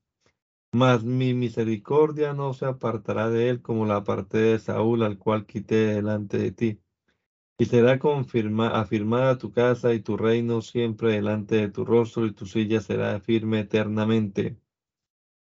Mas 0.78 1.04
mi 1.04 1.32
misericordia 1.32 2.34
no 2.34 2.52
se 2.52 2.66
apartará 2.66 3.30
de 3.30 3.48
él 3.48 3.62
como 3.62 3.86
la 3.86 3.96
aparté 3.96 4.36
de 4.36 4.58
Saúl, 4.58 5.04
al 5.04 5.16
cual 5.16 5.46
quité 5.46 5.86
delante 5.86 6.36
de 6.36 6.52
ti. 6.52 6.80
Y 7.58 7.64
será 7.64 7.98
confirma, 7.98 8.68
afirmada 8.68 9.38
tu 9.38 9.52
casa 9.52 9.94
y 9.94 10.00
tu 10.00 10.18
reino 10.18 10.60
siempre 10.60 11.12
delante 11.12 11.56
de 11.56 11.70
tu 11.70 11.86
rostro, 11.86 12.26
y 12.26 12.32
tu 12.32 12.44
silla 12.44 12.82
será 12.82 13.18
firme 13.20 13.60
eternamente. 13.60 14.58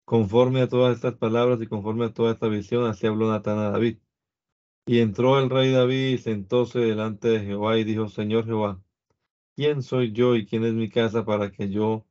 Conforme 0.04 0.62
a 0.62 0.68
todas 0.68 0.96
estas 0.96 1.14
palabras 1.14 1.62
y 1.62 1.68
conforme 1.68 2.06
a 2.06 2.12
toda 2.12 2.32
esta 2.32 2.48
visión, 2.48 2.84
así 2.86 3.06
habló 3.06 3.30
Natán 3.30 3.58
a 3.58 3.70
David. 3.70 3.98
Y 4.84 4.98
entró 4.98 5.38
el 5.38 5.48
rey 5.48 5.70
David 5.70 6.14
y 6.14 6.18
sentóse 6.18 6.80
delante 6.80 7.28
de 7.28 7.40
Jehová 7.42 7.78
y 7.78 7.84
dijo, 7.84 8.08
Señor 8.08 8.46
Jehová, 8.46 8.82
¿quién 9.54 9.84
soy 9.84 10.10
yo 10.10 10.34
y 10.34 10.44
quién 10.44 10.64
es 10.64 10.74
mi 10.74 10.88
casa 10.88 11.24
para 11.24 11.52
que 11.52 11.70
yo, 11.70 12.04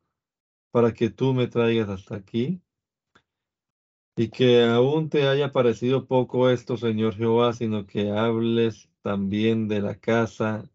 para 0.70 0.94
que 0.94 1.10
tú 1.10 1.34
me 1.34 1.48
traigas 1.48 1.90
hasta 1.90 2.16
aquí? 2.16 2.62
Y 4.20 4.28
que 4.28 4.64
aún 4.64 5.08
te 5.08 5.26
haya 5.26 5.50
parecido 5.50 6.06
poco 6.06 6.50
esto, 6.50 6.76
Señor 6.76 7.14
Jehová, 7.14 7.54
sino 7.54 7.86
que 7.86 8.10
hables 8.10 8.90
también 9.00 9.66
de 9.66 9.80
la 9.80 9.94
casa 9.98 10.68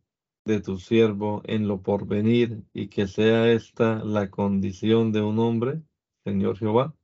de 0.45 0.61
tu 0.61 0.79
siervo 0.79 1.43
en 1.45 1.67
lo 1.67 1.83
porvenir, 1.83 2.63
y 2.73 2.87
que 2.87 3.05
sea 3.05 3.51
esta 3.51 4.03
la 4.03 4.31
condición 4.31 5.11
de 5.11 5.21
un 5.21 5.37
hombre, 5.37 5.83
Señor 6.23 6.57
Jehová. 6.57 6.95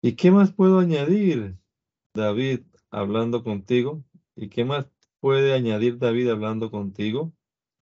¿Y 0.00 0.12
qué 0.12 0.30
más 0.30 0.54
puedo 0.54 0.78
añadir, 0.78 1.58
David, 2.14 2.60
hablando 2.90 3.44
contigo? 3.44 4.02
¿Y 4.34 4.48
qué 4.48 4.64
más 4.64 4.90
puede 5.20 5.52
añadir 5.52 5.98
David 5.98 6.30
hablando 6.30 6.70
contigo? 6.70 7.34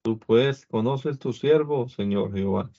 Tú 0.03 0.21
pues 0.21 0.65
conoces 0.65 1.19
tu 1.19 1.33
siervo, 1.33 1.89
Señor 1.89 2.33
Jehová. 2.33 2.71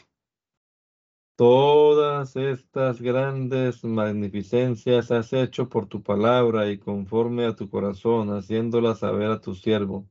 Todas 1.41 2.35
estas 2.35 3.01
grandes 3.01 3.83
magnificencias 3.83 5.09
has 5.09 5.33
hecho 5.33 5.69
por 5.69 5.87
tu 5.87 6.03
palabra 6.03 6.69
y 6.69 6.77
conforme 6.77 7.45
a 7.45 7.55
tu 7.55 7.67
corazón, 7.67 8.29
haciéndolas 8.29 8.99
saber 8.99 9.31
a 9.31 9.41
tu 9.41 9.55
siervo. 9.55 10.07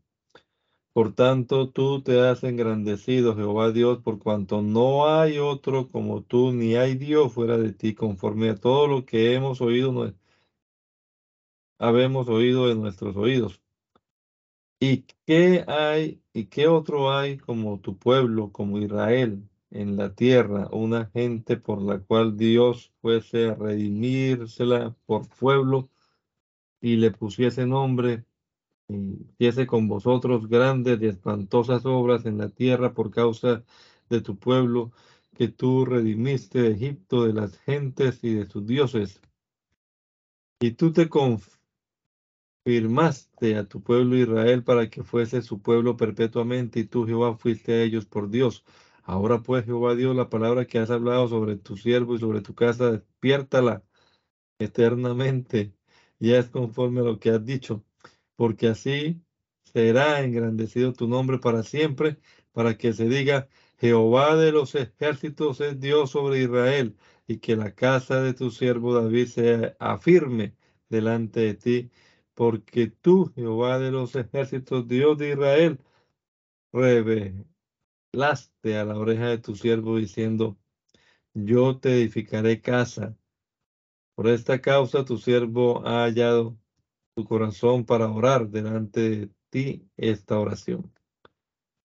Por 0.92 1.14
tanto, 1.14 1.70
tú 1.70 2.02
te 2.02 2.20
has 2.20 2.42
engrandecido, 2.42 3.36
Jehová 3.36 3.70
Dios, 3.70 4.00
por 4.00 4.18
cuanto 4.18 4.60
no 4.60 5.06
hay 5.06 5.38
otro 5.38 5.86
como 5.86 6.24
tú, 6.24 6.52
ni 6.52 6.74
hay 6.74 6.96
Dios 6.96 7.32
fuera 7.32 7.56
de 7.58 7.72
ti, 7.74 7.94
conforme 7.94 8.50
a 8.50 8.56
todo 8.56 8.88
lo 8.88 9.06
que 9.06 9.32
hemos 9.32 9.60
oído, 9.60 10.12
habemos 11.78 12.28
oído 12.28 12.68
en 12.72 12.80
nuestros 12.80 13.14
oídos. 13.14 13.62
¿Y 14.80 15.04
qué 15.26 15.64
hay, 15.68 16.24
y 16.32 16.46
qué 16.46 16.66
otro 16.66 17.12
hay 17.12 17.38
como 17.38 17.78
tu 17.78 17.96
pueblo, 17.98 18.50
como 18.50 18.78
Israel? 18.80 19.49
En 19.70 19.96
la 19.96 20.14
tierra 20.14 20.68
una 20.72 21.06
gente 21.06 21.56
por 21.56 21.80
la 21.82 22.00
cual 22.00 22.36
Dios 22.36 22.92
fuese 23.00 23.48
a 23.48 23.54
redimírsela 23.54 24.96
por 25.06 25.28
pueblo 25.28 25.88
y 26.80 26.96
le 26.96 27.10
pusiese 27.10 27.66
nombre 27.66 28.24
y 28.88 29.26
hiciese 29.30 29.66
con 29.66 29.88
vosotros 29.88 30.48
grandes 30.48 31.00
y 31.00 31.06
espantosas 31.06 31.86
obras 31.86 32.26
en 32.26 32.38
la 32.38 32.48
tierra 32.48 32.92
por 32.94 33.10
causa 33.10 33.64
de 34.08 34.20
tu 34.20 34.36
pueblo 34.36 34.92
que 35.36 35.48
tú 35.48 35.84
redimiste 35.84 36.60
de 36.60 36.72
Egipto, 36.72 37.24
de 37.24 37.32
las 37.32 37.56
gentes 37.60 38.22
y 38.24 38.34
de 38.34 38.46
sus 38.46 38.66
dioses. 38.66 39.20
Y 40.60 40.72
tú 40.72 40.92
te 40.92 41.08
confirmaste 42.66 43.56
a 43.56 43.64
tu 43.64 43.82
pueblo 43.82 44.16
Israel 44.16 44.64
para 44.64 44.90
que 44.90 45.02
fuese 45.02 45.40
su 45.40 45.62
pueblo 45.62 45.96
perpetuamente, 45.96 46.80
y 46.80 46.84
tú, 46.84 47.06
Jehová, 47.06 47.36
fuiste 47.36 47.72
a 47.72 47.82
ellos 47.82 48.04
por 48.04 48.28
Dios 48.28 48.64
Ahora 49.10 49.42
pues, 49.42 49.64
Jehová 49.64 49.96
Dios, 49.96 50.14
la 50.14 50.30
palabra 50.30 50.66
que 50.66 50.78
has 50.78 50.88
hablado 50.88 51.26
sobre 51.28 51.56
tu 51.56 51.76
siervo 51.76 52.14
y 52.14 52.20
sobre 52.20 52.42
tu 52.42 52.54
casa, 52.54 52.92
despiértala 52.92 53.82
eternamente. 54.60 55.74
Ya 56.20 56.38
es 56.38 56.48
conforme 56.50 57.00
a 57.00 57.04
lo 57.04 57.18
que 57.18 57.30
has 57.30 57.44
dicho, 57.44 57.84
porque 58.36 58.68
así 58.68 59.20
será 59.64 60.22
engrandecido 60.22 60.92
tu 60.92 61.08
nombre 61.08 61.38
para 61.40 61.64
siempre, 61.64 62.18
para 62.52 62.78
que 62.78 62.92
se 62.92 63.08
diga, 63.08 63.48
Jehová 63.78 64.36
de 64.36 64.52
los 64.52 64.76
ejércitos 64.76 65.60
es 65.60 65.80
Dios 65.80 66.10
sobre 66.12 66.42
Israel, 66.42 66.96
y 67.26 67.38
que 67.38 67.56
la 67.56 67.74
casa 67.74 68.22
de 68.22 68.34
tu 68.34 68.50
siervo 68.52 68.94
David 68.94 69.26
se 69.26 69.76
afirme 69.80 70.54
delante 70.88 71.40
de 71.40 71.54
ti, 71.54 71.90
porque 72.34 72.86
tú, 72.88 73.32
Jehová 73.34 73.80
de 73.80 73.90
los 73.90 74.14
ejércitos, 74.14 74.86
Dios 74.86 75.18
de 75.18 75.30
Israel, 75.32 75.80
laste 78.12 78.76
a 78.76 78.84
la 78.84 78.96
oreja 78.96 79.28
de 79.28 79.38
tu 79.38 79.54
siervo 79.54 79.96
diciendo, 79.96 80.58
yo 81.34 81.78
te 81.78 81.92
edificaré 81.94 82.60
casa. 82.60 83.16
Por 84.14 84.28
esta 84.28 84.60
causa 84.60 85.04
tu 85.04 85.18
siervo 85.18 85.86
ha 85.86 86.04
hallado 86.04 86.58
tu 87.14 87.24
corazón 87.24 87.84
para 87.84 88.10
orar 88.10 88.48
delante 88.48 89.00
de 89.00 89.30
ti 89.50 89.88
esta 89.96 90.38
oración. 90.38 90.92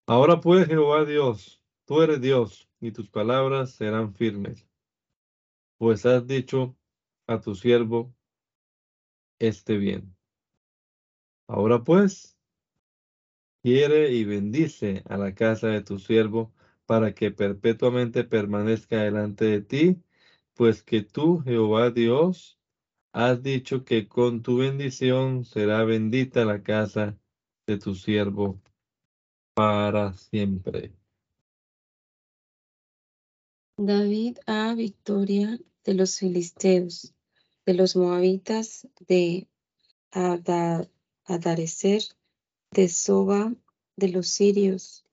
Ahora 0.08 0.40
pues, 0.40 0.68
Jehová 0.68 1.06
Dios, 1.06 1.62
tú 1.86 2.02
eres 2.02 2.22
Dios 2.22 2.70
y 2.80 2.92
tus 2.92 3.10
palabras 3.10 3.72
serán 3.72 4.14
firmes. 4.14 4.68
Pues 5.78 6.06
has 6.06 6.26
dicho, 6.26 6.76
a 7.28 7.40
tu 7.40 7.56
siervo 7.56 8.14
esté 9.40 9.78
bien. 9.78 10.16
Ahora 11.48 11.84
pues, 11.84 12.35
quiere 13.66 14.12
y 14.12 14.26
bendice 14.26 15.02
a 15.10 15.18
la 15.18 15.34
casa 15.34 15.70
de 15.70 15.82
tu 15.82 15.98
siervo 15.98 16.54
para 16.86 17.16
que 17.16 17.32
perpetuamente 17.32 18.24
permanezca 18.24 19.02
delante 19.02 19.46
de 19.46 19.62
ti, 19.62 20.04
pues 20.54 20.84
que 20.84 21.02
tú, 21.02 21.40
Jehová 21.40 21.90
Dios, 21.90 22.60
has 23.12 23.42
dicho 23.42 23.84
que 23.84 24.08
con 24.08 24.44
tu 24.44 24.58
bendición 24.58 25.46
será 25.46 25.84
bendita 25.84 26.46
la 26.46 26.62
casa 26.62 27.18
de 27.66 27.80
tu 27.80 27.96
siervo 27.96 28.62
para 29.56 30.14
siempre. 30.14 30.94
David 33.78 34.38
a 34.46 34.76
victoria 34.76 35.58
de 35.84 35.94
los 35.96 36.20
filisteos, 36.20 37.16
de 37.66 37.74
los 37.74 37.96
moabitas, 37.96 38.88
de 39.08 39.48
Adarecer, 40.12 42.04
de 42.76 42.90
Soba, 42.90 43.56
de 43.96 44.10
los 44.10 44.28
sirios. 44.28 45.06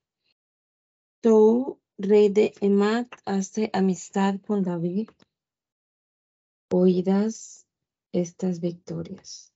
Tou, 1.21 1.81
rey 1.97 2.29
de 2.29 2.53
Emat, 2.61 3.09
hace 3.25 3.71
amistad 3.73 4.41
con 4.45 4.65
David. 4.65 5.09
Oídas 6.73 7.69
estas 8.13 8.59
victorias. 8.59 9.53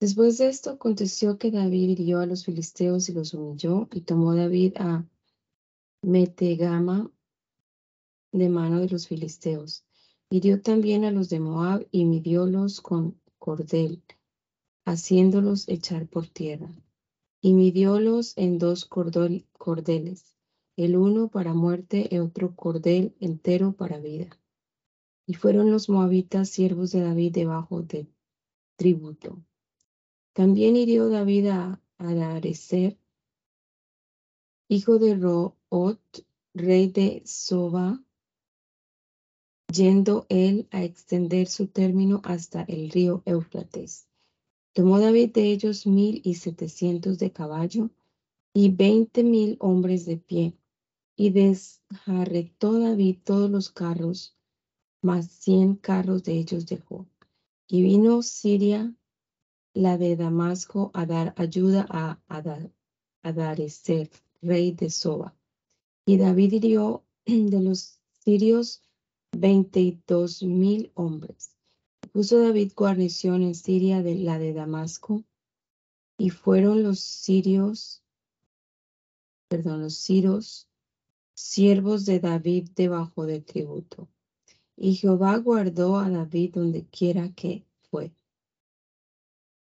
Después 0.00 0.38
de 0.38 0.48
esto 0.48 0.70
aconteció 0.70 1.36
que 1.36 1.50
David 1.50 1.90
hirió 1.90 2.20
a 2.20 2.26
los 2.26 2.46
filisteos 2.46 3.08
y 3.10 3.12
los 3.12 3.34
humilló, 3.34 3.88
y 3.92 4.00
tomó 4.00 4.34
David 4.34 4.72
a 4.78 5.06
Metegama 6.00 7.10
de 8.32 8.48
mano 8.48 8.80
de 8.80 8.88
los 8.88 9.06
filisteos. 9.06 9.84
Hirió 10.30 10.62
también 10.62 11.04
a 11.04 11.10
los 11.10 11.28
de 11.28 11.38
Moab 11.38 11.86
y 11.90 12.06
midiólos 12.06 12.80
con 12.80 13.20
cordel, 13.38 14.02
haciéndolos 14.84 15.68
echar 15.68 16.06
por 16.06 16.26
tierra. 16.28 16.68
Y 17.40 17.54
midiólos 17.54 18.34
en 18.36 18.58
dos 18.58 18.84
cordeles, 18.84 20.36
el 20.76 20.96
uno 20.96 21.28
para 21.28 21.54
muerte 21.54 22.08
y 22.10 22.18
otro 22.18 22.54
cordel 22.54 23.14
entero 23.20 23.72
para 23.72 23.98
vida. 23.98 24.38
Y 25.26 25.34
fueron 25.34 25.70
los 25.70 25.88
moabitas 25.88 26.48
siervos 26.50 26.92
de 26.92 27.00
David 27.00 27.32
debajo 27.32 27.82
de 27.82 28.06
tributo. 28.76 29.42
También 30.32 30.76
hirió 30.76 31.08
David 31.08 31.48
a 31.48 31.82
Adarecer, 31.98 32.98
hijo 34.68 34.98
de 34.98 35.14
Root, 35.14 36.00
rey 36.54 36.88
de 36.88 37.22
Soba, 37.26 38.02
yendo 39.72 40.26
él 40.28 40.68
a 40.70 40.82
extender 40.84 41.48
su 41.48 41.66
término 41.66 42.20
hasta 42.24 42.62
el 42.62 42.90
río 42.90 43.22
Éufrates. 43.26 44.06
Tomó 44.74 44.98
David 44.98 45.32
de 45.32 45.52
ellos 45.52 45.86
mil 45.86 46.22
y 46.24 46.34
setecientos 46.34 47.18
de 47.18 47.30
caballo 47.30 47.90
y 48.54 48.70
veinte 48.70 49.22
mil 49.22 49.58
hombres 49.60 50.06
de 50.06 50.16
pie, 50.16 50.56
y 51.14 51.28
desjarretó 51.30 52.78
David 52.78 53.18
todos 53.22 53.50
los 53.50 53.70
carros, 53.70 54.34
más 55.02 55.26
cien 55.26 55.74
carros 55.74 56.22
de 56.22 56.38
ellos 56.38 56.64
dejó. 56.64 57.06
Y 57.68 57.82
vino 57.82 58.22
Siria, 58.22 58.94
la 59.74 59.98
de 59.98 60.16
Damasco, 60.16 60.90
a 60.94 61.04
dar 61.04 61.34
ayuda 61.36 61.86
a 61.90 62.18
Adarecer, 63.22 64.10
rey 64.40 64.72
de 64.72 64.88
Soba. 64.88 65.36
Y 66.06 66.16
David 66.16 66.52
hirió 66.54 67.04
de 67.26 67.60
los 67.60 68.00
sirios 68.24 68.82
veintidós 69.32 70.42
mil 70.42 70.90
hombres. 70.94 71.56
Puso 72.12 72.38
David 72.40 72.72
guarnición 72.76 73.42
en 73.42 73.54
Siria 73.54 74.02
de 74.02 74.16
la 74.16 74.38
de 74.38 74.52
Damasco, 74.52 75.24
y 76.18 76.28
fueron 76.28 76.82
los 76.82 77.00
sirios, 77.00 78.02
perdón, 79.48 79.80
los 79.80 79.96
sirios, 79.96 80.68
siervos 81.32 82.04
de 82.04 82.20
David 82.20 82.68
debajo 82.76 83.24
de 83.24 83.40
tributo. 83.40 84.08
Y 84.76 84.94
Jehová 84.94 85.38
guardó 85.38 85.96
a 85.96 86.10
David 86.10 86.54
donde 86.54 86.86
quiera 86.86 87.32
que 87.32 87.64
fue. 87.90 88.14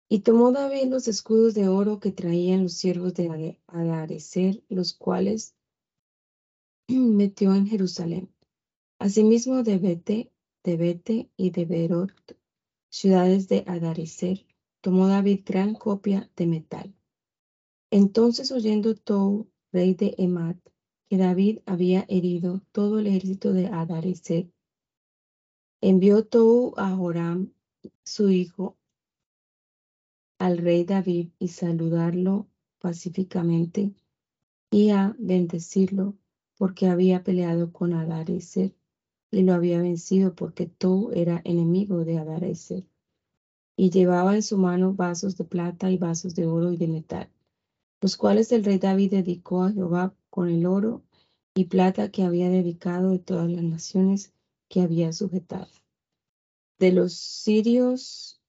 Y 0.10 0.20
tomó 0.20 0.52
David 0.52 0.90
los 0.90 1.08
escudos 1.08 1.54
de 1.54 1.70
oro 1.70 2.02
que 2.02 2.12
traían 2.12 2.64
los 2.64 2.74
siervos 2.74 3.14
de 3.14 3.58
Adarecer, 3.68 4.64
los 4.68 4.94
cuales 4.94 5.56
metió 6.90 7.56
en 7.56 7.68
Jerusalén. 7.68 8.30
Asimismo 9.00 9.64
de 9.64 9.78
Bete, 9.78 10.33
de 10.64 10.78
Bete 10.78 11.30
y 11.36 11.52
de 11.52 11.66
Berot, 11.66 12.38
ciudades 12.90 13.48
de 13.50 13.64
Adarecer, 13.68 14.46
tomó 14.82 15.08
David 15.08 15.42
gran 15.46 15.74
copia 15.76 16.30
de 16.36 16.48
metal. 16.48 16.96
Entonces 17.92 18.52
oyendo 18.52 18.96
Tou, 18.96 19.50
rey 19.72 19.94
de 19.94 20.16
Emat, 20.18 20.58
que 21.10 21.18
David 21.18 21.60
había 21.66 22.06
herido 22.08 22.62
todo 22.72 23.00
el 23.00 23.08
ejército 23.08 23.54
de 23.54 23.68
Adarecer, 23.68 24.52
envió 25.82 26.26
Tou 26.26 26.74
a 26.78 26.96
Joram, 26.96 27.54
su 28.04 28.30
hijo, 28.30 28.78
al 30.40 30.58
rey 30.58 30.86
David 30.86 31.30
y 31.40 31.50
saludarlo 31.50 32.50
pacíficamente 32.80 33.94
y 34.72 34.90
a 34.90 35.16
bendecirlo 35.20 36.18
porque 36.58 36.88
había 36.88 37.24
peleado 37.24 37.72
con 37.72 37.94
Adarecer 37.94 38.76
y 39.34 39.42
lo 39.42 39.54
había 39.54 39.82
vencido 39.82 40.36
porque 40.36 40.68
Tou 40.68 41.12
era 41.12 41.42
enemigo 41.44 42.06
de 42.06 42.20
Adarecer. 42.20 42.86
Y 43.76 43.90
llevaba 43.90 44.36
en 44.36 44.44
su 44.44 44.60
mano 44.60 44.94
vasos 44.94 45.36
de 45.36 45.44
plata 45.44 45.90
y 45.90 45.98
vasos 45.98 46.36
de 46.36 46.46
oro 46.46 46.72
y 46.72 46.78
de 46.78 46.88
metal, 46.88 47.32
los 48.00 48.16
cuales 48.16 48.52
el 48.52 48.64
rey 48.64 48.78
David 48.78 49.10
dedicó 49.10 49.64
a 49.64 49.72
Jehová 49.72 50.14
con 50.30 50.50
el 50.50 50.68
oro 50.68 51.02
y 51.56 51.66
plata 51.66 52.10
que 52.10 52.24
había 52.24 52.50
dedicado 52.50 53.10
de 53.10 53.18
todas 53.18 53.50
las 53.50 53.64
naciones 53.64 54.32
que 54.70 54.82
había 54.82 55.12
sujetado. 55.12 55.72
De 56.78 56.92
los 56.92 57.14
sirios, 57.14 58.40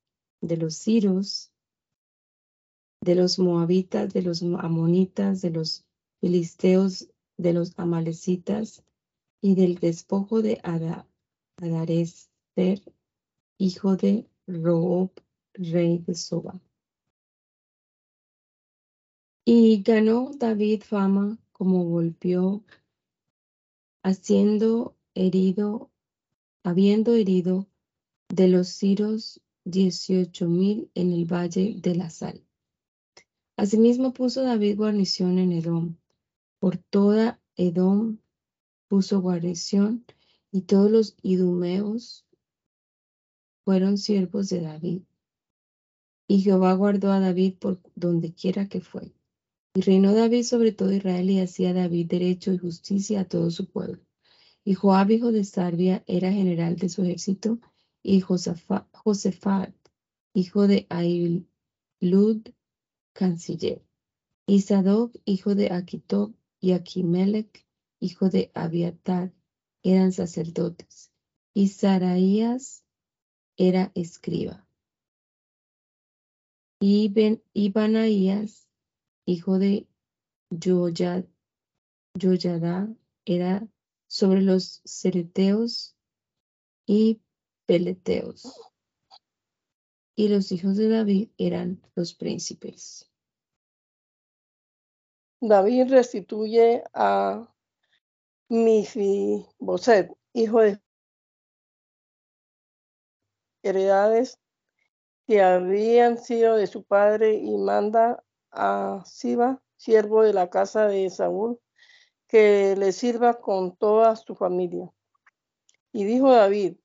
de 0.43 0.59
los 0.59 0.75
siros, 0.75 1.51
de 3.01 3.15
los 3.15 3.39
moabitas, 3.39 4.13
de 4.13 4.21
los 4.21 4.43
amonitas, 4.43 5.41
de 5.41 5.51
los 5.51 5.87
filisteos, 6.21 7.09
de 7.39 7.55
los 7.55 7.73
amalecitas, 7.79 8.85
y 9.45 9.55
del 9.57 9.75
despojo 9.75 10.41
de 10.41 10.59
Adarecer, 11.59 12.81
hijo 13.59 13.95
de 13.95 14.27
Roob, 14.47 15.11
rey 15.53 15.99
de 15.99 16.15
Soba. 16.15 16.63
Y 19.45 19.83
ganó 19.83 20.31
David 20.35 20.83
fama 20.83 21.39
como 21.53 21.85
golpeó, 21.85 22.65
haciendo 24.03 24.97
herido, 25.15 25.91
habiendo 26.63 27.13
herido 27.13 27.69
de 28.31 28.49
los 28.49 28.69
ciros 28.69 29.43
dieciocho 29.65 30.49
mil 30.49 30.91
en 30.95 31.13
el 31.13 31.31
valle 31.31 31.75
de 31.83 31.95
la 31.95 32.09
sal. 32.09 32.43
Asimismo 33.59 34.15
puso 34.15 34.41
David 34.43 34.79
guarnición 34.79 35.39
en 35.39 35.53
Edom, 35.53 35.99
por 36.59 36.79
toda 36.79 37.43
Edom 37.57 38.17
puso 38.89 39.21
guarnición 39.21 40.05
y 40.53 40.63
todos 40.63 40.91
los 40.91 41.17
idumeos 41.23 42.25
fueron 43.65 43.99
siervos 43.99 44.49
de 44.51 44.61
David. 44.61 45.03
Y 46.29 46.41
Jehová 46.41 46.75
guardó 46.75 47.13
a 47.13 47.21
David 47.21 47.55
por 47.59 47.81
donde 47.95 48.35
quiera 48.35 48.69
que 48.69 48.81
fue. 48.81 49.13
Y 49.75 49.81
reinó 49.81 50.15
David 50.15 50.45
sobre 50.45 50.73
todo 50.73 50.93
Israel 50.93 51.29
y 51.31 51.41
hacía 51.41 51.73
David 51.73 52.07
derecho 52.07 52.53
y 52.53 52.59
justicia 52.59 53.21
a 53.21 53.29
todo 53.29 53.51
su 53.51 53.67
pueblo. 53.67 54.01
Y 54.65 54.75
Joab, 54.75 55.11
hijo 55.11 55.33
de 55.33 55.45
Sarbia, 55.45 56.05
era 56.07 56.33
general 56.33 56.77
de 56.77 56.89
su 56.89 57.03
ejército, 57.03 57.59
y 58.03 58.21
Josefat, 58.21 59.75
hijo 60.33 60.67
de 60.67 60.87
Ailud, 60.89 62.43
canciller. 63.13 63.83
Y 64.47 64.61
Sadoc, 64.61 65.17
hijo 65.25 65.55
de 65.55 65.73
Aquitob, 65.73 66.35
y 66.61 66.73
Aquimelech, 66.73 67.64
hijo 68.05 68.29
de 68.29 68.51
Abiatar, 68.55 69.33
eran 69.83 70.13
sacerdotes, 70.13 71.11
y 71.55 71.69
Saraías 71.69 72.85
era 73.57 73.91
escriba. 73.95 74.69
Y, 76.81 77.09
ben, 77.09 77.43
hijo 79.25 79.59
de 79.59 79.89
Yoyada, 80.51 81.27
era 83.25 83.67
sobre 84.07 84.43
los 84.43 84.83
cereteos 84.85 85.97
y 86.87 87.23
peleteos. 87.65 88.61
Y 90.15 90.29
los 90.29 90.53
hijos 90.53 90.77
de 90.77 90.91
David 90.91 91.31
eran 91.39 91.81
los 91.95 92.13
príncipes. 92.13 93.11
David 95.41 95.91
restituye 95.91 96.85
a 96.93 97.54
Mifiboset, 98.49 100.11
hijo 100.33 100.61
de 100.61 100.79
heredades 103.63 104.39
que 105.27 105.43
habían 105.43 106.19
sido 106.19 106.57
de 106.57 106.67
su 106.67 106.85
padre 106.85 107.35
y 107.35 107.57
manda 107.57 108.23
a 108.51 109.03
Siba, 109.07 109.63
siervo 109.77 110.23
de 110.23 110.35
la 110.35 110.51
casa 110.51 110.87
de 110.87 111.09
Saúl, 111.11 111.59
que 112.29 112.77
le 112.77 112.93
sirva 112.93 113.41
con 113.41 113.77
toda 113.77 114.17
su 114.17 114.35
familia. 114.35 114.91
Y 115.93 116.05
dijo 116.05 116.31
David, 116.31 116.77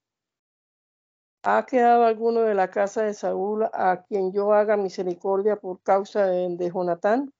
¿ha 1.44 1.66
quedado 1.66 2.06
alguno 2.06 2.42
de 2.42 2.56
la 2.56 2.70
casa 2.70 3.04
de 3.04 3.14
Saúl 3.14 3.64
a 3.74 4.06
quien 4.08 4.32
yo 4.32 4.54
haga 4.54 4.78
misericordia 4.78 5.58
por 5.58 5.82
causa 5.82 6.26
de, 6.26 6.56
de 6.56 6.72
Jonatán? 6.72 7.34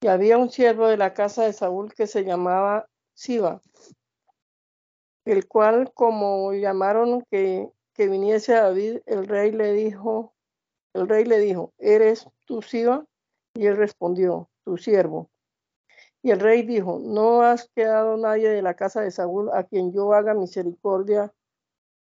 Y 0.00 0.08
había 0.08 0.38
un 0.38 0.50
siervo 0.50 0.88
de 0.88 0.96
la 0.96 1.14
casa 1.14 1.44
de 1.44 1.52
Saúl 1.52 1.92
que 1.94 2.06
se 2.06 2.24
llamaba 2.24 2.88
Siba, 3.18 3.60
el 5.24 5.48
cual 5.48 5.92
como 5.92 6.52
llamaron 6.52 7.24
que, 7.32 7.68
que 7.92 8.06
viniese 8.06 8.54
a 8.54 8.62
David, 8.62 9.00
el 9.06 9.26
rey 9.26 9.50
le 9.50 9.72
dijo, 9.72 10.36
el 10.94 11.08
rey 11.08 11.24
le 11.24 11.40
dijo, 11.40 11.72
¿eres 11.78 12.28
tú 12.44 12.62
Siba? 12.62 13.04
Y 13.54 13.66
él 13.66 13.76
respondió, 13.76 14.48
tu 14.62 14.76
siervo. 14.76 15.32
Y 16.22 16.30
el 16.30 16.38
rey 16.38 16.62
dijo, 16.62 17.00
no 17.00 17.42
has 17.42 17.68
quedado 17.74 18.16
nadie 18.16 18.50
de 18.50 18.62
la 18.62 18.74
casa 18.74 19.00
de 19.00 19.10
Saúl 19.10 19.50
a 19.52 19.64
quien 19.64 19.92
yo 19.92 20.12
haga 20.12 20.34
misericordia 20.34 21.34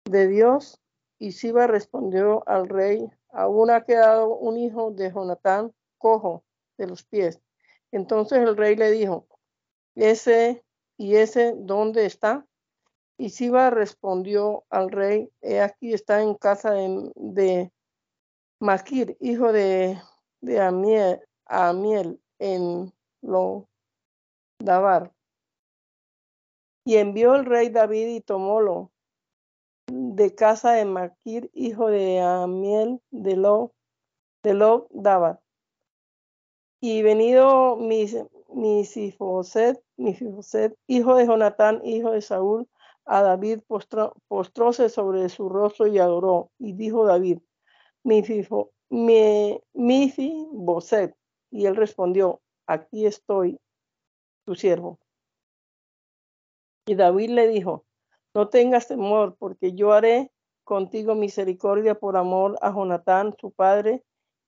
de 0.05 0.29
Dios. 0.29 0.79
Y 1.19 1.33
Siba 1.33 1.67
respondió 1.67 2.47
al 2.47 2.69
rey, 2.69 3.05
aún 3.33 3.69
ha 3.69 3.83
quedado 3.83 4.33
un 4.37 4.57
hijo 4.57 4.91
de 4.91 5.11
Jonatán 5.11 5.73
cojo 5.97 6.45
de 6.77 6.87
los 6.87 7.03
pies. 7.03 7.41
Entonces 7.91 8.39
el 8.39 8.55
rey 8.55 8.77
le 8.77 8.91
dijo, 8.91 9.27
ese 9.95 10.63
y 11.01 11.15
ese, 11.15 11.55
¿dónde 11.57 12.05
está? 12.05 12.45
Y 13.17 13.31
Siba 13.31 13.71
respondió 13.71 14.65
al 14.69 14.91
rey, 14.91 15.31
he 15.41 15.59
aquí 15.59 15.95
está 15.95 16.21
en 16.21 16.35
casa 16.35 16.73
de, 16.73 17.11
de 17.15 17.71
Maquir, 18.59 19.17
hijo 19.19 19.51
de, 19.51 19.99
Amiel, 20.59 21.19
Amiel 21.47 22.21
en 22.37 22.93
lo 23.23 23.67
Dabar. 24.59 25.11
Y 26.85 26.97
envió 26.97 27.33
el 27.33 27.45
rey 27.45 27.69
David 27.69 28.17
y 28.17 28.21
tomólo 28.21 28.91
de 29.87 30.35
casa 30.35 30.73
de 30.73 30.85
Maquir, 30.85 31.49
hijo 31.55 31.87
de 31.87 32.19
Amiel 32.19 33.01
de 33.09 33.37
Lo, 33.37 33.73
de 34.43 34.53
Lo 34.53 34.87
Dabar. 34.91 35.41
Y 36.79 37.01
venido 37.01 37.75
mis, 37.75 38.15
Misifoset, 38.53 39.81
Misifoset, 39.97 40.77
hijo 40.87 41.15
de 41.15 41.25
Jonatán, 41.25 41.81
hijo 41.83 42.11
de 42.11 42.21
Saúl, 42.21 42.67
a 43.05 43.21
David 43.21 43.61
postró, 43.67 44.13
postróse 44.27 44.89
sobre 44.89 45.27
su 45.29 45.49
rostro 45.49 45.87
y 45.87 45.99
adoró. 45.99 46.51
Y 46.59 46.73
dijo 46.73 47.05
David, 47.05 47.39
Misifoset, 48.03 48.71
y 51.49 51.65
él 51.65 51.75
respondió, 51.75 52.41
aquí 52.67 53.05
estoy, 53.05 53.59
tu 54.45 54.55
siervo. 54.55 54.99
Y 56.85 56.95
David 56.95 57.29
le 57.31 57.47
dijo, 57.47 57.85
no 58.33 58.49
tengas 58.49 58.87
temor, 58.87 59.35
porque 59.37 59.73
yo 59.73 59.91
haré 59.91 60.31
contigo 60.63 61.15
misericordia 61.15 61.95
por 61.95 62.17
amor 62.17 62.57
a 62.61 62.71
Jonatán, 62.71 63.35
su 63.39 63.51
padre, 63.51 64.03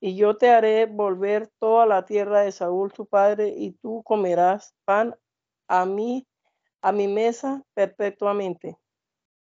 y 0.06 0.18
yo 0.18 0.36
te 0.36 0.50
haré 0.50 0.86
volver 0.86 1.48
toda 1.60 1.86
la 1.86 2.04
tierra 2.04 2.42
de 2.42 2.52
Saúl, 2.52 2.92
su 2.92 3.06
padre, 3.06 3.54
y 3.56 3.72
tú 3.72 4.04
comerás 4.04 4.76
pan 4.84 5.16
a 5.70 5.86
mí, 5.86 6.28
a 6.82 6.92
mi 6.92 7.08
mesa 7.08 7.64
perpetuamente. 7.74 8.78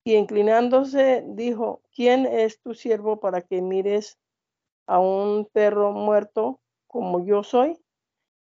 Y 0.05 0.15
inclinándose, 0.15 1.23
dijo, 1.27 1.83
¿quién 1.95 2.25
es 2.25 2.63
tu 2.63 2.73
siervo 2.73 3.21
para 3.21 3.43
que 3.43 3.61
mires 3.61 4.17
a 4.87 4.99
un 5.01 5.45
perro 5.53 5.93
muerto 5.93 6.61
como 6.87 7.23
yo 7.27 7.43
soy? 7.43 7.79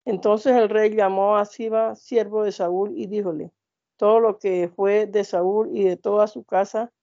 Entonces 0.05 0.55
el 0.55 0.69
rey 0.69 0.95
llamó 0.95 1.35
a 1.35 1.43
Siba, 1.43 1.97
siervo 1.97 2.45
de 2.45 2.53
Saúl, 2.53 2.97
y 2.97 3.07
díjole, 3.07 3.51
todo 3.97 4.21
lo 4.21 4.39
que 4.39 4.71
fue 4.73 5.05
de 5.05 5.25
Saúl 5.25 5.75
y 5.75 5.83
de 5.83 5.97
toda 5.97 6.27
su 6.27 6.45
casa, 6.45 6.93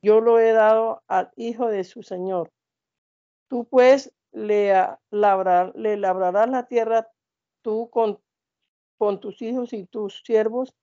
yo 0.00 0.22
lo 0.22 0.38
he 0.38 0.52
dado 0.52 1.02
al 1.08 1.30
hijo 1.36 1.68
de 1.68 1.84
su 1.84 2.02
señor. 2.02 2.50
Tú 3.48 3.66
pues 3.66 4.15
le, 4.36 4.70
labrar, 5.10 5.72
le 5.74 5.96
labrarás 5.96 6.48
la 6.50 6.66
tierra 6.66 7.08
tú 7.62 7.88
con, 7.90 8.20
con 8.98 9.18
tus 9.18 9.40
hijos 9.40 9.72
y 9.72 9.86
tus 9.86 10.22
siervos 10.24 10.74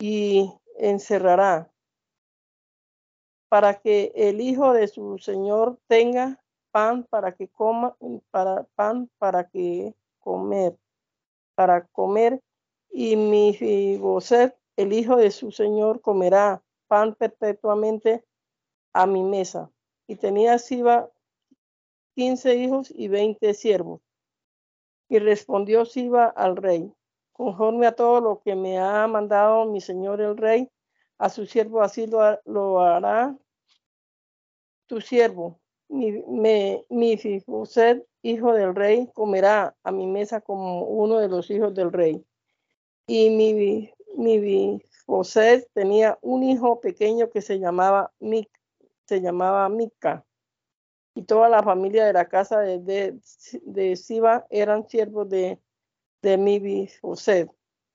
y 0.00 0.52
encerrará 0.76 1.70
para 3.48 3.80
que 3.80 4.12
el 4.16 4.40
hijo 4.40 4.72
de 4.72 4.88
su 4.88 5.18
señor 5.18 5.78
tenga 5.86 6.42
pan 6.72 7.04
para 7.08 7.32
que 7.32 7.48
coma, 7.48 7.96
para 8.32 8.64
pan 8.74 9.08
para 9.18 9.48
que 9.48 9.94
comer, 10.18 10.76
para 11.54 11.86
comer, 11.86 12.42
y 12.90 13.14
mi 13.14 13.54
Fiboset, 13.54 14.58
el 14.76 14.92
hijo 14.92 15.16
de 15.16 15.30
su 15.30 15.52
señor, 15.52 16.00
comerá 16.00 16.60
pan 16.88 17.14
perpetuamente 17.14 18.24
a 18.92 19.06
mi 19.06 19.22
mesa. 19.22 19.70
Y 20.08 20.16
tenía 20.16 20.58
Siba 20.58 21.08
quince 22.16 22.56
hijos 22.56 22.90
y 22.90 23.08
veinte 23.08 23.52
siervos. 23.52 24.00
Y 25.08 25.18
respondió 25.18 25.84
Siba 25.84 26.24
al 26.26 26.56
rey, 26.56 26.90
conforme 27.32 27.86
a 27.86 27.92
todo 27.92 28.20
lo 28.20 28.40
que 28.40 28.56
me 28.56 28.78
ha 28.78 29.06
mandado 29.06 29.66
mi 29.66 29.80
señor 29.80 30.20
el 30.22 30.36
rey, 30.36 30.68
a 31.18 31.28
su 31.28 31.46
siervo 31.46 31.82
así 31.82 32.06
lo, 32.06 32.80
hará 32.80 33.36
tu 34.86 35.00
siervo. 35.00 35.60
Mi, 35.88 36.10
me, 36.26 36.84
mi 36.88 37.16
hijo 38.22 38.52
del 38.54 38.74
rey, 38.74 39.08
comerá 39.12 39.76
a 39.84 39.92
mi 39.92 40.06
mesa 40.06 40.40
como 40.40 40.84
uno 40.84 41.18
de 41.18 41.28
los 41.28 41.50
hijos 41.50 41.74
del 41.74 41.92
rey. 41.92 42.24
Y 43.06 43.30
mi, 43.30 43.92
mi 44.16 44.38
tenía 45.74 46.18
un 46.22 46.42
hijo 46.42 46.80
pequeño 46.80 47.28
que 47.30 47.42
se 47.42 47.58
llamaba 47.58 48.12
se 49.04 49.20
llamaba 49.20 49.68
Mica 49.68 50.26
y 51.16 51.22
toda 51.22 51.48
la 51.48 51.62
familia 51.62 52.04
de 52.04 52.12
la 52.12 52.28
casa 52.28 52.60
de, 52.60 52.78
de, 52.78 53.18
de 53.62 53.96
Siba 53.96 54.46
eran 54.50 54.86
siervos 54.86 55.26
de, 55.30 55.58
de 56.20 56.36
mi 56.36 56.88
José. 57.00 57.50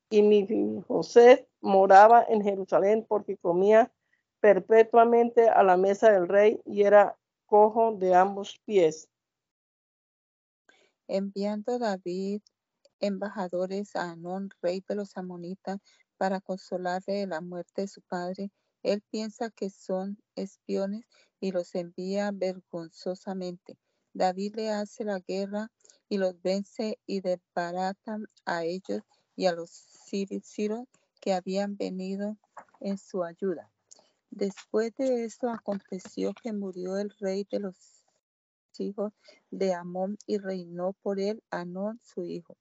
Y 0.09 0.23
mi 0.23 0.47
José 0.87 1.47
moraba 1.61 2.25
en 2.27 2.41
Jerusalén 2.41 3.05
porque 3.07 3.37
comía 3.37 3.93
perpetuamente 4.39 5.49
a 5.49 5.61
la 5.61 5.77
mesa 5.77 6.11
del 6.11 6.27
rey 6.27 6.59
y 6.65 6.81
era 6.81 7.15
cojo 7.45 7.95
de 7.95 8.15
ambos 8.15 8.59
pies. 8.65 9.07
Enviando 11.07 11.77
David 11.77 12.41
embajadores 12.99 13.95
a 13.95 14.09
Anón, 14.09 14.49
rey 14.63 14.83
de 14.87 14.95
los 14.95 15.15
amonitas, 15.15 15.79
para 16.17 16.41
consolarle 16.41 17.13
de 17.13 17.27
la 17.27 17.41
muerte 17.41 17.83
de 17.83 17.87
su 17.87 18.01
padre, 18.01 18.51
él 18.83 19.01
piensa 19.09 19.49
que 19.49 19.69
son 19.69 20.17
espiones 20.35 21.05
y 21.39 21.51
los 21.51 21.75
envía 21.75 22.31
vergonzosamente. 22.31 23.77
David 24.13 24.55
le 24.55 24.69
hace 24.69 25.03
la 25.03 25.19
guerra 25.19 25.71
y 26.09 26.17
los 26.17 26.41
vence 26.41 26.99
y 27.05 27.21
desbaratan 27.21 28.27
a 28.45 28.63
ellos 28.65 29.01
y 29.35 29.45
a 29.45 29.53
los 29.53 29.69
sirios 29.69 30.87
que 31.21 31.33
habían 31.33 31.77
venido 31.77 32.37
en 32.79 32.97
su 32.97 33.23
ayuda. 33.23 33.71
Después 34.29 34.93
de 34.97 35.25
esto 35.25 35.49
aconteció 35.49 36.33
que 36.33 36.53
murió 36.53 36.97
el 36.97 37.09
rey 37.19 37.45
de 37.49 37.59
los 37.59 38.01
hijos 38.77 39.13
de 39.51 39.73
Amón 39.73 40.17
y 40.25 40.37
reinó 40.37 40.93
por 41.01 41.19
él 41.19 41.43
Anón 41.49 41.99
su 42.03 42.23
hijo. 42.23 42.57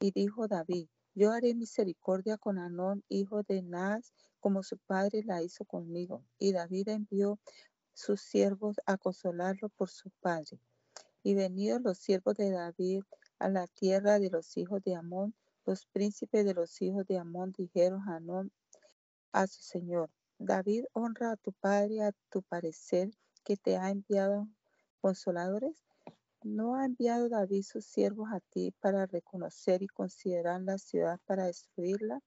Y 0.00 0.12
dijo 0.12 0.48
David, 0.48 0.88
yo 1.14 1.32
haré 1.32 1.54
misericordia 1.54 2.38
con 2.38 2.58
Anón, 2.58 3.04
hijo 3.08 3.42
de 3.42 3.62
Naz, 3.62 4.12
como 4.40 4.62
su 4.62 4.78
padre 4.78 5.22
la 5.24 5.42
hizo 5.42 5.64
conmigo. 5.64 6.24
Y 6.38 6.52
David 6.52 6.88
envió 6.88 7.38
sus 7.94 8.20
siervos 8.20 8.76
a 8.86 8.96
consolarlo 8.96 9.68
por 9.68 9.90
su 9.90 10.10
padre. 10.20 10.58
Y 11.22 11.34
venidos 11.34 11.82
los 11.82 11.98
siervos 11.98 12.34
de 12.36 12.50
David 12.50 13.02
a 13.38 13.48
la 13.48 13.66
tierra 13.66 14.18
de 14.18 14.30
los 14.30 14.56
hijos 14.56 14.82
de 14.82 14.94
Amón, 14.94 15.34
los 15.66 15.86
príncipes 15.86 16.44
de 16.44 16.54
los 16.54 16.80
hijos 16.82 17.06
de 17.06 17.18
Amón 17.18 17.52
dijeron 17.52 18.08
a 18.08 18.16
Amón 18.16 18.50
a 19.32 19.46
su 19.46 19.62
señor, 19.62 20.10
David 20.38 20.84
honra 20.94 21.32
a 21.32 21.36
tu 21.36 21.52
padre 21.52 22.02
a 22.02 22.12
tu 22.30 22.42
parecer 22.42 23.10
que 23.44 23.56
te 23.56 23.76
ha 23.76 23.90
enviado 23.90 24.48
consoladores. 25.00 25.84
¿No 26.42 26.76
ha 26.76 26.86
enviado 26.86 27.28
David 27.28 27.62
sus 27.62 27.84
siervos 27.84 28.30
a 28.32 28.40
ti 28.40 28.72
para 28.80 29.04
reconocer 29.04 29.82
y 29.82 29.86
considerar 29.86 30.62
la 30.62 30.78
ciudad 30.78 31.20
para 31.26 31.44
destruirla? 31.44 32.20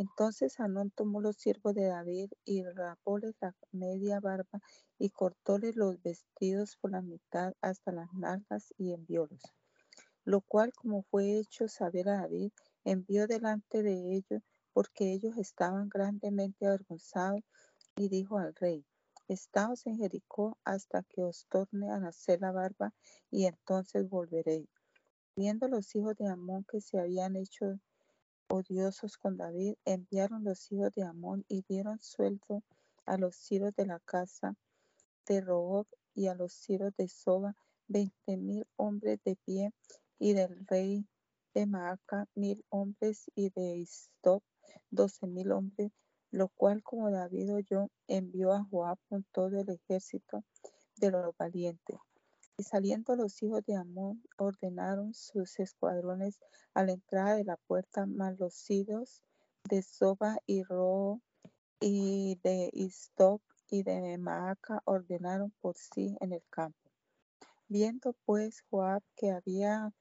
Entonces 0.00 0.58
Anón 0.60 0.90
tomó 0.92 1.20
los 1.20 1.36
siervos 1.36 1.74
de 1.74 1.84
David 1.84 2.30
y 2.46 2.64
rapóles 2.64 3.34
la 3.38 3.54
media 3.70 4.18
barba 4.18 4.62
y 4.98 5.10
cortóles 5.10 5.76
los 5.76 6.02
vestidos 6.02 6.78
por 6.80 6.92
la 6.92 7.02
mitad 7.02 7.52
hasta 7.60 7.92
las 7.92 8.10
nalgas 8.14 8.72
y 8.78 8.94
enviólos. 8.94 9.42
Lo 10.24 10.40
cual, 10.40 10.72
como 10.72 11.02
fue 11.02 11.38
hecho 11.38 11.68
saber 11.68 12.08
a 12.08 12.22
David, 12.22 12.50
envió 12.82 13.26
delante 13.26 13.82
de 13.82 14.14
ellos 14.14 14.42
porque 14.72 15.12
ellos 15.12 15.36
estaban 15.36 15.90
grandemente 15.90 16.66
avergonzados 16.66 17.42
y 17.94 18.08
dijo 18.08 18.38
al 18.38 18.54
rey, 18.54 18.86
Estaos 19.28 19.86
en 19.86 19.98
Jericó 19.98 20.56
hasta 20.64 21.02
que 21.02 21.22
os 21.22 21.44
torne 21.50 21.90
a 21.90 21.98
nacer 21.98 22.40
la 22.40 22.52
barba, 22.52 22.94
y 23.30 23.44
entonces 23.44 24.08
volveréis. 24.08 24.70
Viendo 25.36 25.68
los 25.68 25.94
hijos 25.94 26.16
de 26.16 26.26
Amón 26.26 26.64
que 26.64 26.80
se 26.80 26.98
habían 26.98 27.36
hecho 27.36 27.78
odiosos 28.50 29.16
con 29.16 29.36
David, 29.36 29.76
enviaron 29.84 30.44
los 30.44 30.70
hijos 30.72 30.92
de 30.94 31.04
Amón 31.04 31.44
y 31.48 31.62
dieron 31.68 31.98
sueldo 32.00 32.62
a 33.06 33.16
los 33.16 33.36
ciros 33.36 33.74
de 33.76 33.86
la 33.86 34.00
casa 34.00 34.54
de 35.26 35.40
Rob 35.40 35.86
y 36.14 36.26
a 36.26 36.34
los 36.34 36.52
ciros 36.52 36.92
de 36.96 37.08
Soba 37.08 37.56
veinte 37.86 38.36
mil 38.36 38.66
hombres 38.76 39.20
de 39.24 39.36
pie, 39.36 39.72
y 40.18 40.32
del 40.34 40.66
rey 40.66 41.06
de 41.54 41.66
Maaca 41.66 42.26
mil 42.34 42.64
hombres, 42.68 43.30
y 43.34 43.50
de 43.50 43.76
Istop 43.78 44.42
doce 44.90 45.26
mil 45.26 45.50
hombres, 45.52 45.92
lo 46.30 46.48
cual 46.48 46.82
como 46.82 47.10
David 47.10 47.54
oyó, 47.54 47.88
envió 48.06 48.52
a 48.52 48.64
Joab 48.70 48.98
con 49.08 49.24
todo 49.32 49.58
el 49.58 49.68
ejército 49.70 50.44
de 50.96 51.10
los 51.10 51.36
valientes. 51.36 51.96
Y 52.60 52.62
saliendo 52.62 53.16
los 53.16 53.42
hijos 53.42 53.64
de 53.64 53.74
Amón, 53.74 54.22
ordenaron 54.36 55.14
sus 55.14 55.58
escuadrones 55.60 56.38
a 56.74 56.84
la 56.84 56.92
entrada 56.92 57.34
de 57.34 57.44
la 57.44 57.56
puerta, 57.56 58.04
más 58.04 58.38
los 58.38 58.52
sidos 58.52 59.22
de 59.70 59.80
Soba 59.80 60.36
y 60.44 60.62
Ro 60.62 61.22
y 61.80 62.38
de 62.44 62.68
Istop 62.74 63.40
y 63.70 63.82
de 63.82 64.18
Maaca 64.18 64.82
ordenaron 64.84 65.54
por 65.62 65.78
sí 65.78 66.18
en 66.20 66.34
el 66.34 66.42
campo. 66.50 66.90
Viendo 67.66 68.14
pues 68.26 68.62
Joab 68.68 69.02
que 69.16 69.30
había 69.30 69.94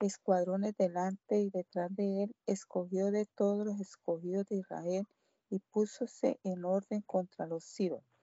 escuadrones 0.00 0.74
delante 0.78 1.38
y 1.40 1.50
detrás 1.50 1.94
de 1.94 2.22
él, 2.22 2.36
escogió 2.46 3.10
de 3.10 3.26
todos 3.26 3.66
los 3.66 3.78
escogidos 3.78 4.46
de 4.46 4.56
Israel 4.56 5.06
y 5.50 5.58
púsose 5.58 6.40
en 6.44 6.64
orden 6.64 7.02
contra 7.02 7.46
los 7.46 7.64
siros. 7.64 8.15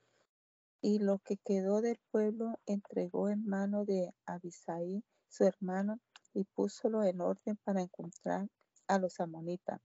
Y 0.86 1.00
lo 1.00 1.20
que 1.20 1.38
quedó 1.38 1.80
del 1.80 1.98
pueblo 2.12 2.60
entregó 2.66 3.30
en 3.30 3.48
mano 3.48 3.86
de 3.86 4.14
Abisai, 4.26 5.02
su 5.30 5.46
hermano, 5.46 6.02
y 6.34 6.44
púsolo 6.44 7.06
en 7.06 7.22
orden 7.22 7.58
para 7.64 7.82
encontrar 7.82 8.50
a 8.88 9.00
los 9.00 9.22
amonitas. 9.22 9.80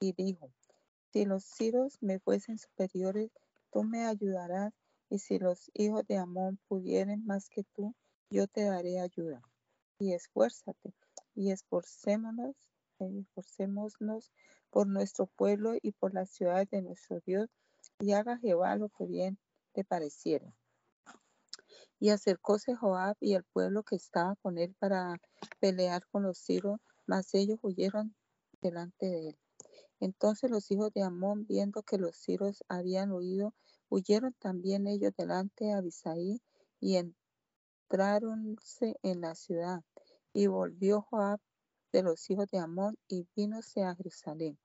Y 0.00 0.12
dijo, 0.12 0.52
si 1.14 1.24
los 1.24 1.44
siros 1.44 1.96
me 2.02 2.18
fuesen 2.18 2.58
superiores, 2.58 3.30
tú 3.72 3.84
me 3.84 4.04
ayudarás, 4.04 4.74
y 5.08 5.18
si 5.18 5.38
los 5.38 5.70
hijos 5.72 6.06
de 6.06 6.18
Amón 6.18 6.58
pudieren 6.68 7.24
más 7.24 7.48
que 7.48 7.64
tú, 7.74 7.94
yo 8.28 8.46
te 8.48 8.64
daré 8.64 9.00
ayuda. 9.00 9.40
Y 9.98 10.12
esfuérzate, 10.12 10.92
y 11.34 11.52
esforcémonos, 11.52 12.54
esforcémonos 12.98 14.30
por 14.68 14.86
nuestro 14.86 15.24
pueblo 15.24 15.72
y 15.80 15.92
por 15.92 16.12
la 16.12 16.26
ciudad 16.26 16.68
de 16.68 16.82
nuestro 16.82 17.20
Dios, 17.24 17.48
y 17.98 18.12
haga 18.12 18.36
Jehová 18.36 18.76
lo 18.76 18.90
que 18.90 19.06
bien 19.06 19.38
pareciera. 19.84 20.54
Y 21.98 22.10
acercóse 22.10 22.74
Joab 22.74 23.16
y 23.20 23.34
el 23.34 23.44
pueblo 23.44 23.82
que 23.82 23.96
estaba 23.96 24.36
con 24.36 24.58
él 24.58 24.74
para 24.78 25.16
pelear 25.60 26.06
con 26.08 26.24
los 26.24 26.38
siros, 26.38 26.80
mas 27.06 27.32
ellos 27.34 27.58
huyeron 27.62 28.14
delante 28.60 29.06
de 29.06 29.28
él. 29.30 29.38
Entonces 30.00 30.50
los 30.50 30.70
hijos 30.70 30.92
de 30.92 31.02
Amón, 31.02 31.46
viendo 31.46 31.82
que 31.82 31.96
los 31.96 32.16
siros 32.16 32.64
habían 32.68 33.12
huido, 33.12 33.54
huyeron 33.88 34.34
también 34.40 34.88
ellos 34.88 35.12
delante 35.16 35.66
de 35.66 35.74
Abisaí 35.74 36.42
y 36.80 36.96
entráronse 36.96 38.96
en 39.02 39.20
la 39.20 39.36
ciudad. 39.36 39.82
Y 40.32 40.48
volvió 40.48 41.02
Joab 41.02 41.38
de 41.92 42.02
los 42.02 42.28
hijos 42.30 42.48
de 42.50 42.58
Amón 42.58 42.98
y 43.06 43.28
vínose 43.36 43.84
a 43.84 43.94
Jerusalén. 43.94 44.58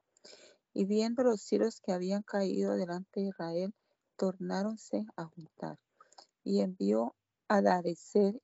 Y 0.73 0.85
viendo 0.85 1.23
los 1.23 1.41
siros 1.41 1.81
que 1.81 1.91
habían 1.91 2.23
caído 2.23 2.75
delante 2.75 3.19
de 3.19 3.27
Israel, 3.27 3.75
tornáronse 4.17 5.05
a 5.15 5.25
juntar. 5.25 5.79
Y 6.43 6.61
envió 6.61 7.15
a 7.49 7.81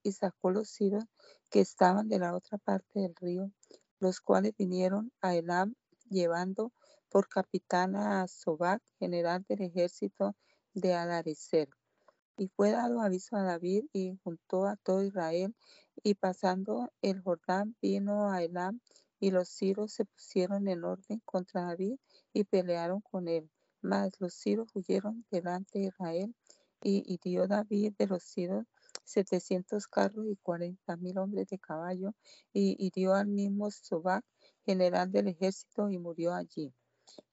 y 0.03 0.11
sacó 0.13 0.51
los 0.51 0.69
siros 0.69 1.03
que 1.49 1.59
estaban 1.59 2.07
de 2.07 2.19
la 2.19 2.35
otra 2.35 2.57
parte 2.57 3.01
del 3.01 3.15
río, 3.15 3.51
los 3.99 4.21
cuales 4.21 4.53
vinieron 4.57 5.11
a 5.21 5.35
Elam 5.35 5.75
llevando 6.09 6.71
por 7.09 7.27
capitana 7.27 8.21
a 8.21 8.27
Sobac, 8.27 8.81
general 8.99 9.45
del 9.47 9.61
ejército 9.61 10.35
de 10.73 10.93
Adarecer. 10.93 11.69
Y 12.37 12.47
fue 12.47 12.71
dado 12.71 13.01
aviso 13.01 13.35
a 13.35 13.43
David 13.43 13.85
y 13.93 14.17
juntó 14.23 14.65
a 14.65 14.77
todo 14.77 15.03
Israel, 15.03 15.53
y 16.01 16.15
pasando 16.15 16.91
el 17.01 17.21
Jordán 17.21 17.75
vino 17.81 18.31
a 18.31 18.41
Elam, 18.41 18.79
y 19.19 19.31
los 19.31 19.49
siros 19.49 19.93
se 19.93 20.05
pusieron 20.05 20.67
en 20.67 20.83
orden 20.83 21.21
contra 21.25 21.65
David 21.65 21.97
y 22.33 22.43
pelearon 22.45 23.01
con 23.01 23.27
él. 23.27 23.52
Mas 23.83 24.13
los 24.21 24.33
siros 24.33 24.69
huyeron 24.73 25.25
delante 25.29 25.77
de 25.77 25.85
Israel, 25.87 26.33
y 26.81 27.03
hirió 27.05 27.47
David 27.47 27.93
de 27.97 28.07
los 28.07 28.23
siros 28.23 28.65
setecientos 29.03 29.87
carros 29.87 30.25
y 30.25 30.37
cuarenta 30.37 30.95
mil 30.95 31.17
hombres 31.17 31.49
de 31.49 31.59
caballo, 31.59 32.15
y 32.53 32.77
hirió 32.79 33.13
al 33.13 33.27
mismo 33.27 33.69
Sobac, 33.71 34.23
general 34.65 35.11
del 35.11 35.27
ejército, 35.27 35.89
y 35.89 35.97
murió 35.97 36.33
allí. 36.33 36.73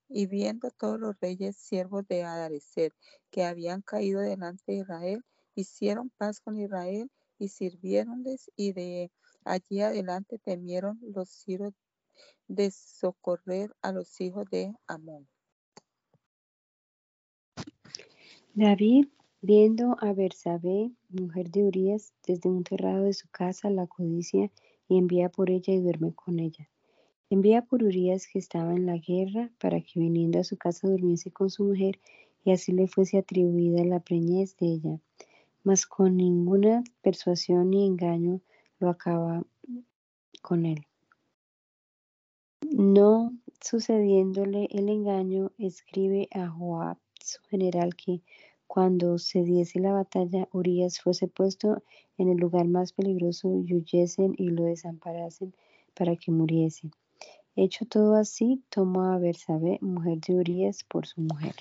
Y 0.09 0.27
viendo 0.27 0.71
todos 0.73 0.99
los 0.99 1.15
reyes 1.21 1.57
siervos 1.57 2.05
de 2.09 2.25
Adarecer 2.25 2.93
que 3.31 3.45
habían 3.45 3.81
caído 3.83 4.21
delante 4.21 4.73
de 4.73 4.79
Israel, 4.79 5.25
hicieron 5.55 6.11
paz 6.19 6.41
con 6.41 6.59
Israel 6.59 7.09
y 7.39 7.49
sirviéronles, 7.49 8.51
y 8.57 8.73
de 8.73 9.13
allí 9.45 9.83
adelante 9.83 10.41
temieron 10.41 10.99
los 11.01 11.31
siros 11.31 11.75
de 12.49 12.73
socorrer 12.73 13.73
a 13.83 13.93
los 13.93 14.21
hijos 14.21 14.47
de 14.51 14.75
Amón. 14.89 15.29
David, 18.55 19.07
viendo 19.43 19.97
a 20.01 20.13
Bersabé, 20.13 20.91
mujer 21.09 21.51
de 21.51 21.65
Urías, 21.65 22.13
desde 22.27 22.49
un 22.49 22.65
terrado 22.65 23.05
de 23.05 23.13
su 23.13 23.29
casa, 23.29 23.71
la 23.71 23.87
codicia 23.87 24.51
y 24.89 24.99
envía 24.99 25.29
por 25.29 25.51
ella 25.51 25.73
y 25.73 25.79
duerme 25.79 26.13
con 26.13 26.41
ella. 26.41 26.69
Envía 27.31 27.63
por 27.63 27.85
Urías 27.85 28.27
que 28.27 28.41
estaba 28.41 28.75
en 28.75 28.87
la 28.87 28.97
guerra 28.97 29.53
para 29.61 29.81
que 29.81 30.01
viniendo 30.01 30.41
a 30.41 30.45
su 30.45 30.57
casa 30.57 30.89
durmiese 30.89 31.31
con 31.31 31.49
su 31.49 31.63
mujer 31.63 32.01
y 32.45 32.51
así 32.51 32.73
le 32.73 32.89
fuese 32.89 33.19
atribuida 33.19 33.85
la 33.85 34.01
preñez 34.01 34.57
de 34.57 34.67
ella. 34.67 35.01
Mas 35.63 35.87
con 35.87 36.17
ninguna 36.17 36.83
persuasión 37.03 37.71
ni 37.71 37.87
engaño 37.87 38.41
lo 38.81 38.89
acaba 38.89 39.45
con 40.43 40.67
él. 40.67 40.87
No 42.73 43.33
sucediéndole 43.61 44.67
el 44.73 44.89
engaño, 44.89 45.53
escribe 45.57 46.29
a 46.33 46.49
Joab, 46.49 46.99
su 47.31 47.43
general, 47.49 47.97
que 47.97 48.21
cuando 48.67 49.19
se 49.19 49.43
diese 49.43 49.81
la 49.81 49.93
batalla, 49.93 50.49
Urías 50.53 51.01
fuese 51.01 51.27
puesto 51.27 51.83
en 52.19 52.29
el 52.29 52.37
lugar 52.37 52.67
más 52.69 52.93
peligroso 52.93 53.49
y 53.67 53.75
huyesen 53.75 54.35
y 54.39 54.51
lo 54.51 54.65
desamparasen 54.65 55.55
para 55.95 56.15
que 56.17 56.31
muriese. 56.31 56.91
Hecho 57.57 57.85
todo 57.85 58.15
así, 58.15 58.63
tomó 58.69 59.05
a 59.05 59.19
Bersabé, 59.19 59.79
mujer 59.81 60.21
de 60.21 60.35
Urías, 60.37 60.85
por 60.85 61.07
su 61.07 61.21
mujer. 61.21 61.55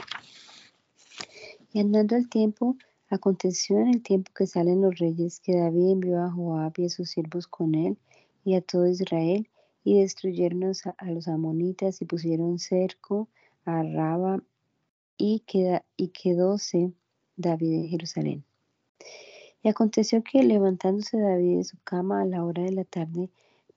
Y 1.74 1.80
andando 1.80 2.16
el 2.16 2.30
tiempo, 2.30 2.78
aconteció 3.10 3.80
en 3.80 3.88
el 3.88 4.02
tiempo 4.02 4.32
que 4.36 4.48
salen 4.48 4.82
los 4.82 4.98
reyes, 5.00 5.40
que 5.40 5.58
David 5.58 5.92
envió 5.92 6.22
a 6.22 6.32
Joab 6.32 6.74
y 6.78 6.86
a 6.86 6.90
sus 6.90 7.10
siervos 7.10 7.48
con 7.48 7.76
él 7.76 7.98
y 8.46 8.56
a 8.56 8.62
todo 8.62 8.88
Israel, 8.88 9.50
y 9.84 10.00
destruyeron 10.00 10.64
a, 10.64 11.06
los 11.12 11.28
amonitas 11.28 12.02
y 12.02 12.06
pusieron 12.06 12.60
cerco 12.60 13.28
a 13.66 13.84
Raba, 13.84 14.44
y, 15.20 15.44
quedóse 16.10 16.94
David 17.36 17.74
en 17.74 17.90
Jerusalén. 17.90 18.46
Y 19.62 19.68
aconteció 19.68 20.24
que 20.24 20.42
levantándose 20.42 21.20
David 21.20 21.58
de 21.58 21.64
su 21.66 21.78
cama 21.84 22.22
a 22.22 22.26
la 22.26 22.46
hora 22.46 22.64
de 22.64 22.72
la 22.72 22.86
tarde, 22.86 23.30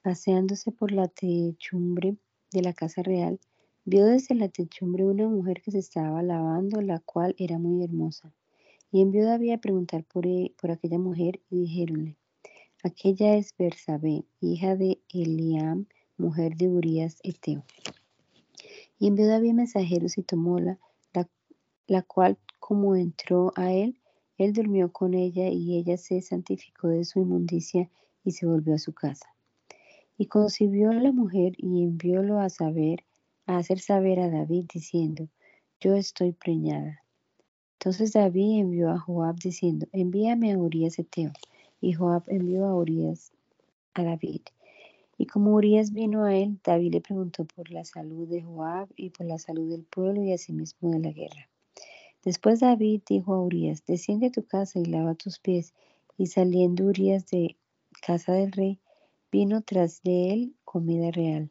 Paseándose 0.02 0.72
por 0.72 0.90
la 0.90 1.06
techumbre 1.06 2.16
de 2.52 2.62
la 2.62 2.72
casa 2.72 3.04
real, 3.04 3.38
vio 3.84 4.04
desde 4.04 4.34
la 4.34 4.48
techumbre 4.48 5.04
una 5.04 5.28
mujer 5.28 5.62
que 5.62 5.70
se 5.70 5.78
estaba 5.78 6.24
lavando, 6.24 6.80
la 6.80 6.98
cual 6.98 7.36
era 7.38 7.58
muy 7.60 7.84
hermosa. 7.84 8.32
Y 8.90 9.00
envió 9.00 9.24
David 9.24 9.52
a 9.52 9.58
preguntar 9.58 10.04
por, 10.04 10.26
e, 10.26 10.52
por 10.60 10.72
aquella 10.72 10.98
mujer 10.98 11.40
y 11.50 11.60
dijéronle, 11.60 12.16
aquella 12.82 13.36
es 13.36 13.54
Bersabé, 13.56 14.24
hija 14.40 14.74
de 14.74 15.00
Eliam, 15.08 15.86
mujer 16.16 16.56
de 16.56 16.68
Urias 16.68 17.18
Eteo. 17.22 17.62
Y 18.98 19.06
envió 19.06 19.28
David 19.28 19.52
mensajeros 19.52 20.18
y 20.18 20.22
tomóla, 20.24 20.80
la, 21.86 22.02
cual 22.02 22.38
como 22.58 22.96
entró 22.96 23.52
a 23.56 23.72
él, 23.72 23.98
él 24.38 24.52
durmió 24.52 24.92
con 24.92 25.14
ella 25.14 25.48
y 25.48 25.76
ella 25.76 25.96
se 25.96 26.20
santificó 26.20 26.88
de 26.88 27.04
su 27.04 27.20
inmundicia 27.20 27.90
y 28.24 28.32
se 28.32 28.46
volvió 28.46 28.74
a 28.74 28.78
su 28.78 28.92
casa. 28.92 29.26
Y 30.16 30.26
concibió 30.26 30.92
la 30.92 31.12
mujer 31.12 31.54
y 31.58 31.82
enviólo 31.82 32.40
a 32.40 32.48
saber, 32.48 33.04
a 33.46 33.58
hacer 33.58 33.80
saber 33.80 34.20
a 34.20 34.30
David, 34.30 34.66
diciendo, 34.72 35.28
yo 35.80 35.94
estoy 35.94 36.32
preñada. 36.32 37.02
Entonces 37.78 38.12
David 38.12 38.60
envió 38.60 38.90
a 38.90 38.98
Joab 38.98 39.36
diciendo, 39.36 39.86
envíame 39.92 40.52
a 40.52 40.58
Urias 40.58 40.98
Eteo. 41.00 41.32
Y 41.80 41.94
Joab 41.94 42.22
envió 42.28 42.66
a 42.66 42.76
Urias 42.76 43.32
a 43.94 44.04
David. 44.04 44.42
Y 45.18 45.26
como 45.26 45.54
Urias 45.54 45.92
vino 45.92 46.24
a 46.24 46.34
él, 46.34 46.60
David 46.64 46.92
le 46.92 47.00
preguntó 47.00 47.44
por 47.44 47.70
la 47.70 47.84
salud 47.84 48.28
de 48.28 48.42
Joab 48.42 48.88
y 48.96 49.10
por 49.10 49.26
la 49.26 49.38
salud 49.38 49.68
del 49.68 49.82
pueblo 49.82 50.22
y 50.22 50.32
asimismo 50.32 50.90
de 50.90 51.00
la 51.00 51.10
guerra. 51.10 51.48
Después 52.24 52.60
David 52.60 53.02
dijo 53.08 53.34
a 53.34 53.42
Urias, 53.42 53.84
desciende 53.84 54.28
a 54.28 54.32
tu 54.32 54.44
casa 54.44 54.78
y 54.78 54.84
lava 54.84 55.14
tus 55.14 55.38
pies. 55.38 55.74
Y 56.16 56.26
saliendo 56.26 56.84
Urias 56.84 57.26
de 57.26 57.56
casa 58.00 58.32
del 58.32 58.52
rey, 58.52 58.78
vino 59.32 59.62
tras 59.62 60.02
de 60.02 60.32
él 60.32 60.54
comida 60.64 61.10
real. 61.10 61.50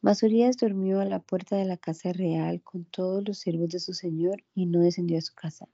Mas 0.00 0.22
Urias 0.22 0.56
durmió 0.56 1.00
a 1.00 1.04
la 1.04 1.18
puerta 1.18 1.56
de 1.56 1.64
la 1.64 1.76
casa 1.76 2.12
real 2.12 2.62
con 2.62 2.84
todos 2.84 3.26
los 3.26 3.38
siervos 3.38 3.70
de 3.70 3.80
su 3.80 3.92
señor 3.92 4.44
y 4.54 4.66
no 4.66 4.80
descendió 4.80 5.18
a 5.18 5.22
su 5.22 5.34
casa. 5.34 5.68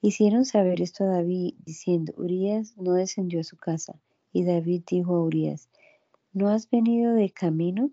Hicieron 0.00 0.46
saber 0.46 0.80
esto 0.80 1.04
a 1.04 1.08
David, 1.08 1.54
diciendo, 1.64 2.14
Urias 2.16 2.76
no 2.76 2.94
descendió 2.94 3.40
a 3.40 3.44
su 3.44 3.56
casa. 3.56 4.00
Y 4.32 4.44
David 4.44 4.82
dijo 4.90 5.14
a 5.14 5.22
Urias, 5.22 5.68
¿no 6.32 6.48
has 6.48 6.70
venido 6.70 7.14
de 7.14 7.30
camino? 7.30 7.90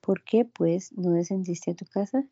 ¿Por 0.00 0.22
qué, 0.22 0.44
pues, 0.44 0.92
no 0.92 1.10
descendiste 1.10 1.72
a 1.72 1.74
tu 1.74 1.84
casa? 1.84 2.24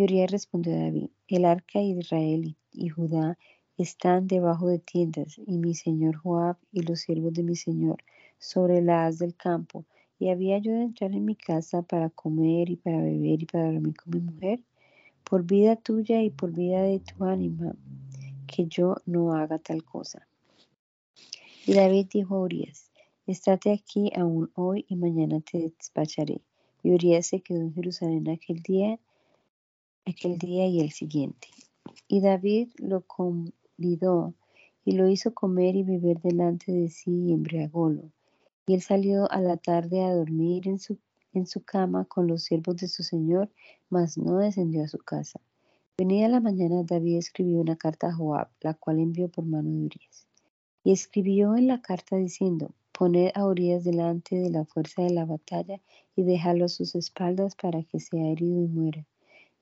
Y 0.00 0.04
Urias 0.04 0.30
respondió 0.30 0.72
a 0.72 0.78
David, 0.78 1.10
el 1.28 1.44
arca 1.44 1.78
de 1.78 1.84
Israel 1.84 2.56
y 2.72 2.88
Judá 2.88 3.36
están 3.76 4.28
debajo 4.28 4.68
de 4.68 4.78
tiendas, 4.78 5.38
y 5.46 5.58
mi 5.58 5.74
señor 5.74 6.16
Joab 6.16 6.56
y 6.72 6.80
los 6.80 7.00
siervos 7.00 7.34
de 7.34 7.42
mi 7.42 7.54
señor 7.54 8.02
sobre 8.38 8.80
la 8.80 9.04
haz 9.04 9.18
del 9.18 9.36
campo. 9.36 9.84
Y 10.18 10.30
había 10.30 10.56
yo 10.56 10.72
de 10.72 10.84
entrar 10.84 11.12
en 11.12 11.26
mi 11.26 11.36
casa 11.36 11.82
para 11.82 12.08
comer 12.08 12.70
y 12.70 12.76
para 12.76 13.02
beber 13.02 13.42
y 13.42 13.44
para 13.44 13.70
dormir 13.70 13.94
con 13.94 14.14
mi 14.14 14.20
mujer, 14.20 14.64
por 15.22 15.44
vida 15.44 15.76
tuya 15.76 16.22
y 16.22 16.30
por 16.30 16.50
vida 16.50 16.80
de 16.80 17.00
tu 17.00 17.22
ánima, 17.22 17.76
que 18.46 18.64
yo 18.68 18.96
no 19.04 19.34
haga 19.34 19.58
tal 19.58 19.84
cosa. 19.84 20.26
Y 21.66 21.74
David 21.74 22.06
dijo 22.10 22.36
a 22.36 22.40
Urias, 22.40 22.90
estate 23.26 23.70
aquí 23.70 24.10
aún 24.16 24.50
hoy 24.54 24.86
y 24.88 24.96
mañana 24.96 25.42
te 25.42 25.58
despacharé. 25.58 26.40
Y 26.82 26.90
Urias 26.90 27.26
se 27.26 27.42
quedó 27.42 27.60
en 27.60 27.74
Jerusalén 27.74 28.30
aquel 28.30 28.62
día, 28.62 28.98
aquel 30.06 30.38
día 30.38 30.66
y 30.66 30.80
el 30.80 30.90
siguiente. 30.92 31.48
Y 32.08 32.20
David 32.20 32.70
lo 32.78 33.02
convidó 33.02 34.34
y 34.84 34.92
lo 34.92 35.08
hizo 35.08 35.34
comer 35.34 35.76
y 35.76 35.82
beber 35.82 36.20
delante 36.20 36.72
de 36.72 36.88
sí 36.88 37.26
y 37.26 37.32
embriagólo. 37.32 38.10
Y 38.66 38.74
él 38.74 38.82
salió 38.82 39.30
a 39.30 39.40
la 39.40 39.56
tarde 39.56 40.02
a 40.02 40.14
dormir 40.14 40.68
en 40.68 40.78
su, 40.78 40.98
en 41.32 41.46
su 41.46 41.62
cama 41.64 42.04
con 42.04 42.26
los 42.26 42.44
siervos 42.44 42.76
de 42.76 42.88
su 42.88 43.02
señor, 43.02 43.50
mas 43.88 44.16
no 44.16 44.38
descendió 44.38 44.84
a 44.84 44.88
su 44.88 44.98
casa. 44.98 45.40
Venida 45.98 46.28
la 46.28 46.40
mañana, 46.40 46.82
David 46.82 47.18
escribió 47.18 47.60
una 47.60 47.76
carta 47.76 48.08
a 48.08 48.12
Joab, 48.14 48.48
la 48.60 48.74
cual 48.74 49.00
envió 49.00 49.28
por 49.28 49.44
mano 49.44 49.70
de 49.70 49.84
Urias. 49.84 50.26
Y 50.82 50.92
escribió 50.92 51.56
en 51.56 51.66
la 51.66 51.82
carta 51.82 52.16
diciendo, 52.16 52.72
poned 52.92 53.32
a 53.34 53.46
Urias 53.46 53.84
delante 53.84 54.36
de 54.36 54.50
la 54.50 54.64
fuerza 54.64 55.02
de 55.02 55.10
la 55.10 55.26
batalla 55.26 55.80
y 56.16 56.22
déjalo 56.22 56.64
a 56.64 56.68
sus 56.68 56.94
espaldas 56.94 57.54
para 57.54 57.82
que 57.82 58.00
sea 58.00 58.26
herido 58.30 58.62
y 58.62 58.68
muera. 58.68 59.06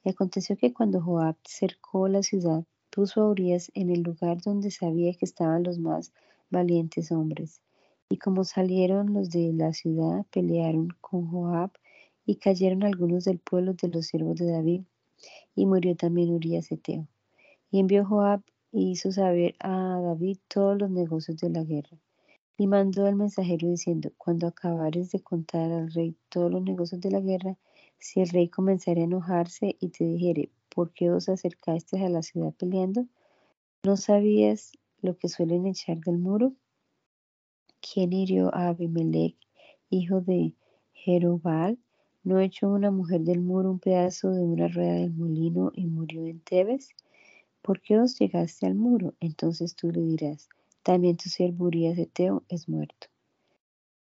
Y 0.04 0.10
aconteció 0.10 0.56
que 0.56 0.72
cuando 0.72 1.00
Joab 1.00 1.36
cercó 1.44 2.08
la 2.08 2.22
ciudad, 2.22 2.64
puso 2.90 3.20
a 3.20 3.28
Urias 3.30 3.70
en 3.74 3.90
el 3.90 4.02
lugar 4.02 4.40
donde 4.40 4.70
sabía 4.70 5.12
que 5.14 5.24
estaban 5.24 5.62
los 5.62 5.78
más 5.78 6.12
valientes 6.50 7.12
hombres. 7.12 7.60
Y 8.08 8.16
como 8.16 8.44
salieron 8.44 9.12
los 9.12 9.30
de 9.30 9.52
la 9.52 9.72
ciudad, 9.72 10.24
pelearon 10.30 10.88
con 11.00 11.30
Joab 11.30 11.70
y 12.24 12.36
cayeron 12.36 12.82
algunos 12.82 13.24
del 13.24 13.38
pueblo 13.38 13.74
de 13.74 13.88
los 13.88 14.06
siervos 14.06 14.36
de 14.36 14.50
David 14.50 14.82
y 15.54 15.66
murió 15.66 15.96
también 15.96 16.30
Urias 16.30 16.70
Eteo. 16.72 17.06
Y 17.70 17.80
envió 17.80 18.04
Joab 18.04 18.42
y 18.72 18.90
hizo 18.90 19.12
saber 19.12 19.54
a 19.60 20.00
David 20.00 20.38
todos 20.48 20.78
los 20.78 20.90
negocios 20.90 21.38
de 21.38 21.50
la 21.50 21.64
guerra. 21.64 21.98
Y 22.56 22.66
mandó 22.66 23.06
al 23.06 23.14
mensajero 23.14 23.68
diciendo, 23.68 24.10
cuando 24.18 24.46
acabares 24.46 25.10
de 25.12 25.20
contar 25.20 25.70
al 25.70 25.92
rey 25.92 26.16
todos 26.28 26.50
los 26.50 26.62
negocios 26.62 27.00
de 27.00 27.10
la 27.10 27.20
guerra, 27.20 27.56
si 27.98 28.20
el 28.20 28.28
rey 28.28 28.48
comenzara 28.48 29.00
a 29.00 29.04
enojarse 29.04 29.76
y 29.80 29.88
te 29.88 30.04
dijere, 30.04 30.50
¿por 30.68 30.92
qué 30.92 31.10
os 31.10 31.28
acercaste 31.28 32.04
a 32.04 32.08
la 32.08 32.22
ciudad 32.22 32.54
peleando? 32.54 33.06
¿No 33.82 33.96
sabías 33.96 34.72
lo 35.00 35.16
que 35.16 35.28
suelen 35.28 35.66
echar 35.66 35.98
del 35.98 36.18
muro? 36.18 36.52
¿Quién 37.80 38.12
hirió 38.12 38.54
a 38.54 38.68
Abimelech, 38.68 39.36
hijo 39.90 40.20
de 40.20 40.54
Jerobal? 40.92 41.78
¿No 42.22 42.40
echó 42.40 42.68
una 42.68 42.90
mujer 42.90 43.22
del 43.22 43.40
muro 43.40 43.70
un 43.70 43.78
pedazo 43.78 44.30
de 44.30 44.42
una 44.42 44.68
rueda 44.68 44.94
del 44.94 45.14
molino 45.14 45.72
y 45.74 45.86
murió 45.86 46.26
en 46.26 46.40
Tebes? 46.40 46.90
¿Por 47.62 47.80
qué 47.80 47.98
os 47.98 48.18
llegaste 48.18 48.66
al 48.66 48.74
muro? 48.74 49.14
Entonces 49.20 49.74
tú 49.74 49.90
le 49.90 50.02
dirás, 50.02 50.48
también 50.82 51.16
tu 51.16 51.28
siervo 51.28 51.66
Urias 51.66 51.96
de 51.96 52.06
Teo 52.06 52.44
es 52.48 52.68
muerto. 52.68 53.08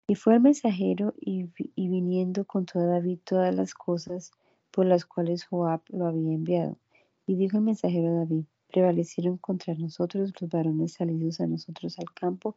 Y 0.08 0.16
fue 0.16 0.36
el 0.36 0.42
mensajero 0.42 1.14
y, 1.20 1.50
y 1.58 1.90
viniendo 1.90 2.46
contó 2.46 2.80
a 2.80 2.86
David 2.86 3.20
todas 3.24 3.54
las 3.56 3.74
cosas 3.74 4.32
por 4.72 4.86
las 4.86 5.06
cuales 5.06 5.46
Joab 5.46 5.82
lo 5.90 6.06
había 6.08 6.34
enviado. 6.34 6.78
Y 7.26 7.36
dijo 7.36 7.58
el 7.58 7.64
mensajero 7.64 8.10
a 8.10 8.20
David, 8.20 8.46
prevalecieron 8.72 9.38
contra 9.38 9.74
nosotros 9.74 10.34
los 10.40 10.50
varones 10.50 10.94
salidos 10.94 11.40
a 11.40 11.48
nosotros 11.48 11.98
al 11.98 12.12
campo, 12.14 12.56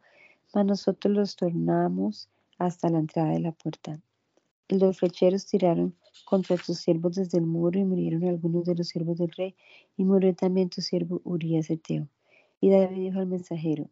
mas 0.53 0.65
nosotros 0.65 1.15
los 1.15 1.35
tornamos 1.35 2.29
hasta 2.57 2.89
la 2.89 2.99
entrada 2.99 3.31
de 3.31 3.39
la 3.39 3.51
puerta. 3.53 3.99
Los 4.67 4.99
flecheros 4.99 5.45
tiraron 5.45 5.95
contra 6.25 6.57
tus 6.57 6.77
siervos 6.79 7.15
desde 7.15 7.39
el 7.39 7.45
muro 7.45 7.79
y 7.79 7.85
murieron 7.85 8.25
algunos 8.25 8.65
de 8.65 8.75
los 8.75 8.89
siervos 8.89 9.17
del 9.17 9.31
rey, 9.31 9.55
y 9.97 10.03
murió 10.03 10.35
también 10.35 10.69
tu 10.69 10.81
siervo 10.81 11.21
Urias 11.23 11.69
Eteo. 11.69 12.07
Y 12.61 12.69
David 12.69 12.97
dijo 12.97 13.19
al 13.19 13.27
mensajero, 13.27 13.89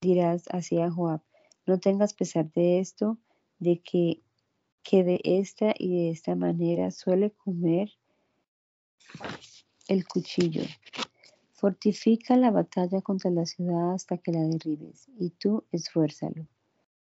dirás 0.00 0.44
así 0.50 0.80
a 0.80 0.90
Joab, 0.90 1.20
no 1.68 1.78
tengas 1.78 2.14
pesar 2.14 2.50
de 2.52 2.80
esto, 2.80 3.18
de 3.58 3.80
que, 3.80 4.22
que 4.82 5.04
de 5.04 5.20
esta 5.22 5.74
y 5.78 5.94
de 5.94 6.10
esta 6.10 6.34
manera 6.34 6.90
suele 6.90 7.30
comer 7.30 7.90
el 9.86 10.08
cuchillo. 10.08 10.62
Fortifica 11.52 12.36
la 12.36 12.50
batalla 12.50 13.02
contra 13.02 13.30
la 13.30 13.44
ciudad 13.44 13.92
hasta 13.92 14.16
que 14.16 14.32
la 14.32 14.40
derribes, 14.40 15.08
y 15.18 15.30
tú 15.30 15.64
esfuérzalo. 15.70 16.46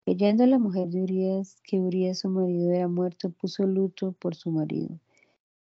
Creyendo 0.06 0.46
la 0.46 0.58
mujer 0.58 0.88
de 0.88 1.02
Urias 1.02 1.60
que 1.62 1.78
Urias 1.78 2.20
su 2.20 2.30
marido 2.30 2.72
era 2.72 2.88
muerto, 2.88 3.30
puso 3.30 3.66
luto 3.66 4.12
por 4.12 4.36
su 4.36 4.50
marido. 4.50 4.98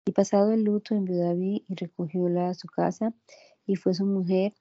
Y 0.06 0.12
pasado 0.12 0.52
el 0.52 0.64
luto 0.64 0.94
envió 0.94 1.20
David 1.20 1.62
y 1.70 1.76
recogióla 1.76 2.50
a 2.50 2.54
su 2.54 2.68
casa, 2.68 3.14
y 3.66 3.78
fue 3.78 3.94
su 3.94 4.06
mujer, 4.06 4.54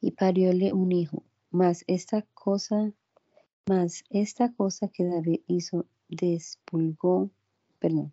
y 0.00 0.10
parióle 0.10 0.74
un 0.74 0.92
hijo. 0.92 1.22
Mas 1.50 1.84
esta 1.86 2.22
cosa, 2.34 2.92
mas 3.66 4.04
esta 4.10 4.52
cosa 4.52 4.88
que 4.88 5.04
David 5.04 5.40
hizo 5.46 5.86
despulgó, 6.08 7.30
perdón, 7.78 8.12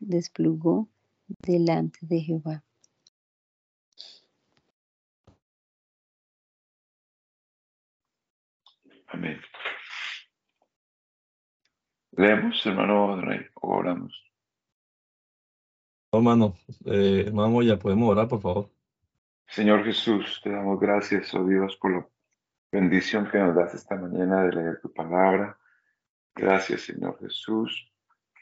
desplugó 0.00 0.88
delante 1.40 1.98
de 2.02 2.20
Jehová. 2.20 2.64
Amén. 9.08 9.40
Leemos, 12.12 12.66
hermano 12.66 13.12
Adonai, 13.12 13.46
o 13.54 13.76
oramos. 13.76 14.12
Hermano, 16.12 16.56
eh, 16.84 17.24
hermano, 17.26 17.62
ya 17.62 17.78
podemos 17.78 18.10
orar, 18.10 18.28
por 18.28 18.40
favor. 18.40 18.70
Señor 19.46 19.84
Jesús, 19.84 20.40
te 20.42 20.50
damos 20.50 20.78
gracias, 20.78 21.32
oh 21.34 21.44
Dios, 21.46 21.76
por 21.76 21.92
la 21.92 22.08
bendición 22.70 23.30
que 23.30 23.38
nos 23.38 23.54
das 23.54 23.74
esta 23.74 23.96
mañana 23.96 24.44
de 24.44 24.52
leer 24.52 24.80
tu 24.80 24.92
palabra. 24.92 25.58
Gracias, 26.34 26.82
Señor 26.82 27.18
Jesús, 27.20 27.92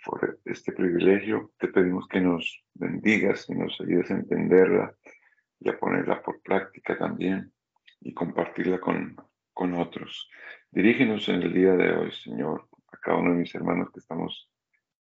por 0.04 0.38
este 0.44 0.72
privilegio. 0.72 1.52
Te 1.58 1.68
pedimos 1.68 2.06
que 2.08 2.20
nos 2.20 2.64
bendigas 2.74 3.48
y 3.48 3.54
nos 3.54 3.80
ayudes 3.80 4.10
a 4.10 4.14
entenderla 4.14 4.94
y 5.60 5.68
a 5.68 5.78
ponerla 5.78 6.22
por 6.22 6.42
práctica 6.42 6.98
también 6.98 7.52
y 8.00 8.12
compartirla 8.12 8.78
con, 8.80 9.16
con 9.52 9.74
otros. 9.74 10.28
Dirígenos 10.70 11.28
en 11.28 11.42
el 11.42 11.54
día 11.54 11.72
de 11.72 11.92
hoy, 11.92 12.12
Señor, 12.12 12.68
a 12.92 12.98
cada 12.98 13.18
uno 13.18 13.30
de 13.30 13.38
mis 13.38 13.54
hermanos 13.54 13.90
que 13.92 14.00
estamos 14.00 14.50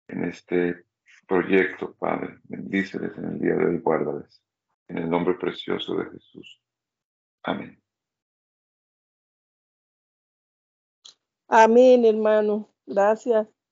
en 0.09 0.25
este 0.25 0.85
proyecto, 1.27 1.95
Padre. 1.95 2.39
Bendíceles 2.45 3.17
en 3.17 3.27
el 3.27 3.39
día 3.39 3.55
de 3.55 3.67
hoy, 3.67 3.79
guárdales. 3.79 4.43
En 4.89 4.99
el 4.99 5.09
nombre 5.09 5.35
precioso 5.35 5.97
de 5.97 6.11
Jesús. 6.11 6.61
Amén. 7.45 7.80
Amén, 11.51 12.05
hermano. 12.07 12.67
Gracias. 12.87 13.47